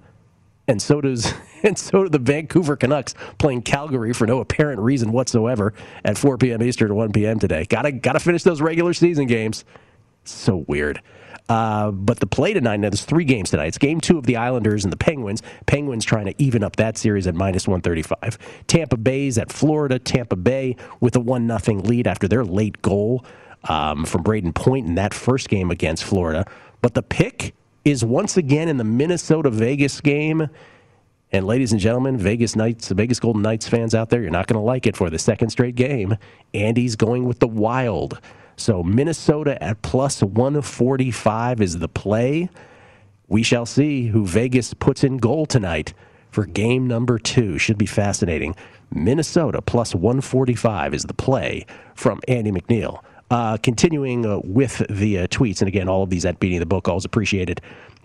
and 0.67 0.81
so 0.81 1.03
does 1.03 1.35
and 1.63 1.79
so 1.79 2.05
do 2.05 2.09
the 2.09 2.19
Vancouver 2.19 2.75
Canucks 2.75 3.15
playing 3.37 3.61
Calgary 3.61 4.15
for 4.15 4.27
no 4.27 4.41
apparent 4.41 4.81
reason 4.81 5.13
whatsoever 5.13 5.75
at 6.07 6.17
4 6.17 6.39
p.m. 6.39 6.63
Eastern 6.63 6.89
to 6.89 6.95
1 6.95 7.13
p.m. 7.13 7.39
today. 7.39 7.67
Gotta 7.69 7.93
gotta 7.93 8.19
finish 8.19 8.43
those 8.43 8.63
regular 8.63 8.95
season 8.95 9.27
games. 9.27 9.67
So 10.25 10.65
weird. 10.67 11.03
Uh, 11.51 11.91
but 11.91 12.21
the 12.21 12.27
play 12.27 12.55
tonight, 12.55 12.79
now 12.79 12.89
there's 12.89 13.05
three 13.05 13.25
games 13.25 13.51
tonight. 13.51 13.67
It's 13.67 13.79
game 13.79 14.01
two 14.01 14.17
of 14.17 14.25
the 14.25 14.37
Islanders 14.37 14.85
and 14.85 14.93
the 14.93 14.97
Penguins. 14.97 15.43
Penguins 15.67 16.07
trying 16.07 16.27
to 16.27 16.35
even 16.39 16.63
up 16.63 16.77
that 16.77 16.97
series 16.97 17.27
at 17.27 17.35
minus 17.35 17.69
135. 17.69 18.39
Tampa 18.69 18.97
Bay's 18.97 19.37
at 19.37 19.53
Florida. 19.53 19.99
Tampa 19.99 20.37
Bay 20.37 20.77
with 21.01 21.15
a 21.17 21.21
1 21.21 21.47
0 21.59 21.79
lead 21.81 22.07
after 22.07 22.27
their 22.27 22.45
late 22.45 22.81
goal 22.81 23.23
um, 23.65 24.05
from 24.05 24.23
Brayden 24.25 24.55
Point 24.55 24.87
in 24.87 24.95
that 24.97 25.15
first 25.15 25.49
game 25.49 25.71
against 25.71 26.05
Florida. 26.05 26.47
But 26.83 26.95
the 26.95 27.03
pick 27.03 27.55
is 27.85 28.05
once 28.05 28.37
again 28.37 28.69
in 28.69 28.77
the 28.77 28.85
Minnesota 28.85 29.51
Vegas 29.51 30.01
game. 30.01 30.49
And 31.33 31.47
ladies 31.47 31.73
and 31.73 31.81
gentlemen, 31.81 32.17
Vegas 32.17 32.57
Knights, 32.57 32.89
the 32.89 32.95
Vegas 32.95 33.21
Golden 33.21 33.43
Knights 33.43 33.69
fans 33.69 33.95
out 33.95 34.11
there, 34.11 34.21
you're 34.21 34.31
not 34.31 34.47
going 34.47 34.59
to 34.59 34.65
like 34.65 34.87
it 34.87 34.97
for 34.97 35.11
the 35.11 35.19
second 35.19 35.51
straight 35.51 35.77
game. 35.77 36.17
Andy's 36.55 36.97
going 36.97 37.25
with 37.25 37.39
the 37.39 37.49
Wild. 37.49 38.21
So 38.57 38.83
Minnesota 38.83 39.63
at 39.63 39.81
plus 39.83 40.23
145 40.23 41.61
is 41.61 41.79
the 41.79 41.89
play. 41.89 42.51
We 43.29 43.43
shall 43.43 43.65
see 43.65 44.09
who 44.09 44.27
Vegas 44.27 44.75
puts 44.75 45.05
in 45.05 45.19
goal 45.19 45.47
tonight 45.47 45.95
for 46.31 46.45
game 46.45 46.87
number 46.87 47.19
two. 47.19 47.59
Should 47.59 47.79
be 47.79 47.87
fascinating. 47.87 48.55
Minnesota 48.93 49.63
plus 49.63 49.95
145 49.95 50.95
is 50.95 51.05
the 51.05 51.15
play 51.15 51.65
from 51.95 52.21
Andy 52.27 52.51
McNeil. 52.51 53.03
Uh, 53.31 53.57
continuing 53.59 54.27
uh, 54.27 54.41
with 54.43 54.83
the 54.91 55.21
uh, 55.21 55.27
tweets, 55.29 55.61
and 55.61 55.69
again, 55.69 55.89
all 55.89 56.03
of 56.03 56.11
these 56.11 56.25
at 56.25 56.41
Beating 56.41 56.59
the 56.59 56.67
Book, 56.67 56.89
always 56.89 57.05
appreciated. 57.05 57.61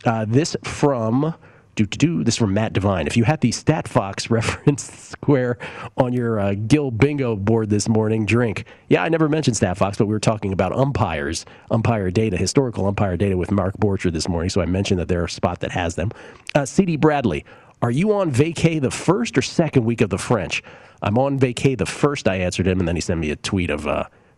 Uh, 0.05 0.23
this 0.27 0.55
from 0.63 1.33
do 1.75 1.85
to 1.85 1.97
do 1.97 2.23
this 2.23 2.37
from 2.37 2.53
Matt 2.53 2.73
Devine. 2.73 3.07
If 3.07 3.17
you 3.17 3.23
had 3.23 3.41
the 3.41 3.49
StatFox 3.49 4.29
reference 4.29 4.83
square 4.83 5.57
on 5.97 6.13
your 6.13 6.39
uh, 6.39 6.53
Gill 6.53 6.91
bingo 6.91 7.35
board 7.35 7.69
this 7.69 7.87
morning, 7.89 8.25
drink. 8.25 8.65
Yeah, 8.87 9.03
I 9.03 9.09
never 9.09 9.27
mentioned 9.27 9.57
StatFox, 9.57 9.97
but 9.97 10.05
we 10.05 10.13
were 10.13 10.19
talking 10.19 10.53
about 10.53 10.71
umpires, 10.73 11.45
umpire 11.71 12.11
data, 12.11 12.37
historical 12.37 12.85
umpire 12.85 13.17
data 13.17 13.37
with 13.37 13.51
Mark 13.51 13.77
Borcher 13.77 14.11
this 14.11 14.27
morning. 14.27 14.49
So 14.49 14.61
I 14.61 14.65
mentioned 14.65 14.99
that 14.99 15.07
they're 15.07 15.25
a 15.25 15.29
spot 15.29 15.59
that 15.61 15.71
has 15.71 15.95
them. 15.95 16.11
Uh, 16.53 16.65
CD 16.65 16.95
Bradley, 16.97 17.45
are 17.81 17.91
you 17.91 18.13
on 18.13 18.31
vacay 18.31 18.79
the 18.79 18.91
first 18.91 19.37
or 19.37 19.41
second 19.41 19.85
week 19.85 20.01
of 20.01 20.09
the 20.09 20.17
French? 20.17 20.63
I'm 21.01 21.17
on 21.17 21.37
vacay 21.39 21.77
the 21.77 21.85
first. 21.85 22.27
I 22.27 22.35
answered 22.35 22.67
him, 22.67 22.79
and 22.79 22.87
then 22.87 22.95
he 22.95 23.01
sent 23.01 23.19
me 23.19 23.31
a 23.31 23.35
tweet 23.35 23.69
of 23.69 23.85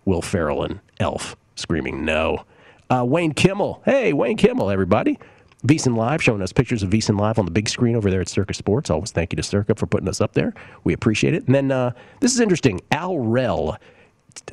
Will 0.07 0.21
Ferrell 0.21 0.63
and 0.63 0.79
Elf 0.99 1.35
screaming 1.55 2.05
no. 2.05 2.45
Uh, 2.89 3.03
Wayne 3.05 3.33
Kimmel, 3.33 3.81
hey 3.83 4.13
Wayne 4.13 4.37
Kimmel, 4.37 4.71
everybody. 4.71 5.19
VSiN 5.65 5.97
Live 5.97 6.23
showing 6.23 6.41
us 6.41 6.53
pictures 6.53 6.81
of 6.81 6.89
VSiN 6.89 7.19
Live 7.19 7.37
on 7.37 7.45
the 7.45 7.51
big 7.51 7.67
screen 7.67 7.95
over 7.95 8.09
there 8.09 8.21
at 8.21 8.29
Circa 8.29 8.53
Sports. 8.53 8.89
Always 8.89 9.11
thank 9.11 9.33
you 9.33 9.35
to 9.35 9.43
Circa 9.43 9.75
for 9.75 9.85
putting 9.85 10.07
us 10.07 10.21
up 10.21 10.33
there. 10.33 10.53
We 10.85 10.93
appreciate 10.93 11.33
it. 11.33 11.45
And 11.47 11.53
then 11.53 11.71
uh, 11.71 11.91
this 12.21 12.33
is 12.33 12.39
interesting. 12.39 12.79
Al 12.91 13.19
Rel 13.19 13.77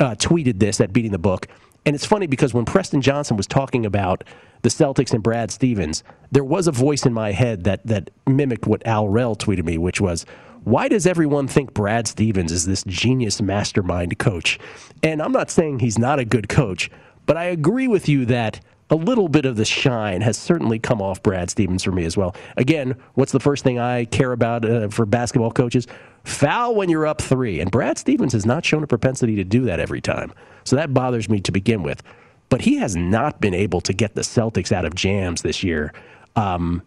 uh, 0.00 0.16
tweeted 0.16 0.58
this 0.58 0.80
at 0.80 0.92
Beating 0.92 1.12
the 1.12 1.18
Book. 1.18 1.46
And 1.86 1.94
it's 1.94 2.06
funny 2.06 2.26
because 2.26 2.52
when 2.52 2.64
Preston 2.64 3.00
Johnson 3.00 3.36
was 3.36 3.46
talking 3.46 3.86
about 3.86 4.24
the 4.62 4.70
Celtics 4.70 5.12
and 5.12 5.22
Brad 5.22 5.52
Stevens, 5.52 6.02
there 6.32 6.42
was 6.42 6.66
a 6.66 6.72
voice 6.72 7.06
in 7.06 7.12
my 7.12 7.30
head 7.30 7.62
that 7.64 7.86
that 7.86 8.10
mimicked 8.26 8.66
what 8.66 8.84
Al 8.86 9.08
Rel 9.08 9.36
tweeted 9.36 9.64
me, 9.64 9.78
which 9.78 10.00
was, 10.00 10.26
why 10.64 10.88
does 10.88 11.06
everyone 11.06 11.46
think 11.46 11.74
Brad 11.74 12.08
Stevens 12.08 12.50
is 12.50 12.64
this 12.64 12.84
genius 12.84 13.40
mastermind 13.42 14.18
coach? 14.18 14.58
And 15.02 15.20
I'm 15.20 15.32
not 15.32 15.50
saying 15.50 15.80
he's 15.80 15.98
not 15.98 16.18
a 16.18 16.24
good 16.24 16.48
coach, 16.48 16.90
but 17.26 17.36
I 17.36 17.44
agree 17.44 17.86
with 17.86 18.08
you 18.08 18.24
that 18.26 18.60
a 18.90 18.96
little 18.96 19.28
bit 19.28 19.44
of 19.44 19.56
the 19.56 19.64
shine 19.64 20.20
has 20.20 20.36
certainly 20.36 20.78
come 20.78 21.00
off 21.02 21.22
Brad 21.22 21.50
Stevens 21.50 21.82
for 21.82 21.92
me 21.92 22.04
as 22.04 22.16
well. 22.16 22.34
Again, 22.56 22.96
what's 23.14 23.32
the 23.32 23.40
first 23.40 23.64
thing 23.64 23.78
I 23.78 24.06
care 24.06 24.32
about 24.32 24.64
uh, 24.64 24.88
for 24.88 25.06
basketball 25.06 25.50
coaches? 25.50 25.86
Foul 26.24 26.74
when 26.74 26.88
you're 26.88 27.06
up 27.06 27.20
three. 27.20 27.60
And 27.60 27.70
Brad 27.70 27.98
Stevens 27.98 28.32
has 28.32 28.46
not 28.46 28.64
shown 28.64 28.82
a 28.82 28.86
propensity 28.86 29.36
to 29.36 29.44
do 29.44 29.64
that 29.64 29.80
every 29.80 30.00
time. 30.00 30.32
So 30.64 30.76
that 30.76 30.94
bothers 30.94 31.28
me 31.28 31.40
to 31.40 31.52
begin 31.52 31.82
with. 31.82 32.02
But 32.48 32.62
he 32.62 32.76
has 32.76 32.94
not 32.94 33.40
been 33.40 33.54
able 33.54 33.80
to 33.82 33.92
get 33.92 34.14
the 34.14 34.20
Celtics 34.22 34.72
out 34.72 34.84
of 34.84 34.94
jams 34.94 35.42
this 35.42 35.62
year. 35.62 35.92
Um, 36.36 36.82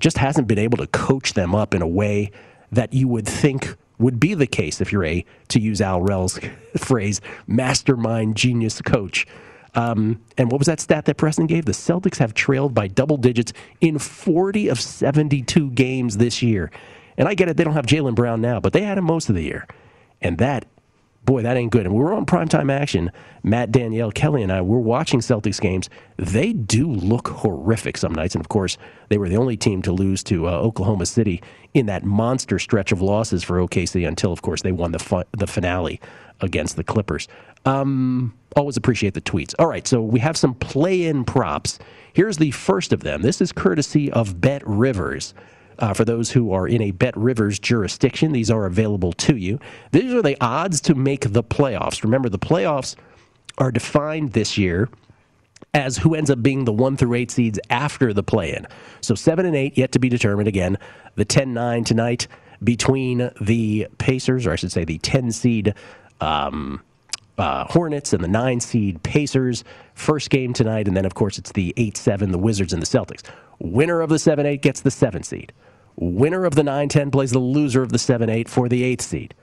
just 0.00 0.18
hasn't 0.18 0.48
been 0.48 0.58
able 0.58 0.78
to 0.78 0.86
coach 0.88 1.34
them 1.34 1.54
up 1.54 1.74
in 1.74 1.82
a 1.82 1.86
way 1.86 2.32
that 2.72 2.92
you 2.92 3.06
would 3.08 3.28
think 3.28 3.76
would 3.98 4.18
be 4.18 4.34
the 4.34 4.46
case 4.46 4.80
if 4.80 4.90
you're 4.90 5.04
a, 5.04 5.24
to 5.48 5.60
use 5.60 5.80
Al 5.80 6.02
Rel's 6.02 6.40
phrase, 6.76 7.20
mastermind 7.46 8.36
genius 8.36 8.80
coach. 8.82 9.26
Um, 9.74 10.20
and 10.36 10.50
what 10.50 10.58
was 10.58 10.66
that 10.66 10.80
stat 10.80 11.06
that 11.06 11.16
Preston 11.16 11.46
gave? 11.46 11.64
The 11.64 11.72
Celtics 11.72 12.18
have 12.18 12.34
trailed 12.34 12.74
by 12.74 12.88
double 12.88 13.16
digits 13.16 13.52
in 13.80 13.98
40 13.98 14.68
of 14.68 14.80
72 14.80 15.70
games 15.70 16.18
this 16.18 16.42
year. 16.42 16.70
And 17.16 17.28
I 17.28 17.34
get 17.34 17.48
it, 17.48 17.56
they 17.56 17.64
don't 17.64 17.74
have 17.74 17.86
Jaylen 17.86 18.14
Brown 18.14 18.40
now, 18.40 18.60
but 18.60 18.72
they 18.72 18.82
had 18.82 18.98
him 18.98 19.04
most 19.04 19.28
of 19.28 19.34
the 19.34 19.42
year. 19.42 19.66
And 20.20 20.38
that, 20.38 20.66
boy, 21.24 21.42
that 21.42 21.56
ain't 21.56 21.72
good. 21.72 21.86
And 21.86 21.94
we 21.94 22.02
were 22.02 22.12
on 22.12 22.26
primetime 22.26 22.70
action. 22.72 23.10
Matt, 23.42 23.72
Danielle, 23.72 24.10
Kelly, 24.10 24.42
and 24.42 24.52
I 24.52 24.60
were 24.60 24.80
watching 24.80 25.20
Celtics 25.20 25.60
games. 25.60 25.88
They 26.16 26.52
do 26.52 26.90
look 26.90 27.28
horrific 27.28 27.96
some 27.96 28.14
nights. 28.14 28.34
And 28.34 28.44
of 28.44 28.48
course, 28.48 28.78
they 29.08 29.18
were 29.18 29.28
the 29.28 29.36
only 29.36 29.56
team 29.56 29.82
to 29.82 29.92
lose 29.92 30.22
to 30.24 30.48
uh, 30.48 30.52
Oklahoma 30.52 31.06
City 31.06 31.42
in 31.74 31.86
that 31.86 32.04
monster 32.04 32.58
stretch 32.58 32.92
of 32.92 33.00
losses 33.00 33.42
for 33.42 33.58
OKC 33.58 34.06
until, 34.06 34.32
of 34.32 34.42
course, 34.42 34.62
they 34.62 34.72
won 34.72 34.92
the, 34.92 34.98
fu- 34.98 35.24
the 35.32 35.46
finale 35.46 36.00
against 36.40 36.76
the 36.76 36.84
Clippers. 36.84 37.28
Um, 37.64 38.34
always 38.56 38.76
appreciate 38.76 39.14
the 39.14 39.20
tweets. 39.20 39.54
All 39.58 39.66
right, 39.66 39.86
so 39.86 40.02
we 40.02 40.20
have 40.20 40.36
some 40.36 40.54
play 40.54 41.04
in 41.04 41.24
props. 41.24 41.78
Here's 42.12 42.36
the 42.38 42.50
first 42.50 42.92
of 42.92 43.00
them. 43.00 43.22
This 43.22 43.40
is 43.40 43.52
courtesy 43.52 44.10
of 44.12 44.40
Bet 44.40 44.62
Rivers. 44.66 45.34
Uh, 45.82 45.92
for 45.92 46.04
those 46.04 46.30
who 46.30 46.52
are 46.52 46.68
in 46.68 46.80
a 46.80 46.92
Bet 46.92 47.16
Rivers 47.16 47.58
jurisdiction, 47.58 48.30
these 48.30 48.52
are 48.52 48.66
available 48.66 49.12
to 49.14 49.36
you. 49.36 49.58
These 49.90 50.14
are 50.14 50.22
the 50.22 50.36
odds 50.40 50.80
to 50.82 50.94
make 50.94 51.32
the 51.32 51.42
playoffs. 51.42 52.04
Remember, 52.04 52.28
the 52.28 52.38
playoffs 52.38 52.94
are 53.58 53.72
defined 53.72 54.32
this 54.32 54.56
year 54.56 54.88
as 55.74 55.98
who 55.98 56.14
ends 56.14 56.30
up 56.30 56.40
being 56.40 56.66
the 56.66 56.72
one 56.72 56.96
through 56.96 57.14
eight 57.14 57.32
seeds 57.32 57.58
after 57.68 58.12
the 58.12 58.22
play 58.22 58.54
in. 58.54 58.64
So 59.00 59.16
seven 59.16 59.44
and 59.44 59.56
eight 59.56 59.76
yet 59.76 59.90
to 59.92 59.98
be 59.98 60.08
determined. 60.08 60.46
Again, 60.46 60.78
the 61.16 61.24
10 61.24 61.52
9 61.52 61.82
tonight 61.82 62.28
between 62.62 63.32
the 63.40 63.88
Pacers, 63.98 64.46
or 64.46 64.52
I 64.52 64.56
should 64.56 64.70
say 64.70 64.84
the 64.84 64.98
10 64.98 65.32
seed. 65.32 65.74
Um, 66.20 66.80
uh, 67.38 67.64
Hornets 67.64 68.12
and 68.12 68.22
the 68.22 68.28
nine 68.28 68.60
seed 68.60 69.02
Pacers. 69.02 69.64
First 69.94 70.30
game 70.30 70.52
tonight, 70.52 70.86
and 70.86 70.96
then 70.96 71.06
of 71.06 71.14
course 71.14 71.38
it's 71.38 71.50
the 71.52 71.74
eight 71.76 71.96
seven, 71.96 72.30
the 72.30 72.38
Wizards 72.38 72.72
and 72.72 72.80
the 72.80 72.86
Celtics. 72.86 73.22
Winner 73.58 74.00
of 74.00 74.10
the 74.10 74.18
seven 74.18 74.46
eight 74.46 74.62
gets 74.62 74.82
the 74.82 74.90
seven 74.90 75.24
seed. 75.24 75.52
Winner 75.96 76.44
of 76.44 76.54
the 76.54 76.62
nine 76.62 76.88
ten 76.88 77.10
plays 77.10 77.30
the 77.30 77.38
loser 77.38 77.82
of 77.82 77.90
the 77.90 77.98
seven 77.98 78.28
eight 78.28 78.48
for 78.48 78.68
the 78.68 78.82
eighth 78.82 79.02
seed. 79.02 79.34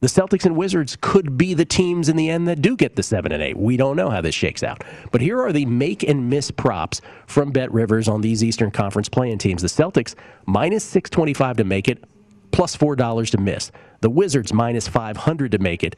The 0.00 0.06
Celtics 0.06 0.44
and 0.44 0.56
Wizards 0.56 0.96
could 1.00 1.36
be 1.36 1.54
the 1.54 1.64
teams 1.64 2.08
in 2.08 2.14
the 2.14 2.30
end 2.30 2.46
that 2.46 2.62
do 2.62 2.76
get 2.76 2.94
the 2.94 3.02
seven 3.02 3.32
and 3.32 3.42
eight. 3.42 3.56
We 3.56 3.76
don't 3.76 3.96
know 3.96 4.10
how 4.10 4.20
this 4.20 4.34
shakes 4.34 4.62
out. 4.62 4.84
But 5.10 5.20
here 5.20 5.40
are 5.42 5.52
the 5.52 5.66
make 5.66 6.04
and 6.04 6.30
miss 6.30 6.52
props 6.52 7.00
from 7.26 7.50
Bet 7.50 7.72
Rivers 7.72 8.06
on 8.06 8.20
these 8.20 8.44
Eastern 8.44 8.70
Conference 8.70 9.08
playing 9.08 9.38
teams. 9.38 9.62
The 9.62 9.68
Celtics 9.68 10.14
minus 10.46 10.84
six 10.84 11.10
twenty 11.10 11.34
five 11.34 11.56
to 11.56 11.64
make 11.64 11.88
it, 11.88 12.02
plus 12.02 12.10
plus 12.52 12.76
four 12.76 12.96
dollars 12.96 13.30
to 13.32 13.38
miss. 13.38 13.72
The 14.00 14.10
Wizards 14.10 14.52
minus 14.52 14.86
five 14.86 15.16
hundred 15.16 15.50
to 15.52 15.58
make 15.58 15.82
it 15.82 15.96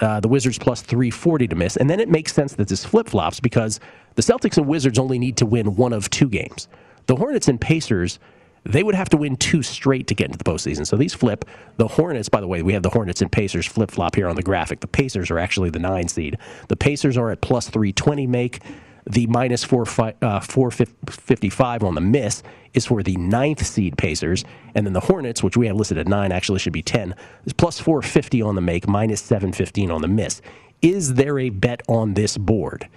uh, 0.00 0.20
the 0.20 0.28
Wizards 0.28 0.58
plus 0.58 0.82
340 0.82 1.48
to 1.48 1.56
miss. 1.56 1.76
And 1.76 1.88
then 1.88 2.00
it 2.00 2.08
makes 2.08 2.32
sense 2.32 2.54
that 2.54 2.68
this 2.68 2.84
flip 2.84 3.08
flops 3.08 3.40
because 3.40 3.80
the 4.14 4.22
Celtics 4.22 4.56
and 4.56 4.66
Wizards 4.66 4.98
only 4.98 5.18
need 5.18 5.36
to 5.38 5.46
win 5.46 5.76
one 5.76 5.92
of 5.92 6.08
two 6.10 6.28
games. 6.28 6.68
The 7.06 7.16
Hornets 7.16 7.48
and 7.48 7.60
Pacers, 7.60 8.18
they 8.64 8.82
would 8.82 8.94
have 8.94 9.08
to 9.10 9.16
win 9.16 9.36
two 9.36 9.62
straight 9.62 10.06
to 10.06 10.14
get 10.14 10.26
into 10.26 10.38
the 10.38 10.44
postseason. 10.44 10.86
So 10.86 10.96
these 10.96 11.14
flip. 11.14 11.44
The 11.78 11.88
Hornets, 11.88 12.28
by 12.28 12.40
the 12.40 12.46
way, 12.46 12.62
we 12.62 12.74
have 12.74 12.82
the 12.82 12.90
Hornets 12.90 13.20
and 13.20 13.30
Pacers 13.30 13.66
flip 13.66 13.90
flop 13.90 14.14
here 14.14 14.28
on 14.28 14.36
the 14.36 14.42
graphic. 14.42 14.80
The 14.80 14.86
Pacers 14.86 15.30
are 15.30 15.38
actually 15.38 15.70
the 15.70 15.78
nine 15.78 16.08
seed. 16.08 16.38
The 16.68 16.76
Pacers 16.76 17.16
are 17.16 17.30
at 17.30 17.40
plus 17.40 17.68
320 17.68 18.26
make. 18.26 18.60
The 19.04 19.26
minus 19.26 19.64
four, 19.64 19.82
uh, 19.82 20.40
455 20.40 21.82
on 21.82 21.96
the 21.96 22.00
miss 22.00 22.44
is 22.72 22.86
for 22.86 23.02
the 23.02 23.16
ninth 23.16 23.66
seed 23.66 23.98
Pacers. 23.98 24.44
And 24.76 24.86
then 24.86 24.92
the 24.92 25.00
Hornets, 25.00 25.42
which 25.42 25.56
we 25.56 25.66
have 25.66 25.74
listed 25.74 25.98
at 25.98 26.06
nine, 26.06 26.30
actually 26.30 26.60
should 26.60 26.72
be 26.72 26.82
10, 26.82 27.16
is 27.44 27.52
plus 27.52 27.80
450 27.80 28.42
on 28.42 28.54
the 28.54 28.60
make, 28.60 28.86
minus 28.86 29.20
715 29.22 29.90
on 29.90 30.02
the 30.02 30.08
miss. 30.08 30.40
Is 30.82 31.14
there 31.14 31.38
a 31.38 31.50
bet 31.50 31.82
on 31.88 32.14
this 32.14 32.38
board? 32.38 32.88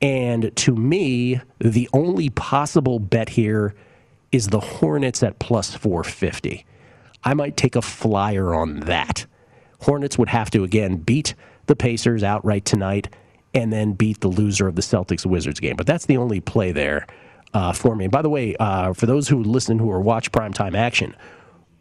And 0.00 0.54
to 0.56 0.74
me, 0.74 1.40
the 1.58 1.90
only 1.92 2.30
possible 2.30 2.98
bet 2.98 3.28
here 3.28 3.74
is 4.32 4.48
the 4.48 4.60
Hornets 4.60 5.22
at 5.22 5.38
plus 5.38 5.74
450. 5.74 6.64
I 7.24 7.34
might 7.34 7.56
take 7.56 7.76
a 7.76 7.82
flyer 7.82 8.54
on 8.54 8.80
that. 8.80 9.26
Hornets 9.82 10.18
would 10.18 10.28
have 10.28 10.50
to, 10.50 10.64
again, 10.64 10.96
beat 10.96 11.34
the 11.66 11.76
Pacers 11.76 12.22
outright 12.22 12.64
tonight 12.64 13.08
and 13.54 13.72
then 13.72 13.92
beat 13.92 14.20
the 14.20 14.28
loser 14.28 14.68
of 14.68 14.76
the 14.76 14.82
Celtics 14.82 15.26
Wizards 15.26 15.60
game. 15.60 15.76
But 15.76 15.86
that's 15.86 16.06
the 16.06 16.16
only 16.16 16.40
play 16.40 16.72
there 16.72 17.06
uh, 17.52 17.72
for 17.72 17.96
me. 17.96 18.04
And 18.04 18.12
by 18.12 18.22
the 18.22 18.30
way, 18.30 18.56
uh, 18.56 18.92
for 18.92 19.06
those 19.06 19.28
who 19.28 19.42
listen 19.42 19.78
who 19.78 19.90
are 19.90 20.00
watch 20.00 20.30
primetime 20.32 20.76
action, 20.76 21.16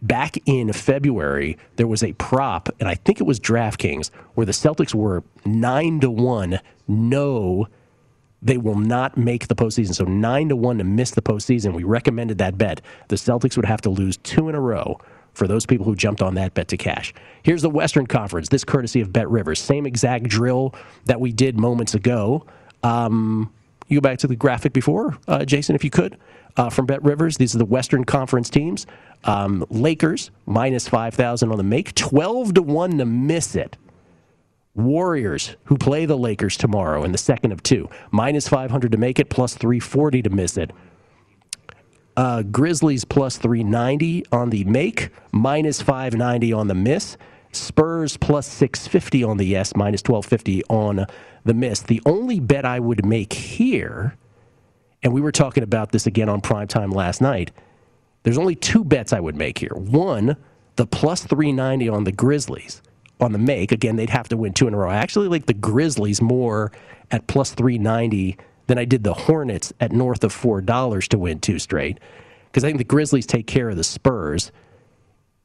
back 0.02 0.38
in 0.46 0.74
February 0.74 1.58
there 1.76 1.88
was 1.88 2.04
a 2.04 2.14
prop, 2.14 2.70
and 2.80 2.90
I 2.90 2.96
think 2.96 3.20
it 3.20 3.26
was 3.26 3.40
DraftKings, 3.40 4.10
where 4.34 4.46
the 4.46 4.52
Celtics 4.52 4.96
were 4.96 5.24
nine 5.46 6.00
to 6.00 6.10
one, 6.10 6.60
no 6.88 7.68
They 8.42 8.58
will 8.58 8.78
not 8.78 9.18
make 9.18 9.48
the 9.48 9.56
postseason. 9.56 9.94
So 9.94 10.06
nine 10.06 10.50
to 10.50 10.56
one 10.56 10.78
to 10.78 10.84
miss 10.84 11.12
the 11.12 11.22
postseason. 11.22 11.74
We 11.74 11.84
recommended 11.84 12.38
that 12.38 12.58
bet. 12.58 12.82
The 13.10 13.18
Celtics 13.18 13.56
would 13.58 13.66
have 13.66 13.82
to 13.82 13.90
lose 13.90 14.18
two 14.18 14.50
in 14.50 14.56
a 14.56 14.62
row 14.62 15.00
for 15.34 15.48
those 15.48 15.66
people 15.66 15.86
who 15.86 15.96
jumped 15.96 16.22
on 16.22 16.36
that 16.36 16.54
bet 16.54 16.68
to 16.70 16.78
cash. 16.78 17.14
Here's 17.44 17.62
the 17.62 17.70
Western 17.70 18.08
Conference. 18.08 18.50
This 18.50 18.64
courtesy 18.64 19.02
of 19.02 19.12
Bet 19.14 19.30
Rivers. 19.30 19.60
Same 19.60 19.86
exact 19.86 20.26
drill 20.26 20.74
that 21.06 21.20
we 21.20 21.32
did 21.32 21.58
moments 21.58 21.96
ago. 21.96 22.46
Um, 22.84 23.54
you 23.88 24.00
go 24.00 24.02
back 24.02 24.20
to 24.20 24.28
the 24.28 24.36
graphic 24.36 24.72
before, 24.74 25.18
uh, 25.28 25.46
Jason, 25.46 25.76
if 25.76 25.84
you 25.84 25.90
could, 25.90 26.18
uh, 26.58 26.70
from 26.70 26.86
Bet 26.86 27.04
Rivers. 27.04 27.38
These 27.38 27.56
are 27.56 27.58
the 27.58 27.66
Western 27.66 28.04
Conference 28.06 28.50
teams. 28.50 28.86
Um, 29.26 29.66
Lakers 29.70 30.32
minus 30.46 30.88
five 30.88 31.14
thousand 31.14 31.52
on 31.52 31.58
the 31.58 31.64
make, 31.64 31.94
twelve 31.96 32.54
to 32.54 32.62
one 32.62 32.98
to 33.00 33.06
miss 33.06 33.56
it. 33.56 33.78
Warriors, 34.76 35.56
who 35.66 35.78
play 35.78 36.06
the 36.06 36.18
Lakers 36.18 36.56
tomorrow 36.56 37.04
in 37.04 37.12
the 37.12 37.18
second 37.18 37.52
of 37.52 37.64
two, 37.64 37.90
minus 38.12 38.48
500 38.48 38.92
to 38.92 38.98
make 38.98 39.20
it, 39.20 39.30
plus 39.30 39.56
340 39.56 40.22
to 40.24 40.30
miss 40.30 40.58
it. 40.58 40.72
Uh, 42.16 42.44
Grizzlies 42.44 43.06
plus 43.06 43.38
390 43.38 44.26
on 44.32 44.50
the 44.50 44.64
make, 44.66 45.10
minus 45.32 45.82
590 45.82 46.54
on 46.54 46.68
the 46.68 46.76
miss. 46.76 47.18
Spurs 47.52 48.16
plus 48.18 48.46
650 48.48 49.24
on 49.24 49.38
the 49.38 49.46
yes, 49.46 49.76
minus 49.76 50.02
1250 50.02 50.64
on 50.66 51.06
the 51.46 51.54
miss. 51.54 51.82
The 51.82 52.02
only 52.06 52.40
bet 52.40 52.66
I 52.66 52.80
would 52.80 53.06
make 53.06 53.34
here, 53.34 54.16
and 55.02 55.14
we 55.14 55.22
were 55.22 55.32
talking 55.32 55.64
about 55.64 55.92
this 55.92 56.06
again 56.06 56.30
on 56.30 56.42
primetime 56.42 56.94
last 56.94 57.22
night, 57.22 57.52
there's 58.24 58.38
only 58.38 58.56
two 58.56 58.84
bets 58.84 59.14
I 59.14 59.20
would 59.20 59.36
make 59.36 59.58
here. 59.58 59.74
One, 59.74 60.38
the 60.76 60.86
plus 60.86 61.24
390 61.24 61.90
on 61.90 62.04
the 62.04 62.12
Grizzlies 62.12 62.82
on 63.20 63.32
the 63.32 63.38
make. 63.38 63.72
Again, 63.72 63.96
they'd 63.96 64.10
have 64.10 64.30
to 64.30 64.38
win 64.38 64.54
two 64.54 64.68
in 64.68 64.74
a 64.74 64.78
row. 64.78 64.90
I 64.90 64.96
actually 64.96 65.28
like 65.28 65.46
the 65.46 65.54
Grizzlies 65.54 66.22
more 66.22 66.72
at 67.12 67.28
plus 67.28 67.52
390 67.52 68.38
than 68.68 68.78
I 68.78 68.86
did 68.86 69.04
the 69.04 69.14
Hornets 69.14 69.74
at 69.80 69.92
north 69.92 70.24
of 70.24 70.34
$4 70.34 71.08
to 71.08 71.18
win 71.18 71.40
two 71.40 71.60
straight. 71.60 72.00
Because 72.46 72.64
I 72.64 72.68
think 72.68 72.78
the 72.78 72.84
Grizzlies 72.84 73.26
take 73.26 73.48
care 73.48 73.70
of 73.70 73.78
the 73.78 73.84
Spurs 73.84 74.52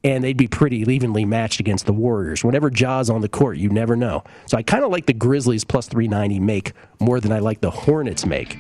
and 0.05 0.22
they'd 0.22 0.37
be 0.37 0.47
pretty 0.47 0.79
evenly 0.81 1.25
matched 1.25 1.61
against 1.61 1.87
the 1.87 1.93
Warriors. 1.93 2.45
Whenever 2.45 2.68
Ja's 2.68 3.09
on 3.09 3.22
the 3.22 3.29
court, 3.29 3.57
you 3.57 3.70
never 3.70 3.97
know. 3.97 4.22
So 4.47 4.59
I 4.59 4.62
kind 4.62 4.85
of 4.85 4.91
like 4.91 5.07
the 5.07 5.14
Grizzlies 5.14 5.64
plus 5.64 5.89
390 5.89 6.41
make 6.41 6.72
more 7.01 7.20
than 7.20 7.33
I 7.33 7.39
like 7.39 7.62
the 7.62 7.70
Hornets 7.70 8.27
make. 8.27 8.59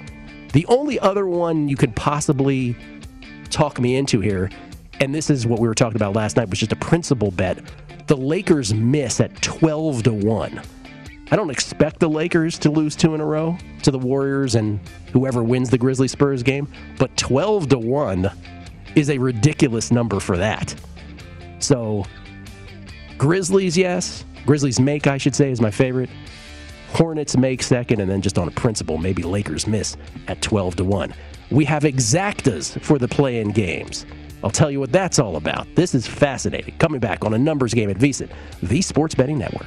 The 0.54 0.64
only 0.66 0.98
other 0.98 1.26
one 1.26 1.68
you 1.68 1.76
could 1.76 1.94
possibly 1.94 2.74
talk 3.50 3.78
me 3.78 3.96
into 3.96 4.20
here, 4.20 4.50
and 5.00 5.14
this 5.14 5.28
is 5.28 5.46
what 5.46 5.60
we 5.60 5.68
were 5.68 5.74
talking 5.74 5.96
about 5.96 6.14
last 6.14 6.36
night, 6.36 6.48
was 6.48 6.58
just 6.58 6.72
a 6.72 6.76
principal 6.76 7.30
bet. 7.30 7.58
The 8.06 8.16
Lakers 8.16 8.74
miss 8.74 9.18
at 9.20 9.40
12 9.40 10.02
to 10.02 10.12
1. 10.12 10.60
I 11.30 11.36
don't 11.36 11.48
expect 11.48 12.00
the 12.00 12.08
Lakers 12.08 12.58
to 12.58 12.70
lose 12.70 12.94
two 12.94 13.14
in 13.14 13.20
a 13.22 13.24
row 13.24 13.56
to 13.82 13.90
the 13.90 13.98
Warriors 13.98 14.56
and 14.56 14.78
whoever 15.12 15.42
wins 15.42 15.70
the 15.70 15.78
Grizzly 15.78 16.06
Spurs 16.06 16.42
game, 16.42 16.70
but 16.98 17.16
12 17.16 17.70
to 17.70 17.78
1 17.78 18.30
is 18.94 19.08
a 19.08 19.16
ridiculous 19.16 19.90
number 19.90 20.20
for 20.20 20.36
that. 20.36 20.74
So, 21.60 22.04
Grizzlies, 23.16 23.76
yes. 23.76 24.26
Grizzlies 24.44 24.78
make, 24.78 25.06
I 25.06 25.16
should 25.16 25.34
say, 25.34 25.50
is 25.50 25.62
my 25.62 25.70
favorite. 25.70 26.10
Hornets 26.90 27.38
make 27.38 27.62
second, 27.62 28.00
and 28.00 28.10
then 28.10 28.20
just 28.20 28.38
on 28.38 28.48
a 28.48 28.52
principle, 28.52 28.98
maybe 28.98 29.22
Lakers 29.22 29.66
miss 29.66 29.96
at 30.28 30.42
12 30.42 30.76
to 30.76 30.84
1. 30.84 31.14
We 31.50 31.64
have 31.64 31.84
exactas 31.84 32.78
for 32.82 32.98
the 32.98 33.08
play 33.08 33.40
in 33.40 33.50
games. 33.50 34.04
I'll 34.44 34.50
tell 34.50 34.70
you 34.70 34.78
what 34.78 34.92
that's 34.92 35.18
all 35.18 35.36
about. 35.36 35.66
This 35.74 35.94
is 35.94 36.06
fascinating. 36.06 36.76
Coming 36.76 37.00
back 37.00 37.24
on 37.24 37.32
a 37.32 37.38
numbers 37.38 37.72
game 37.72 37.88
at 37.88 37.96
VSiN, 37.96 38.28
the 38.62 38.82
Sports 38.82 39.14
Betting 39.14 39.38
Network. 39.38 39.66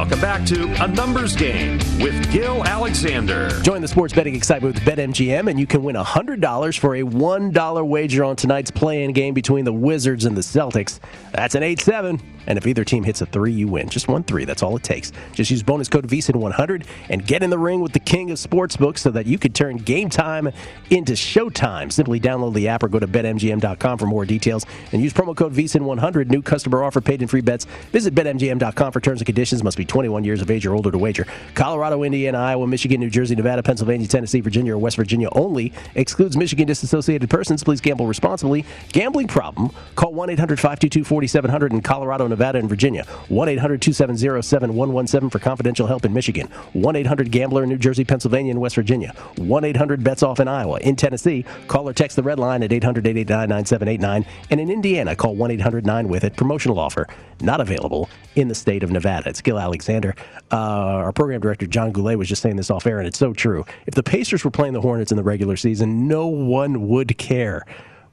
Welcome 0.00 0.20
back 0.22 0.46
to 0.46 0.82
A 0.82 0.88
Numbers 0.88 1.36
Game 1.36 1.76
with 2.00 2.32
Gill 2.32 2.64
Alexander. 2.64 3.50
Join 3.60 3.82
the 3.82 3.86
sports 3.86 4.14
betting 4.14 4.34
excitement 4.34 4.74
with 4.74 4.82
BetMGM, 4.82 5.50
and 5.50 5.60
you 5.60 5.66
can 5.66 5.82
win 5.82 5.94
$100 5.94 6.78
for 6.78 6.94
a 6.94 7.02
$1 7.02 7.86
wager 7.86 8.24
on 8.24 8.34
tonight's 8.34 8.70
play-in 8.70 9.12
game 9.12 9.34
between 9.34 9.66
the 9.66 9.74
Wizards 9.74 10.24
and 10.24 10.34
the 10.34 10.40
Celtics. 10.40 11.00
That's 11.32 11.54
an 11.54 11.62
8-7. 11.62 12.18
And 12.46 12.58
if 12.58 12.66
either 12.66 12.84
team 12.84 13.04
hits 13.04 13.20
a 13.20 13.26
three, 13.26 13.52
you 13.52 13.68
win. 13.68 13.88
Just 13.88 14.08
one 14.08 14.22
three. 14.22 14.44
That's 14.44 14.62
all 14.62 14.76
it 14.76 14.82
takes. 14.82 15.12
Just 15.32 15.50
use 15.50 15.62
bonus 15.62 15.88
code 15.88 16.06
VSIN100 16.06 16.84
and 17.08 17.26
get 17.26 17.42
in 17.42 17.50
the 17.50 17.58
ring 17.58 17.80
with 17.80 17.92
the 17.92 18.00
king 18.00 18.30
of 18.30 18.38
sportsbooks 18.38 18.98
so 18.98 19.10
that 19.10 19.26
you 19.26 19.38
could 19.38 19.54
turn 19.54 19.76
game 19.76 20.10
time 20.10 20.50
into 20.90 21.12
showtime. 21.12 21.92
Simply 21.92 22.20
download 22.20 22.54
the 22.54 22.68
app 22.68 22.82
or 22.82 22.88
go 22.88 22.98
to 22.98 23.06
betmgm.com 23.06 23.98
for 23.98 24.06
more 24.06 24.24
details 24.24 24.66
and 24.92 25.02
use 25.02 25.12
promo 25.12 25.36
code 25.36 25.54
VSIN100. 25.54 26.28
New 26.28 26.42
customer 26.42 26.82
offer 26.82 27.00
paid 27.00 27.22
in 27.22 27.28
free 27.28 27.40
bets. 27.40 27.66
Visit 27.92 28.14
betmgm.com 28.14 28.92
for 28.92 29.00
terms 29.00 29.20
and 29.20 29.26
conditions. 29.26 29.62
Must 29.62 29.76
be 29.76 29.84
21 29.84 30.24
years 30.24 30.42
of 30.42 30.50
age 30.50 30.66
or 30.66 30.74
older 30.74 30.90
to 30.90 30.98
wager. 30.98 31.26
Colorado, 31.54 32.02
Indiana, 32.02 32.38
Iowa, 32.38 32.66
Michigan, 32.66 33.00
New 33.00 33.10
Jersey, 33.10 33.34
Nevada, 33.34 33.62
Pennsylvania, 33.62 34.06
Tennessee, 34.06 34.40
Virginia, 34.40 34.74
or 34.74 34.78
West 34.78 34.96
Virginia 34.96 35.28
only. 35.32 35.72
Excludes 35.94 36.36
Michigan 36.36 36.66
disassociated 36.66 37.28
persons. 37.28 37.62
Please 37.64 37.80
gamble 37.80 38.06
responsibly. 38.06 38.64
Gambling 38.92 39.28
problem? 39.28 39.70
Call 39.96 40.12
1 40.14 40.30
800 40.30 40.58
522 40.58 41.04
4700 41.04 41.72
in 41.72 41.80
Colorado, 41.82 42.26
Nevada, 42.30 42.58
and 42.58 42.68
Virginia. 42.68 43.04
1 43.28 43.48
800 43.48 43.82
270 43.82 44.42
7117 44.42 45.30
for 45.30 45.38
confidential 45.38 45.86
help 45.86 46.04
in 46.04 46.12
Michigan. 46.12 46.48
1 46.72 46.96
800 46.96 47.30
Gambler 47.30 47.62
in 47.62 47.68
New 47.68 47.76
Jersey, 47.76 48.04
Pennsylvania, 48.04 48.50
and 48.50 48.60
West 48.60 48.74
Virginia. 48.74 49.14
1 49.36 49.64
800 49.64 50.02
Bets 50.02 50.22
Off 50.22 50.40
in 50.40 50.48
Iowa. 50.48 50.78
In 50.80 50.96
Tennessee, 50.96 51.44
call 51.68 51.88
or 51.88 51.92
text 51.92 52.16
the 52.16 52.22
red 52.22 52.38
line 52.38 52.62
at 52.62 52.72
800 52.72 53.06
889 53.06 53.48
9789. 53.48 54.26
And 54.50 54.60
in 54.60 54.70
Indiana, 54.70 55.14
call 55.14 55.34
1 55.34 55.50
800 55.50 55.84
9 55.84 56.08
with 56.08 56.24
it. 56.24 56.36
Promotional 56.36 56.78
offer 56.78 57.06
not 57.42 57.60
available 57.60 58.08
in 58.36 58.48
the 58.48 58.54
state 58.54 58.82
of 58.82 58.90
Nevada. 58.90 59.28
It's 59.28 59.40
Gill 59.40 59.58
Alexander. 59.58 60.14
Uh, 60.50 60.56
our 60.56 61.12
program 61.12 61.40
director, 61.40 61.66
John 61.66 61.92
Goulet, 61.92 62.18
was 62.18 62.28
just 62.28 62.42
saying 62.42 62.56
this 62.56 62.70
off 62.70 62.86
air, 62.86 62.98
and 62.98 63.06
it's 63.06 63.18
so 63.18 63.32
true. 63.32 63.64
If 63.86 63.94
the 63.94 64.02
Pacers 64.02 64.44
were 64.44 64.50
playing 64.50 64.74
the 64.74 64.80
Hornets 64.80 65.10
in 65.10 65.16
the 65.16 65.22
regular 65.22 65.56
season, 65.56 66.08
no 66.08 66.26
one 66.26 66.88
would 66.88 67.16
care. 67.18 67.64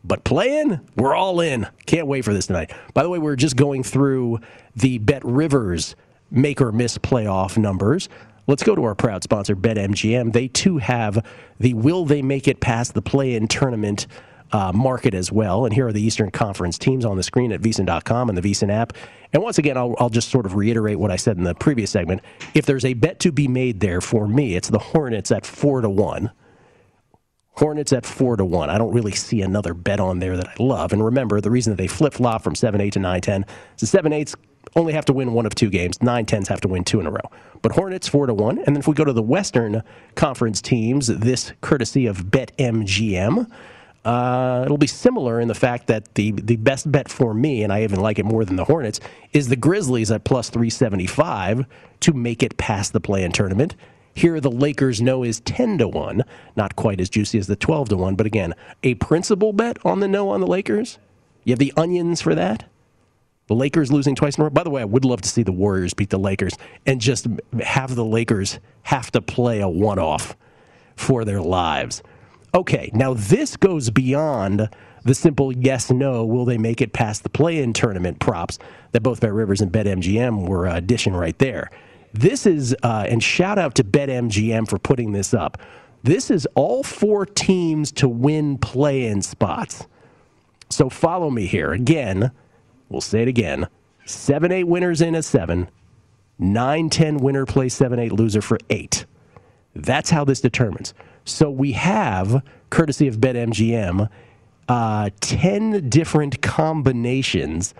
But 0.08 0.24
playing, 0.24 0.80
we're 0.96 1.16
all 1.16 1.42
in. 1.42 1.68
Can't 1.86 2.08
wait 2.08 2.24
for 2.24 2.34
this 2.34 2.48
tonight. 2.48 2.72
By 2.94 3.04
the 3.04 3.10
way, 3.10 3.20
we're 3.20 3.36
just 3.36 3.58
going 3.58 3.84
through 3.84 4.40
the 4.76 5.00
Bet 5.00 5.24
Rivers 5.26 5.96
make 6.32 6.62
or 6.62 6.72
miss 6.72 6.98
playoff 6.98 7.58
numbers. 7.58 8.08
Let's 8.48 8.64
go 8.64 8.76
to 8.76 8.84
our 8.86 8.96
proud 8.96 9.24
sponsor, 9.24 9.56
BetMGM. 9.56 10.32
They 10.32 10.48
too 10.48 10.78
have 10.78 11.26
the 11.60 11.74
will 11.74 12.06
they 12.06 12.22
make 12.22 12.48
it 12.48 12.62
past 12.62 12.94
the 12.94 13.02
play 13.02 13.36
in 13.36 13.50
tournament 13.50 14.08
uh, 14.54 14.72
market 14.74 15.14
as 15.14 15.32
well. 15.32 15.66
And 15.66 15.74
here 15.74 15.88
are 15.88 15.94
the 15.94 16.02
Eastern 16.02 16.32
Conference 16.32 16.78
teams 16.78 17.04
on 17.04 17.18
the 17.18 17.24
screen 17.24 17.52
at 17.52 17.60
VSIN.com 17.60 18.30
and 18.30 18.38
the 18.38 18.42
VSIN 18.42 18.72
app. 18.72 18.94
And 19.34 19.44
once 19.44 19.58
again, 19.58 19.78
I'll, 19.78 19.96
I'll 20.00 20.10
just 20.10 20.30
sort 20.30 20.46
of 20.46 20.56
reiterate 20.56 20.98
what 20.98 21.12
I 21.12 21.18
said 21.18 21.38
in 21.38 21.44
the 21.44 21.56
previous 21.56 21.92
segment. 21.92 22.22
If 22.54 22.66
there's 22.66 22.86
a 22.86 22.94
bet 22.94 23.20
to 23.22 23.34
be 23.34 23.50
made 23.50 23.82
there 23.82 24.00
for 24.00 24.26
me, 24.26 24.56
it's 24.56 24.70
the 24.70 24.80
Hornets 24.80 25.32
at 25.32 25.46
four 25.46 25.82
to 25.82 25.90
one. 25.90 26.32
Hornets 27.58 27.92
at 27.92 28.06
four 28.06 28.38
to 28.38 28.46
one. 28.46 28.70
I 28.70 28.78
don't 28.78 28.94
really 28.94 29.14
see 29.14 29.42
another 29.42 29.74
bet 29.74 30.00
on 30.00 30.20
there 30.20 30.38
that 30.38 30.48
I 30.48 30.54
love. 30.60 30.94
And 30.94 31.04
remember, 31.04 31.42
the 31.42 31.50
reason 31.50 31.72
that 31.72 31.78
they 31.78 31.88
flip 31.88 32.14
flop 32.14 32.44
from 32.44 32.54
seven 32.54 32.82
eight 32.82 32.94
to 32.94 33.00
nine 33.00 33.22
ten 33.22 33.46
is 33.76 33.82
the 33.82 33.88
seven 33.88 34.14
eights 34.14 34.36
only 34.76 34.94
have 34.94 35.06
to 35.06 35.14
win 35.14 35.34
one 35.34 35.48
of 35.48 35.56
two 35.56 35.72
games. 35.72 36.00
Nine 36.02 36.26
tens 36.28 36.48
have 36.50 36.62
to 36.62 36.68
win 36.68 36.84
two 36.84 37.00
in 37.00 37.08
a 37.08 37.12
row. 37.12 37.32
But 37.64 37.72
Hornets 37.72 38.08
four 38.08 38.28
to 38.28 38.34
one. 38.34 38.60
And 38.60 38.68
then 38.68 38.78
if 38.78 38.88
we 38.88 38.94
go 38.94 39.04
to 39.04 39.14
the 39.14 39.24
Western 39.24 39.82
Conference 40.14 40.62
teams, 40.62 41.08
this 41.08 41.52
courtesy 41.62 42.06
of 42.06 42.26
BetMGM. 42.26 43.50
Uh, 44.06 44.62
it'll 44.64 44.78
be 44.78 44.88
similar 44.88 45.42
in 45.42 45.50
the 45.50 45.56
fact 45.56 45.88
that 45.88 46.16
the, 46.16 46.32
the 46.32 46.56
best 46.56 46.90
bet 46.90 47.10
for 47.10 47.34
me, 47.34 47.64
and 47.64 47.74
I 47.74 47.84
even 47.84 48.00
like 48.00 48.20
it 48.20 48.26
more 48.26 48.46
than 48.46 48.56
the 48.56 48.64
Hornets, 48.64 49.02
is 49.34 49.50
the 49.50 49.58
Grizzlies 49.58 50.12
at 50.12 50.24
plus 50.24 50.50
375 50.50 51.66
to 52.02 52.14
make 52.14 52.42
it 52.42 52.56
past 52.56 52.94
the 52.94 53.02
play 53.02 53.24
in 53.24 53.34
tournament. 53.34 53.76
Here, 54.18 54.40
the 54.40 54.50
Lakers 54.50 55.00
no 55.00 55.22
is 55.22 55.42
10 55.42 55.78
to 55.78 55.88
1, 55.88 56.24
not 56.56 56.76
quite 56.76 57.00
as 57.00 57.08
juicy 57.08 57.38
as 57.38 57.46
the 57.46 57.56
12 57.56 57.90
to 57.90 57.98
1, 57.98 58.16
but 58.16 58.26
again, 58.26 58.56
a 58.82 58.96
principal 58.96 59.54
bet 59.54 59.78
on 59.86 60.00
the 60.00 60.08
no 60.08 60.30
on 60.30 60.42
the 60.42 60.48
Lakers. 60.48 60.98
You 61.44 61.52
have 61.52 61.60
the 61.60 61.72
onions 61.78 62.20
for 62.20 62.34
that. 62.34 62.66
The 63.46 63.54
Lakers 63.54 63.92
losing 63.92 64.16
twice 64.16 64.36
in 64.36 64.42
a 64.42 64.46
row. 64.46 64.50
By 64.50 64.64
the 64.64 64.72
way, 64.72 64.82
I 64.82 64.86
would 64.86 65.06
love 65.06 65.22
to 65.22 65.30
see 65.30 65.44
the 65.44 65.52
Warriors 65.52 65.94
beat 65.94 66.10
the 66.10 66.18
Lakers 66.18 66.54
and 66.88 67.00
just 67.00 67.28
have 67.62 67.94
the 67.94 68.04
Lakers 68.04 68.58
have 68.82 69.12
to 69.12 69.22
play 69.22 69.62
a 69.62 69.70
one 69.70 70.00
off 70.00 70.36
for 70.96 71.24
their 71.24 71.40
lives. 71.40 72.02
Okay, 72.56 72.90
now 72.96 73.14
this 73.14 73.56
goes 73.56 73.92
beyond 73.92 74.68
the 75.06 75.14
simple 75.14 75.56
yes 75.56 75.92
no 75.92 76.26
will 76.26 76.44
they 76.44 76.58
make 76.58 76.82
it 76.82 76.92
past 76.92 77.22
the 77.22 77.30
play 77.30 77.60
in 77.62 77.72
tournament 77.72 78.20
props 78.20 78.58
that 78.94 79.04
both 79.04 79.22
Bet 79.22 79.32
Rivers 79.32 79.62
and 79.62 79.72
BetMGM 79.72 80.48
were 80.48 80.68
uh, 80.68 80.80
dishing 80.80 81.14
right 81.14 81.38
there. 81.38 81.70
This 82.14 82.46
is, 82.46 82.76
uh, 82.84 83.06
and 83.08 83.22
shout 83.22 83.60
out 83.60 83.76
to 83.76 83.84
BetMGM 83.84 84.68
for 84.68 84.80
putting 84.80 85.12
this 85.12 85.34
up. 85.34 85.58
This 86.04 86.32
is 86.32 86.48
all 86.56 86.84
four 86.84 87.26
teams 87.26 87.92
to 87.94 88.08
win 88.08 88.58
play 88.58 89.08
in 89.08 89.22
spots. 89.22 89.88
So 90.70 90.90
follow 90.90 91.30
me 91.30 91.46
here. 91.46 91.74
Again, 91.74 92.32
we'll 92.90 93.02
say 93.02 93.22
it 93.22 93.28
again 93.28 93.68
7 94.06 94.52
8 94.52 94.64
winners 94.64 95.02
in 95.02 95.16
a 95.16 95.24
7, 95.24 95.70
9 96.40 96.90
10 96.90 97.18
winner 97.18 97.46
plays 97.46 97.74
7 97.74 98.00
8 98.00 98.12
loser 98.12 98.42
for 98.42 98.58
8. 98.70 99.06
That's 99.76 100.10
how 100.10 100.24
this 100.24 100.42
determines. 100.42 100.94
So 101.26 101.52
we 101.52 101.74
have, 101.74 102.42
courtesy 102.70 103.08
of 103.08 103.18
BetMGM, 103.18 104.10
uh, 104.70 105.10
10 105.20 105.90
different 105.90 106.42
combinations 106.42 107.74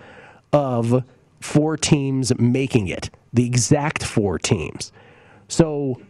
of 0.52 1.02
four 1.40 1.76
teams 1.76 2.36
making 2.38 2.88
it, 2.88 3.10
the 3.32 3.46
exact 3.46 4.02
four 4.04 4.38
teams. 4.38 4.92
So 5.48 6.00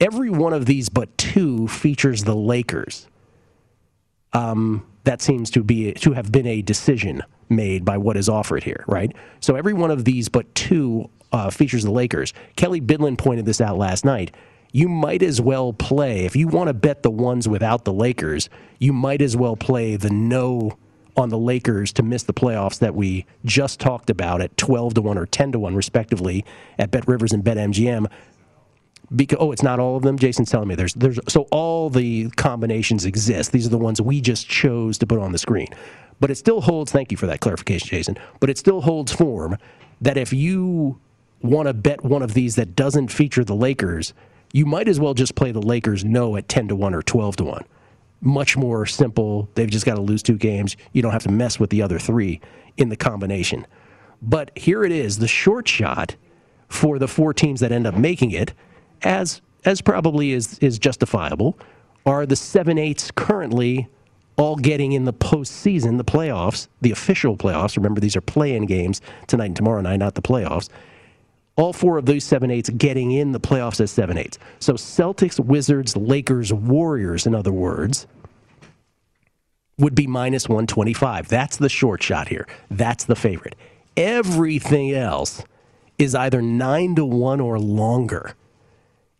every 0.00 0.30
one 0.30 0.52
of 0.52 0.66
these 0.66 0.88
but 0.88 1.16
two 1.18 1.68
features 1.68 2.24
the 2.24 2.36
Lakers. 2.36 3.08
Um, 4.32 4.86
that 5.04 5.20
seems 5.20 5.50
to 5.50 5.62
be 5.62 5.92
to 5.92 6.12
have 6.12 6.32
been 6.32 6.46
a 6.46 6.62
decision 6.62 7.22
made 7.48 7.84
by 7.84 7.98
what 7.98 8.16
is 8.16 8.28
offered 8.28 8.64
here, 8.64 8.84
right? 8.88 9.14
So 9.40 9.54
every 9.54 9.74
one 9.74 9.90
of 9.90 10.04
these 10.04 10.28
but 10.28 10.52
two 10.54 11.10
uh, 11.32 11.50
features 11.50 11.84
the 11.84 11.90
Lakers. 11.90 12.32
Kelley 12.56 12.80
Bydlon 12.80 13.18
pointed 13.18 13.44
this 13.44 13.60
out 13.60 13.76
last 13.76 14.04
night. 14.04 14.34
You 14.72 14.88
might 14.88 15.22
as 15.22 15.40
well 15.40 15.72
play 15.72 16.24
if 16.24 16.34
you 16.34 16.48
want 16.48 16.68
to 16.68 16.74
bet 16.74 17.02
the 17.02 17.10
ones 17.10 17.48
without 17.48 17.84
the 17.84 17.92
Lakers. 17.92 18.48
You 18.80 18.92
might 18.92 19.22
as 19.22 19.36
well 19.36 19.56
play 19.56 19.96
the 19.96 20.10
no 20.10 20.76
on 21.16 21.28
the 21.28 21.38
Lakers 21.38 21.92
to 21.94 22.02
miss 22.02 22.24
the 22.24 22.32
playoffs 22.32 22.78
that 22.80 22.94
we 22.94 23.26
just 23.44 23.80
talked 23.80 24.10
about 24.10 24.40
at 24.40 24.56
12 24.56 24.94
to 24.94 25.02
1 25.02 25.18
or 25.18 25.26
10 25.26 25.52
to 25.52 25.58
1 25.58 25.74
respectively 25.74 26.44
at 26.78 26.90
Bet 26.90 27.06
Rivers 27.06 27.32
and 27.32 27.44
Bet 27.44 27.56
MGM. 27.56 28.10
Because, 29.14 29.38
oh, 29.40 29.52
it's 29.52 29.62
not 29.62 29.78
all 29.78 29.96
of 29.96 30.02
them. 30.02 30.18
Jason's 30.18 30.50
telling 30.50 30.66
me 30.66 30.74
there's 30.74 30.94
there's 30.94 31.20
so 31.28 31.42
all 31.50 31.90
the 31.90 32.30
combinations 32.30 33.04
exist. 33.04 33.52
These 33.52 33.66
are 33.66 33.70
the 33.70 33.78
ones 33.78 34.00
we 34.00 34.20
just 34.20 34.48
chose 34.48 34.98
to 34.98 35.06
put 35.06 35.18
on 35.18 35.32
the 35.32 35.38
screen. 35.38 35.68
But 36.20 36.30
it 36.30 36.36
still 36.36 36.62
holds. 36.62 36.90
Thank 36.90 37.10
you 37.12 37.18
for 37.18 37.26
that 37.26 37.40
clarification, 37.40 37.88
Jason. 37.88 38.16
But 38.40 38.50
it 38.50 38.58
still 38.58 38.80
holds 38.80 39.12
form 39.12 39.58
that 40.00 40.16
if 40.16 40.32
you 40.32 40.98
want 41.42 41.68
to 41.68 41.74
bet 41.74 42.02
one 42.02 42.22
of 42.22 42.34
these 42.34 42.56
that 42.56 42.74
doesn't 42.74 43.08
feature 43.08 43.44
the 43.44 43.54
Lakers, 43.54 44.14
you 44.52 44.64
might 44.64 44.88
as 44.88 44.98
well 44.98 45.12
just 45.12 45.34
play 45.34 45.52
the 45.52 45.60
Lakers 45.60 46.04
no 46.04 46.36
at 46.36 46.48
10 46.48 46.68
to 46.68 46.76
1 46.76 46.94
or 46.94 47.02
12 47.02 47.36
to 47.36 47.44
1 47.44 47.64
much 48.24 48.56
more 48.56 48.86
simple. 48.86 49.48
They've 49.54 49.70
just 49.70 49.86
got 49.86 49.94
to 49.96 50.00
lose 50.00 50.22
two 50.22 50.36
games. 50.36 50.76
You 50.92 51.02
don't 51.02 51.12
have 51.12 51.22
to 51.24 51.30
mess 51.30 51.60
with 51.60 51.70
the 51.70 51.82
other 51.82 51.98
three 51.98 52.40
in 52.76 52.88
the 52.88 52.96
combination. 52.96 53.66
But 54.22 54.50
here 54.56 54.84
it 54.84 54.92
is, 54.92 55.18
the 55.18 55.28
short 55.28 55.68
shot 55.68 56.16
for 56.68 56.98
the 56.98 57.08
four 57.08 57.34
teams 57.34 57.60
that 57.60 57.72
end 57.72 57.86
up 57.86 57.96
making 57.96 58.30
it, 58.30 58.54
as 59.02 59.40
as 59.64 59.80
probably 59.80 60.32
is 60.32 60.58
is 60.58 60.78
justifiable, 60.78 61.58
are 62.06 62.26
the 62.26 62.36
seven 62.36 62.78
eights 62.78 63.10
currently 63.10 63.88
all 64.36 64.56
getting 64.56 64.92
in 64.92 65.04
the 65.04 65.12
postseason, 65.12 65.96
the 65.96 66.04
playoffs, 66.04 66.66
the 66.80 66.90
official 66.90 67.36
playoffs. 67.36 67.76
Remember, 67.76 68.00
these 68.00 68.16
are 68.16 68.20
play-in 68.20 68.66
games 68.66 69.00
tonight 69.28 69.46
and 69.46 69.56
tomorrow 69.56 69.80
night, 69.80 69.98
not 69.98 70.14
the 70.14 70.22
playoffs 70.22 70.68
all 71.56 71.72
four 71.72 71.98
of 71.98 72.06
those 72.06 72.24
seven 72.24 72.50
eights 72.50 72.68
getting 72.70 73.12
in 73.12 73.32
the 73.32 73.40
playoffs 73.40 73.80
as 73.80 73.90
seven 73.90 74.18
eights. 74.18 74.38
So 74.58 74.74
Celtics, 74.74 75.38
Wizards, 75.38 75.96
Lakers, 75.96 76.52
Warriors, 76.52 77.26
in 77.26 77.34
other 77.34 77.52
words, 77.52 78.06
would 79.78 79.94
be 79.94 80.06
minus 80.06 80.48
125. 80.48 81.28
That's 81.28 81.56
the 81.56 81.68
short 81.68 82.02
shot 82.02 82.28
here. 82.28 82.46
That's 82.70 83.04
the 83.04 83.16
favorite. 83.16 83.56
Everything 83.96 84.92
else 84.92 85.42
is 85.98 86.14
either 86.14 86.42
9 86.42 86.96
to 86.96 87.04
1 87.04 87.40
or 87.40 87.58
longer, 87.58 88.34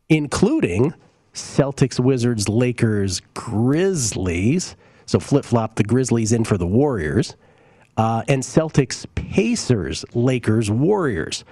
including 0.08 0.94
Celtics, 1.32 1.98
Wizards, 1.98 2.48
Lakers, 2.48 3.20
Grizzlies. 3.34 4.76
So 5.06 5.20
flip 5.20 5.44
flop 5.44 5.76
the 5.76 5.84
Grizzlies 5.84 6.32
in 6.32 6.44
for 6.44 6.56
the 6.56 6.66
Warriors. 6.66 7.36
Uh, 7.96 8.22
and 8.26 8.42
Celtics, 8.42 9.06
Pacers, 9.14 10.04
Lakers, 10.14 10.70
Warriors. 10.70 11.44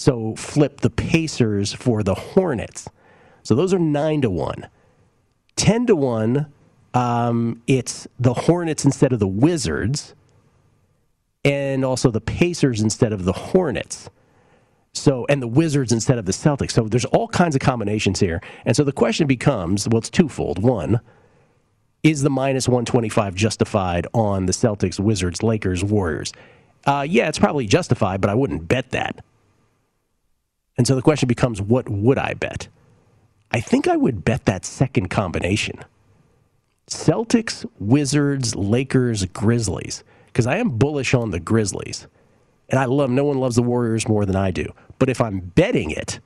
So 0.00 0.34
flip 0.34 0.80
the 0.80 0.88
Pacers 0.88 1.74
for 1.74 2.02
the 2.02 2.14
Hornets. 2.14 2.88
So 3.42 3.54
those 3.54 3.74
are 3.74 3.78
9 3.78 4.22
to 4.22 4.30
1. 4.30 4.66
10 5.56 5.86
to 5.88 5.94
1 5.94 6.46
um, 6.94 7.62
it's 7.66 8.08
the 8.18 8.34
Hornets 8.34 8.84
instead 8.84 9.12
of 9.12 9.18
the 9.18 9.28
Wizards, 9.28 10.14
and 11.44 11.84
also 11.84 12.10
the 12.10 12.20
Pacers 12.20 12.80
instead 12.80 13.12
of 13.12 13.24
the 13.24 13.32
Hornets. 13.32 14.10
So, 14.92 15.24
and 15.28 15.40
the 15.40 15.46
Wizards 15.46 15.92
instead 15.92 16.18
of 16.18 16.26
the 16.26 16.32
Celtics. 16.32 16.72
So 16.72 16.88
there's 16.88 17.04
all 17.04 17.28
kinds 17.28 17.54
of 17.54 17.60
combinations 17.60 18.18
here. 18.20 18.40
And 18.64 18.74
so 18.74 18.82
the 18.82 18.92
question 18.92 19.26
becomes 19.26 19.86
well, 19.86 19.98
it's 19.98 20.10
twofold. 20.10 20.62
One, 20.62 21.00
is 22.02 22.22
the 22.22 22.30
minus 22.30 22.68
125 22.68 23.34
justified 23.34 24.06
on 24.14 24.46
the 24.46 24.52
Celtics, 24.52 24.98
Wizards, 24.98 25.42
Lakers, 25.42 25.84
Warriors? 25.84 26.32
Uh, 26.86 27.06
yeah, 27.08 27.28
it's 27.28 27.38
probably 27.38 27.66
justified, 27.66 28.20
but 28.20 28.30
I 28.30 28.34
wouldn't 28.34 28.66
bet 28.66 28.90
that. 28.90 29.22
And 30.80 30.86
so 30.86 30.94
the 30.94 31.02
question 31.02 31.26
becomes 31.26 31.60
what 31.60 31.90
would 31.90 32.16
I 32.16 32.32
bet? 32.32 32.68
I 33.50 33.60
think 33.60 33.86
I 33.86 33.98
would 33.98 34.24
bet 34.24 34.46
that 34.46 34.64
second 34.64 35.10
combination 35.10 35.84
Celtics, 36.88 37.68
Wizards, 37.78 38.56
Lakers, 38.56 39.26
Grizzlies, 39.26 40.02
because 40.28 40.46
I 40.46 40.56
am 40.56 40.78
bullish 40.78 41.12
on 41.12 41.32
the 41.32 41.38
Grizzlies. 41.38 42.06
And 42.70 42.80
I 42.80 42.86
love, 42.86 43.10
no 43.10 43.24
one 43.24 43.36
loves 43.36 43.56
the 43.56 43.62
Warriors 43.62 44.08
more 44.08 44.24
than 44.24 44.36
I 44.36 44.50
do. 44.50 44.72
But 44.98 45.10
if 45.10 45.20
I'm 45.20 45.40
betting 45.40 45.90
it, 45.90 46.18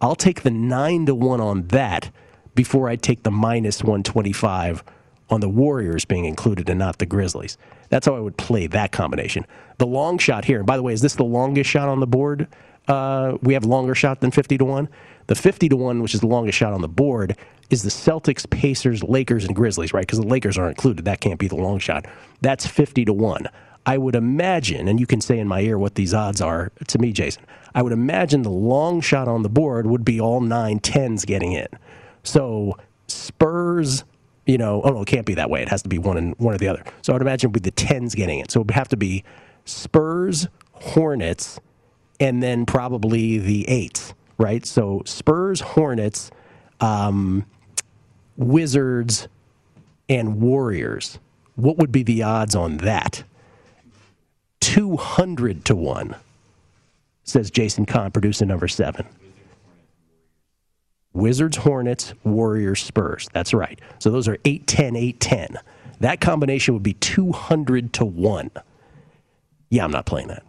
I'll 0.00 0.14
take 0.14 0.42
the 0.42 0.52
9 0.52 1.06
to 1.06 1.14
1 1.16 1.40
on 1.40 1.66
that 1.66 2.12
before 2.54 2.88
I 2.88 2.94
take 2.94 3.24
the 3.24 3.32
minus 3.32 3.82
125 3.82 4.84
on 5.30 5.40
the 5.40 5.48
Warriors 5.48 6.04
being 6.04 6.26
included 6.26 6.70
and 6.70 6.78
not 6.78 6.98
the 6.98 7.06
Grizzlies. 7.06 7.58
That's 7.88 8.06
how 8.06 8.14
I 8.14 8.20
would 8.20 8.36
play 8.36 8.68
that 8.68 8.92
combination. 8.92 9.48
The 9.78 9.86
long 9.88 10.18
shot 10.18 10.44
here, 10.44 10.58
and 10.58 10.66
by 10.66 10.76
the 10.76 10.84
way, 10.84 10.92
is 10.92 11.00
this 11.00 11.16
the 11.16 11.24
longest 11.24 11.68
shot 11.68 11.88
on 11.88 11.98
the 11.98 12.06
board? 12.06 12.46
Uh, 12.88 13.36
we 13.42 13.54
have 13.54 13.64
longer 13.64 13.94
shot 13.94 14.20
than 14.20 14.30
50 14.30 14.58
to 14.58 14.64
1. 14.64 14.88
The 15.26 15.34
50 15.34 15.68
to 15.70 15.76
1, 15.76 16.02
which 16.02 16.14
is 16.14 16.20
the 16.20 16.26
longest 16.26 16.56
shot 16.56 16.72
on 16.72 16.82
the 16.82 16.88
board, 16.88 17.36
is 17.70 17.82
the 17.82 17.90
Celtics, 17.90 18.48
Pacers, 18.48 19.02
Lakers, 19.02 19.44
and 19.44 19.56
Grizzlies, 19.56 19.92
right? 19.92 20.02
Because 20.02 20.20
the 20.20 20.26
Lakers 20.26 20.56
aren't 20.56 20.76
included. 20.76 21.04
That 21.04 21.20
can't 21.20 21.38
be 21.38 21.48
the 21.48 21.56
long 21.56 21.78
shot. 21.78 22.06
That's 22.40 22.66
50 22.66 23.04
to 23.06 23.12
1. 23.12 23.48
I 23.86 23.98
would 23.98 24.16
imagine, 24.16 24.88
and 24.88 24.98
you 24.98 25.06
can 25.06 25.20
say 25.20 25.38
in 25.38 25.46
my 25.46 25.60
ear 25.60 25.78
what 25.78 25.94
these 25.94 26.12
odds 26.12 26.40
are 26.40 26.72
to 26.88 26.98
me, 26.98 27.12
Jason. 27.12 27.44
I 27.74 27.82
would 27.82 27.92
imagine 27.92 28.42
the 28.42 28.50
long 28.50 29.00
shot 29.00 29.28
on 29.28 29.42
the 29.42 29.48
board 29.48 29.86
would 29.86 30.04
be 30.04 30.20
all 30.20 30.40
nine 30.40 30.80
tens 30.80 31.24
getting 31.24 31.52
in. 31.52 31.68
So 32.24 32.76
Spurs, 33.06 34.04
you 34.44 34.58
know, 34.58 34.82
oh 34.82 34.90
no, 34.90 35.02
it 35.02 35.06
can't 35.06 35.26
be 35.26 35.34
that 35.34 35.50
way. 35.50 35.62
It 35.62 35.68
has 35.68 35.82
to 35.82 35.88
be 35.88 35.98
one 35.98 36.16
and 36.16 36.34
one 36.38 36.54
or 36.54 36.58
the 36.58 36.66
other. 36.66 36.82
So 37.02 37.12
I 37.12 37.14
would 37.14 37.22
imagine 37.22 37.48
it 37.48 37.52
would 37.52 37.62
be 37.62 37.70
the 37.70 37.76
tens 37.76 38.16
getting 38.16 38.40
it. 38.40 38.50
So 38.50 38.60
it 38.60 38.66
would 38.66 38.74
have 38.74 38.88
to 38.88 38.96
be 38.96 39.22
Spurs, 39.64 40.48
Hornets, 40.72 41.60
and 42.20 42.42
then 42.42 42.66
probably 42.66 43.38
the 43.38 43.68
eights, 43.68 44.14
right? 44.38 44.64
So 44.64 45.02
Spurs, 45.04 45.60
Hornets, 45.60 46.30
um, 46.80 47.46
Wizards, 48.36 49.28
and 50.08 50.40
Warriors. 50.40 51.18
What 51.56 51.78
would 51.78 51.92
be 51.92 52.02
the 52.02 52.22
odds 52.22 52.54
on 52.54 52.78
that? 52.78 53.24
200 54.60 55.64
to 55.66 55.74
1, 55.74 56.16
says 57.24 57.50
Jason 57.50 57.86
Kahn, 57.86 58.10
producer 58.10 58.44
number 58.44 58.68
seven. 58.68 59.06
Wizards, 61.12 61.56
Hornets, 61.56 62.12
Warriors, 62.24 62.82
Spurs. 62.82 63.28
That's 63.32 63.54
right. 63.54 63.80
So 63.98 64.10
those 64.10 64.28
are 64.28 64.36
8 64.44 64.66
10, 64.66 64.96
8 64.96 65.18
10. 65.18 65.56
That 66.00 66.20
combination 66.20 66.74
would 66.74 66.82
be 66.82 66.92
200 66.92 67.94
to 67.94 68.04
1. 68.04 68.50
Yeah, 69.70 69.84
I'm 69.84 69.90
not 69.90 70.04
playing 70.04 70.28
that. 70.28 70.42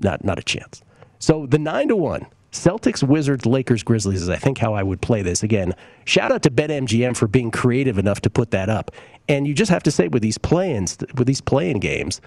Not, 0.00 0.24
not 0.24 0.38
a 0.38 0.42
chance. 0.42 0.82
So 1.18 1.46
the 1.46 1.58
9 1.58 1.88
to 1.88 1.96
1. 1.96 2.26
Celtics, 2.52 3.02
Wizards, 3.02 3.46
Lakers, 3.46 3.82
Grizzlies 3.82 4.22
is, 4.22 4.28
I 4.28 4.36
think, 4.36 4.58
how 4.58 4.74
I 4.74 4.82
would 4.84 5.00
play 5.00 5.22
this. 5.22 5.42
Again, 5.42 5.74
shout 6.04 6.30
out 6.30 6.42
to 6.44 6.50
BetMGM 6.50 7.16
for 7.16 7.26
being 7.26 7.50
creative 7.50 7.98
enough 7.98 8.20
to 8.20 8.30
put 8.30 8.52
that 8.52 8.68
up. 8.68 8.92
And 9.28 9.46
you 9.46 9.54
just 9.54 9.72
have 9.72 9.82
to 9.82 9.90
say 9.90 10.06
with 10.06 10.22
these 10.22 10.38
play-ins, 10.38 10.98
with 11.16 11.26
these 11.26 11.40
play-in 11.40 11.80
games, 11.80 12.20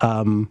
um, 0.00 0.48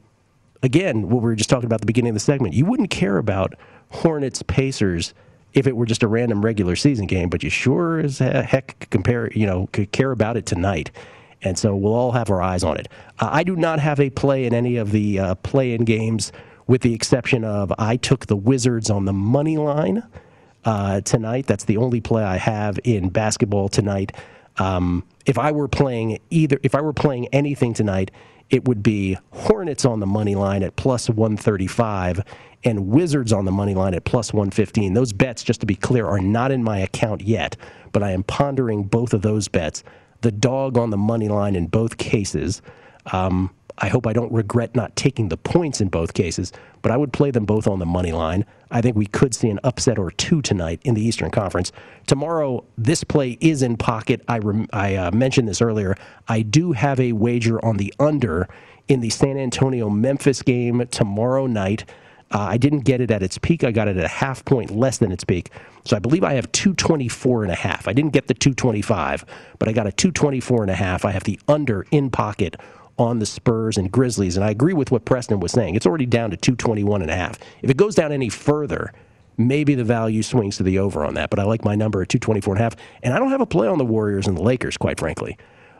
again, 0.61 1.09
what 1.09 1.23
we 1.23 1.29
were 1.29 1.35
just 1.35 1.49
talking 1.49 1.65
about 1.65 1.75
at 1.75 1.81
the 1.81 1.87
beginning 1.87 2.11
of 2.11 2.15
the 2.15 2.19
segment, 2.19 2.53
you 2.53 2.65
wouldn't 2.65 2.91
care 2.91 3.17
about 3.17 3.55
Hornets, 3.89 4.43
Pacers 4.43 5.15
if 5.53 5.67
it 5.67 5.75
were 5.75 5.85
just 5.85 6.03
a 6.03 6.07
random 6.07 6.43
regular 6.43 6.75
season 6.75 7.05
game, 7.05 7.29
but 7.29 7.43
you 7.43 7.49
sure 7.49 7.99
as 7.99 8.17
heck 8.19 8.87
compare, 8.89 9.31
you 9.33 9.45
know, 9.45 9.67
could 9.71 9.91
care 9.91 10.11
about 10.11 10.35
it 10.35 10.45
tonight. 10.45 10.91
And 11.43 11.57
so 11.59 11.75
we'll 11.75 11.93
all 11.93 12.11
have 12.11 12.29
our 12.29 12.41
eyes 12.41 12.63
on 12.63 12.77
it. 12.77 12.87
Uh, 13.19 13.29
I 13.31 13.43
do 13.43 13.55
not 13.55 13.79
have 13.79 13.99
a 13.99 14.09
play 14.09 14.45
in 14.45 14.53
any 14.53 14.77
of 14.77 14.91
the 14.91 15.19
uh, 15.19 15.35
play-in 15.35 15.83
games 15.83 16.31
with 16.67 16.81
the 16.81 16.93
exception 16.93 17.43
of 17.43 17.73
I 17.77 17.97
took 17.97 18.27
the 18.27 18.35
Wizards 18.35 18.89
on 18.89 19.05
the 19.05 19.13
money 19.13 19.57
line 19.57 20.03
uh, 20.65 21.01
tonight. 21.01 21.45
That's 21.47 21.65
the 21.65 21.77
only 21.77 22.01
play 22.01 22.23
I 22.23 22.37
have 22.37 22.79
in 22.83 23.09
basketball 23.09 23.69
tonight. 23.69 24.11
Um, 24.57 25.03
if 25.25 25.37
I 25.37 25.51
were 25.51 25.67
playing 25.67 26.19
either, 26.29 26.59
if 26.63 26.75
I 26.75 26.81
were 26.81 26.93
playing 26.93 27.27
anything 27.27 27.73
tonight, 27.73 28.11
it 28.49 28.65
would 28.67 28.83
be 28.83 29.17
Hornets 29.31 29.85
on 29.85 29.99
the 29.99 30.05
money 30.05 30.35
line 30.35 30.63
at 30.63 30.75
plus 30.75 31.09
135 31.09 32.21
and 32.63 32.87
Wizards 32.87 33.33
on 33.33 33.45
the 33.45 33.51
money 33.51 33.73
line 33.73 33.93
at 33.93 34.05
plus 34.05 34.31
115. 34.31 34.93
Those 34.93 35.11
bets, 35.11 35.43
just 35.43 35.59
to 35.61 35.65
be 35.65 35.75
clear, 35.75 36.05
are 36.05 36.19
not 36.19 36.51
in 36.51 36.63
my 36.63 36.79
account 36.79 37.21
yet, 37.21 37.57
but 37.91 38.03
I 38.03 38.11
am 38.11 38.23
pondering 38.23 38.83
both 38.83 39.13
of 39.13 39.21
those 39.21 39.47
bets. 39.47 39.83
The 40.21 40.31
dog 40.31 40.77
on 40.77 40.89
the 40.89 40.97
money 40.97 41.29
line 41.29 41.55
in 41.55 41.67
both 41.67 41.97
cases. 41.97 42.61
Um, 43.11 43.49
I 43.77 43.89
hope 43.89 44.05
I 44.05 44.13
don't 44.13 44.31
regret 44.31 44.75
not 44.75 44.95
taking 44.95 45.29
the 45.29 45.37
points 45.37 45.81
in 45.81 45.89
both 45.89 46.13
cases, 46.13 46.51
but 46.81 46.91
I 46.91 46.97
would 46.97 47.11
play 47.13 47.31
them 47.31 47.45
both 47.45 47.67
on 47.67 47.79
the 47.79 47.85
money 47.85 48.11
line. 48.11 48.45
I 48.71 48.81
think 48.81 48.95
we 48.95 49.05
could 49.07 49.33
see 49.33 49.49
an 49.49 49.59
upset 49.63 49.97
or 49.97 50.11
two 50.11 50.41
tonight 50.41 50.81
in 50.83 50.93
the 50.93 51.01
Eastern 51.01 51.31
Conference. 51.31 51.71
Tomorrow, 52.07 52.65
this 52.77 53.03
play 53.03 53.37
is 53.41 53.61
in 53.61 53.77
pocket. 53.77 54.21
I, 54.27 54.39
rem- 54.39 54.67
I 54.73 54.95
uh, 54.95 55.11
mentioned 55.11 55.47
this 55.47 55.61
earlier. 55.61 55.95
I 56.27 56.41
do 56.41 56.71
have 56.73 56.99
a 56.99 57.13
wager 57.13 57.63
on 57.65 57.77
the 57.77 57.93
under 57.99 58.47
in 58.87 58.99
the 58.99 59.09
San 59.09 59.37
Antonio 59.37 59.89
Memphis 59.89 60.41
game 60.41 60.85
tomorrow 60.91 61.47
night. 61.47 61.85
Uh, 62.31 62.39
I 62.39 62.57
didn't 62.57 62.81
get 62.81 62.99
it 62.99 63.11
at 63.11 63.21
its 63.21 63.37
peak. 63.37 63.63
I 63.63 63.71
got 63.71 63.87
it 63.87 63.97
at 63.97 64.03
a 64.03 64.09
half 64.09 64.43
point 64.43 64.71
less 64.71 64.97
than 64.97 65.11
its 65.11 65.23
peak. 65.23 65.51
So 65.85 65.95
I 65.95 65.99
believe 65.99 66.23
I 66.23 66.33
have 66.33 66.51
224 66.51 67.43
and 67.43 67.51
a 67.51 67.55
half. 67.55 67.87
I 67.87 67.93
didn't 67.93 68.11
get 68.11 68.27
the 68.27 68.33
225, 68.33 69.25
but 69.59 69.69
I 69.69 69.71
got 69.71 69.85
a 69.85 69.91
224 69.91 70.63
and 70.63 70.71
a 70.71 70.75
half. 70.75 71.05
I 71.05 71.11
have 71.11 71.25
the 71.25 71.39
under 71.47 71.85
in 71.91 72.09
pocket 72.09 72.55
on 72.97 73.19
the 73.19 73.25
Spurs 73.25 73.77
and 73.77 73.91
Grizzlies. 73.91 74.35
And 74.37 74.43
I 74.45 74.51
agree 74.51 74.73
with 74.73 74.91
what 74.91 75.05
Preston 75.05 75.39
was 75.39 75.51
saying. 75.51 75.75
It's 75.75 75.85
already 75.85 76.05
down 76.05 76.31
to 76.31 76.37
221 76.37 77.01
and 77.01 77.11
a 77.11 77.15
half. 77.15 77.39
If 77.61 77.69
it 77.69 77.77
goes 77.77 77.95
down 77.95 78.11
any 78.11 78.29
further, 78.29 78.93
maybe 79.37 79.75
the 79.75 79.83
value 79.83 80.21
swings 80.23 80.57
to 80.57 80.63
the 80.63 80.79
over 80.79 81.03
on 81.03 81.15
that. 81.15 81.29
But 81.29 81.39
I 81.39 81.43
like 81.43 81.65
my 81.65 81.75
number 81.75 82.01
at 82.01 82.09
224 82.09 82.53
and 82.53 82.59
a 82.59 82.63
half. 82.63 82.75
And 83.01 83.13
I 83.13 83.19
don't 83.19 83.31
have 83.31 83.41
a 83.41 83.45
play 83.45 83.67
on 83.67 83.77
the 83.77 83.85
Warriors 83.85 84.27
and 84.27 84.37
the 84.37 84.43
Lakers, 84.43 84.77
quite 84.77 84.99
frankly. 84.99 85.37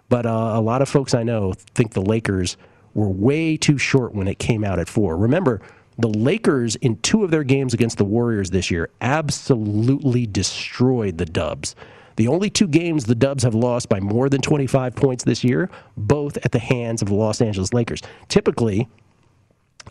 But 0.10 0.26
uh, 0.26 0.54
a 0.56 0.62
lot 0.62 0.82
of 0.82 0.90
folks 0.90 1.14
I 1.14 1.24
know 1.24 1.54
think 1.74 1.94
the 1.94 2.02
Lakers 2.02 2.58
were 2.94 3.10
way 3.10 3.58
too 3.58 3.78
short 3.78 4.14
when 4.14 4.28
it 4.28 4.40
came 4.40 4.64
out 4.64 4.80
at 4.80 4.90
four. 4.90 5.18
Remember, 5.18 5.62
the 5.98 6.10
Lakers 6.10 6.76
in 6.78 6.98
two 6.98 7.24
of 7.24 7.32
their 7.32 7.44
games 7.44 7.74
against 7.74 7.98
the 7.98 8.06
Warriors 8.06 8.50
this 8.50 8.72
year 8.72 8.90
absolutely 9.02 10.26
destroyed 10.26 11.18
the 11.18 11.26
Dubs. 11.26 11.76
The 12.16 12.28
only 12.28 12.50
two 12.50 12.68
games 12.68 13.06
the 13.06 13.16
Dubs 13.16 13.44
have 13.44 13.56
lost 13.56 13.90
by 13.90 14.00
more 14.00 14.30
than 14.30 14.42
25 14.42 14.96
points 14.96 15.24
this 15.24 15.44
year, 15.44 15.70
both 15.98 16.38
at 16.38 16.52
the 16.52 16.60
hands 16.60 17.02
of 17.02 17.08
the 17.10 17.16
Los 17.16 17.42
Angeles 17.42 17.74
Lakers. 17.74 18.02
Typically, 18.28 18.88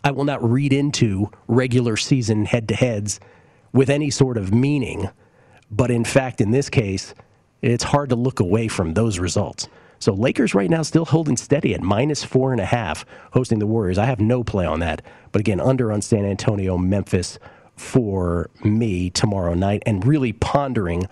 I 0.05 0.11
will 0.11 0.25
not 0.25 0.43
read 0.43 0.73
into 0.73 1.31
regular 1.49 1.97
season 1.97 2.45
head 2.45 2.69
to 2.69 2.75
heads 2.75 3.21
with 3.73 3.91
any 3.91 4.11
sort 4.11 4.37
of 4.37 4.53
meaning. 4.53 5.11
But 5.71 5.91
in 5.91 6.05
fact, 6.05 6.41
in 6.41 6.51
this 6.51 6.69
case, 6.69 7.15
it's 7.61 7.85
hard 7.85 8.11
to 8.11 8.17
look 8.17 8.41
away 8.41 8.69
from 8.69 8.95
those 8.95 9.19
results. 9.19 9.69
So 9.99 10.13
Lakers 10.13 10.55
right 10.55 10.69
now 10.69 10.83
still 10.83 11.05
holding 11.05 11.37
steady 11.37 11.75
at 11.75 11.81
minus 11.81 12.25
four 12.25 12.51
and 12.51 12.61
a 12.61 12.67
half, 12.67 13.07
hosting 13.33 13.61
the 13.61 13.67
Warriors. 13.67 13.99
I 13.99 14.07
have 14.07 14.19
no 14.19 14.43
play 14.43 14.67
on 14.67 14.81
that. 14.81 15.01
But 15.31 15.41
again, 15.41 15.61
under 15.61 15.93
on 15.93 16.03
San 16.03 16.25
Antonio, 16.25 16.77
Memphis 16.77 17.39
for 17.77 18.51
me 18.65 19.11
tomorrow 19.11 19.55
night, 19.55 19.83
and 19.87 20.05
really 20.05 20.33
pondering 20.33 21.07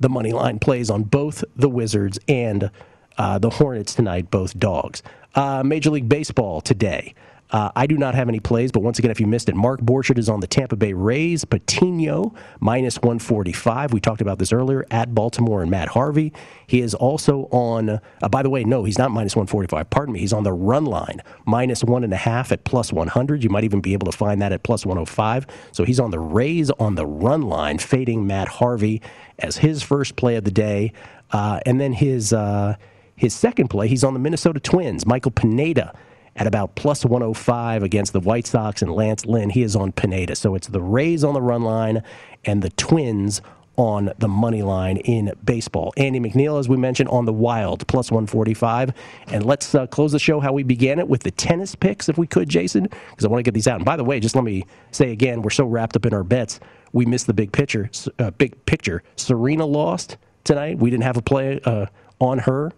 the 0.00 0.08
money 0.08 0.32
line 0.32 0.58
plays 0.58 0.90
on 0.90 1.04
both 1.04 1.44
the 1.56 1.68
Wizards 1.68 2.18
and 2.28 2.70
uh, 3.18 3.38
the 3.38 3.50
Hornets 3.50 3.94
tonight, 3.94 4.30
both 4.30 4.58
dogs. 4.58 5.02
Uh, 5.34 5.62
Major 5.64 5.90
League 5.90 6.08
Baseball 6.08 6.60
today. 6.60 7.14
Uh, 7.54 7.70
I 7.76 7.86
do 7.86 7.96
not 7.96 8.16
have 8.16 8.28
any 8.28 8.40
plays, 8.40 8.72
but 8.72 8.80
once 8.80 8.98
again, 8.98 9.12
if 9.12 9.20
you 9.20 9.28
missed 9.28 9.48
it, 9.48 9.54
Mark 9.54 9.80
Borchardt 9.80 10.18
is 10.18 10.28
on 10.28 10.40
the 10.40 10.46
Tampa 10.48 10.74
Bay 10.74 10.92
Rays. 10.92 11.44
Patino 11.44 12.34
minus 12.58 12.96
145. 12.96 13.92
We 13.92 14.00
talked 14.00 14.20
about 14.20 14.40
this 14.40 14.52
earlier 14.52 14.84
at 14.90 15.14
Baltimore 15.14 15.62
and 15.62 15.70
Matt 15.70 15.86
Harvey. 15.90 16.32
He 16.66 16.80
is 16.80 16.96
also 16.96 17.42
on, 17.52 17.90
uh, 17.90 18.28
by 18.28 18.42
the 18.42 18.50
way, 18.50 18.64
no, 18.64 18.82
he's 18.82 18.98
not 18.98 19.12
minus 19.12 19.36
145. 19.36 19.88
Pardon 19.88 20.14
me. 20.14 20.18
He's 20.18 20.32
on 20.32 20.42
the 20.42 20.52
run 20.52 20.84
line, 20.84 21.22
minus 21.46 21.84
one 21.84 22.02
and 22.02 22.12
a 22.12 22.16
half 22.16 22.50
at 22.50 22.64
plus 22.64 22.92
100. 22.92 23.44
You 23.44 23.50
might 23.50 23.62
even 23.62 23.80
be 23.80 23.92
able 23.92 24.10
to 24.10 24.18
find 24.18 24.42
that 24.42 24.50
at 24.50 24.64
plus 24.64 24.84
105. 24.84 25.46
So 25.70 25.84
he's 25.84 26.00
on 26.00 26.10
the 26.10 26.18
Rays 26.18 26.72
on 26.72 26.96
the 26.96 27.06
run 27.06 27.42
line, 27.42 27.78
fading 27.78 28.26
Matt 28.26 28.48
Harvey 28.48 29.00
as 29.38 29.58
his 29.58 29.80
first 29.80 30.16
play 30.16 30.34
of 30.34 30.42
the 30.42 30.50
day. 30.50 30.92
Uh, 31.30 31.60
and 31.64 31.80
then 31.80 31.92
his, 31.92 32.32
uh, 32.32 32.74
his 33.14 33.32
second 33.32 33.68
play, 33.68 33.86
he's 33.86 34.02
on 34.02 34.12
the 34.12 34.18
Minnesota 34.18 34.58
Twins, 34.58 35.06
Michael 35.06 35.30
Pineda 35.30 35.94
at 36.36 36.46
about 36.46 36.74
plus 36.74 37.04
105 37.04 37.82
against 37.82 38.12
the 38.12 38.20
White 38.20 38.46
Sox 38.46 38.82
and 38.82 38.92
Lance 38.92 39.24
Lynn. 39.24 39.50
He 39.50 39.62
is 39.62 39.76
on 39.76 39.92
Pineda. 39.92 40.36
So 40.36 40.54
it's 40.54 40.68
the 40.68 40.82
Rays 40.82 41.24
on 41.24 41.34
the 41.34 41.42
run 41.42 41.62
line 41.62 42.02
and 42.44 42.62
the 42.62 42.70
Twins 42.70 43.40
on 43.76 44.12
the 44.18 44.28
money 44.28 44.62
line 44.62 44.98
in 44.98 45.32
baseball. 45.44 45.92
Andy 45.96 46.20
McNeil, 46.20 46.58
as 46.60 46.68
we 46.68 46.76
mentioned, 46.76 47.08
on 47.08 47.24
the 47.24 47.32
Wild, 47.32 47.86
plus 47.88 48.10
145. 48.10 48.92
And 49.28 49.44
let's 49.44 49.74
uh, 49.74 49.86
close 49.88 50.12
the 50.12 50.18
show 50.18 50.40
how 50.40 50.52
we 50.52 50.62
began 50.62 50.98
it 50.98 51.08
with 51.08 51.22
the 51.22 51.30
tennis 51.30 51.74
picks, 51.74 52.08
if 52.08 52.16
we 52.16 52.26
could, 52.26 52.48
Jason, 52.48 52.84
because 52.84 53.24
I 53.24 53.28
want 53.28 53.40
to 53.40 53.42
get 53.42 53.54
these 53.54 53.66
out. 53.66 53.76
And 53.76 53.84
by 53.84 53.96
the 53.96 54.04
way, 54.04 54.20
just 54.20 54.34
let 54.34 54.44
me 54.44 54.64
say 54.92 55.10
again, 55.10 55.42
we're 55.42 55.50
so 55.50 55.64
wrapped 55.64 55.96
up 55.96 56.06
in 56.06 56.14
our 56.14 56.24
bets, 56.24 56.60
we 56.92 57.04
missed 57.04 57.26
the 57.26 57.34
big 57.34 57.50
picture. 57.52 57.90
Uh, 58.18 58.30
big 58.30 58.64
picture. 58.66 59.02
Serena 59.16 59.66
lost 59.66 60.16
tonight. 60.44 60.78
We 60.78 60.90
didn't 60.90 61.02
have 61.02 61.16
a 61.16 61.22
play 61.22 61.60
uh, 61.64 61.86
on 62.20 62.38
her. 62.40 62.70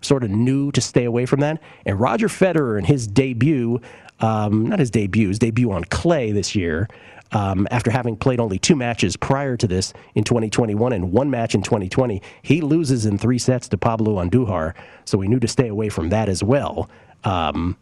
Sort 0.00 0.24
of 0.24 0.30
knew 0.30 0.70
to 0.72 0.80
stay 0.80 1.04
away 1.04 1.26
from 1.26 1.40
that. 1.40 1.60
And 1.84 1.98
Roger 1.98 2.28
Federer 2.28 2.78
in 2.78 2.84
his 2.84 3.06
debut, 3.06 3.80
um, 4.20 4.66
not 4.66 4.78
his 4.78 4.90
debut, 4.90 5.28
his 5.28 5.38
debut 5.38 5.72
on 5.72 5.84
clay 5.84 6.32
this 6.32 6.54
year, 6.54 6.88
um, 7.32 7.68
after 7.70 7.90
having 7.90 8.16
played 8.16 8.40
only 8.40 8.58
two 8.58 8.76
matches 8.76 9.16
prior 9.16 9.56
to 9.56 9.66
this 9.66 9.92
in 10.14 10.24
2021 10.24 10.92
and 10.92 11.12
one 11.12 11.30
match 11.30 11.54
in 11.54 11.62
2020, 11.62 12.22
he 12.42 12.60
loses 12.60 13.06
in 13.06 13.18
three 13.18 13.38
sets 13.38 13.68
to 13.68 13.78
Pablo 13.78 14.22
Andujar. 14.22 14.74
So 15.04 15.18
we 15.18 15.28
knew 15.28 15.40
to 15.40 15.48
stay 15.48 15.68
away 15.68 15.88
from 15.88 16.08
that 16.08 16.28
as 16.28 16.42
well. 16.42 16.88
Um, 17.24 17.76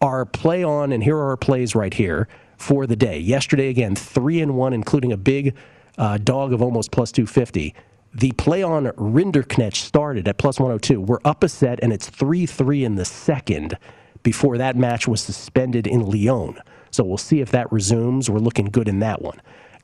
our 0.00 0.24
play 0.24 0.64
on, 0.64 0.92
and 0.92 1.02
here 1.02 1.16
are 1.16 1.30
our 1.30 1.36
plays 1.36 1.74
right 1.74 1.94
here 1.94 2.28
for 2.56 2.86
the 2.86 2.96
day. 2.96 3.18
Yesterday, 3.18 3.68
again, 3.68 3.94
three 3.94 4.40
and 4.40 4.56
one, 4.56 4.72
including 4.72 5.12
a 5.12 5.16
big 5.16 5.54
uh, 5.96 6.18
dog 6.18 6.52
of 6.52 6.62
almost 6.62 6.90
plus 6.90 7.12
250. 7.12 7.74
The 8.14 8.32
play 8.32 8.62
on 8.62 8.86
Rinderknecht 8.86 9.76
started 9.76 10.28
at 10.28 10.38
plus 10.38 10.58
102. 10.58 11.00
We're 11.00 11.18
up 11.24 11.44
a 11.44 11.48
set, 11.48 11.78
and 11.82 11.92
it's 11.92 12.08
3 12.08 12.46
3 12.46 12.84
in 12.84 12.94
the 12.96 13.04
second 13.04 13.76
before 14.22 14.58
that 14.58 14.76
match 14.76 15.06
was 15.06 15.20
suspended 15.20 15.86
in 15.86 16.08
Lyon. 16.08 16.58
So 16.90 17.04
we'll 17.04 17.18
see 17.18 17.40
if 17.40 17.50
that 17.50 17.70
resumes. 17.70 18.30
We're 18.30 18.38
looking 18.38 18.66
good 18.66 18.88
in 18.88 19.00
that 19.00 19.22
one. 19.22 19.40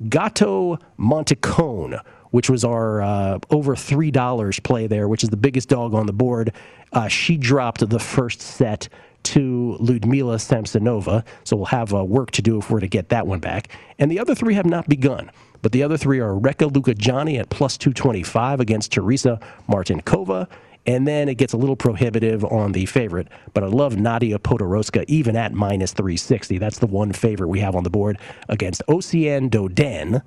Gatto 0.09 0.79
Monticone, 0.99 2.01
which 2.31 2.51
was 2.51 2.65
our 2.65 3.03
uh, 3.03 3.39
over 3.51 3.77
$3 3.77 4.63
play 4.65 4.87
there, 4.87 5.09
which 5.09 5.23
is 5.23 5.31
the 5.31 5.37
biggest 5.37 5.69
dog 5.69 5.95
on 5.95 6.07
the 6.07 6.13
board. 6.13 6.53
Uh, 6.93 7.09
she 7.09 7.37
dropped 7.37 7.89
the 7.89 7.99
first 7.99 8.41
set 8.41 8.89
to 9.25 9.77
Ludmila 9.81 10.37
Samsonova. 10.37 11.25
So 11.45 11.57
we'll 11.57 11.67
have 11.67 11.95
uh, 11.95 12.05
work 12.05 12.31
to 12.33 12.43
do 12.43 12.59
if 12.59 12.71
we're 12.71 12.81
to 12.81 12.89
get 12.89 13.11
that 13.11 13.27
one 13.27 13.41
back. 13.41 13.69
And 13.99 14.11
the 14.11 14.19
other 14.19 14.35
three 14.35 14.55
have 14.55 14.67
not 14.67 14.89
begun. 14.89 15.31
But 15.65 15.73
the 15.73 15.83
other 15.83 15.97
three 15.97 16.21
are 16.21 16.37
Reka 16.37 16.67
Rekha 16.67 16.99
Johnny 16.99 17.39
at 17.39 17.49
plus 17.49 17.79
225 17.79 18.61
against 18.61 18.93
Teresa 18.93 19.41
Martincova 19.67 20.47
and 20.85 21.09
then 21.09 21.27
it 21.27 21.37
gets 21.37 21.55
a 21.55 21.57
little 21.57 21.75
prohibitive 21.75 22.45
on 22.45 22.73
the 22.73 22.85
favorite. 22.85 23.29
But 23.55 23.65
I 23.65 23.69
love 23.69 23.97
Nadia 23.97 24.39
Podoroska 24.39 25.07
even 25.09 25.37
at 25.37 25.55
minus 25.55 25.95
360. 25.95 26.59
That's 26.59 26.81
the 26.81 26.87
one 26.87 27.15
favorite 27.15 27.49
we 27.49 27.61
have 27.61 27.75
on 27.75 27.83
the 27.83 27.89
board 27.89 28.19
against 28.51 28.83
Oceane 28.89 29.49
Dodin. 29.49 30.21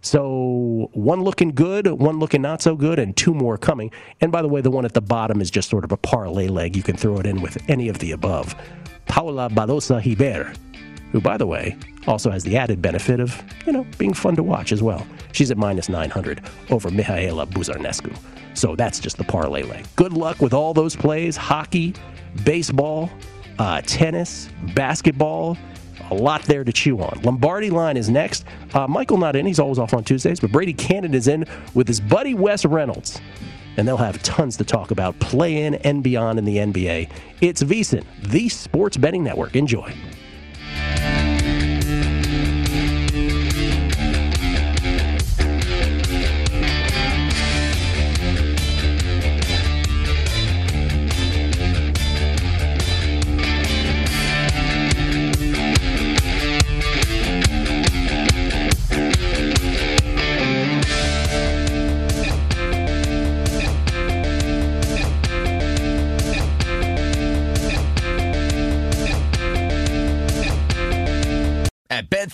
So 0.00 0.90
one 0.92 1.22
looking 1.22 1.50
good, 1.50 1.86
one 1.86 2.18
looking 2.18 2.42
not 2.42 2.60
so 2.60 2.74
good, 2.74 2.98
and 2.98 3.16
two 3.16 3.32
more 3.32 3.56
coming. 3.56 3.92
And 4.20 4.32
by 4.32 4.42
the 4.42 4.48
way, 4.48 4.60
the 4.60 4.72
one 4.72 4.84
at 4.84 4.94
the 4.94 5.00
bottom 5.00 5.40
is 5.40 5.52
just 5.52 5.70
sort 5.70 5.84
of 5.84 5.92
a 5.92 5.96
parlay 5.98 6.48
leg. 6.48 6.74
You 6.74 6.82
can 6.82 6.96
throw 6.96 7.18
it 7.18 7.26
in 7.26 7.42
with 7.42 7.62
any 7.70 7.88
of 7.88 8.00
the 8.00 8.10
above. 8.10 8.56
Paula 9.06 9.50
Badosa 9.50 10.02
Gibert, 10.02 10.56
who, 11.12 11.20
by 11.20 11.36
the 11.36 11.46
way, 11.46 11.76
also 12.06 12.30
has 12.30 12.44
the 12.44 12.56
added 12.56 12.80
benefit 12.80 13.20
of, 13.20 13.42
you 13.66 13.72
know, 13.72 13.86
being 13.98 14.14
fun 14.14 14.36
to 14.36 14.42
watch 14.42 14.72
as 14.72 14.82
well. 14.82 15.06
She's 15.32 15.50
at 15.50 15.58
minus 15.58 15.88
900 15.88 16.42
over 16.70 16.90
Mihaela 16.90 17.46
Buzarnescu. 17.46 18.16
So 18.54 18.76
that's 18.76 18.98
just 18.98 19.16
the 19.16 19.24
parlay 19.24 19.62
leg. 19.62 19.86
Good 19.96 20.12
luck 20.12 20.40
with 20.40 20.52
all 20.52 20.74
those 20.74 20.96
plays 20.96 21.36
hockey, 21.36 21.94
baseball, 22.44 23.10
uh, 23.58 23.82
tennis, 23.82 24.48
basketball. 24.74 25.56
A 26.10 26.14
lot 26.14 26.42
there 26.42 26.64
to 26.64 26.72
chew 26.72 27.00
on. 27.00 27.20
Lombardi 27.22 27.70
line 27.70 27.96
is 27.96 28.08
next. 28.08 28.44
Uh, 28.74 28.88
Michael 28.88 29.18
not 29.18 29.36
in. 29.36 29.46
He's 29.46 29.60
always 29.60 29.78
off 29.78 29.94
on 29.94 30.02
Tuesdays, 30.02 30.40
but 30.40 30.50
Brady 30.50 30.74
Kannon 30.74 31.14
is 31.14 31.28
in 31.28 31.44
with 31.74 31.86
his 31.86 32.00
buddy 32.00 32.34
Wes 32.34 32.64
Reynolds. 32.64 33.20
And 33.76 33.86
they'll 33.86 33.96
have 33.96 34.20
tons 34.22 34.56
to 34.56 34.64
talk 34.64 34.90
about 34.90 35.18
play 35.20 35.64
in 35.64 35.76
and 35.76 36.02
beyond 36.02 36.38
in 36.40 36.44
the 36.44 36.56
NBA. 36.56 37.08
It's 37.40 37.62
VSIN, 37.62 38.04
the 38.22 38.48
sports 38.48 38.96
betting 38.96 39.22
network. 39.22 39.54
Enjoy. 39.54 39.94
At 40.90 41.19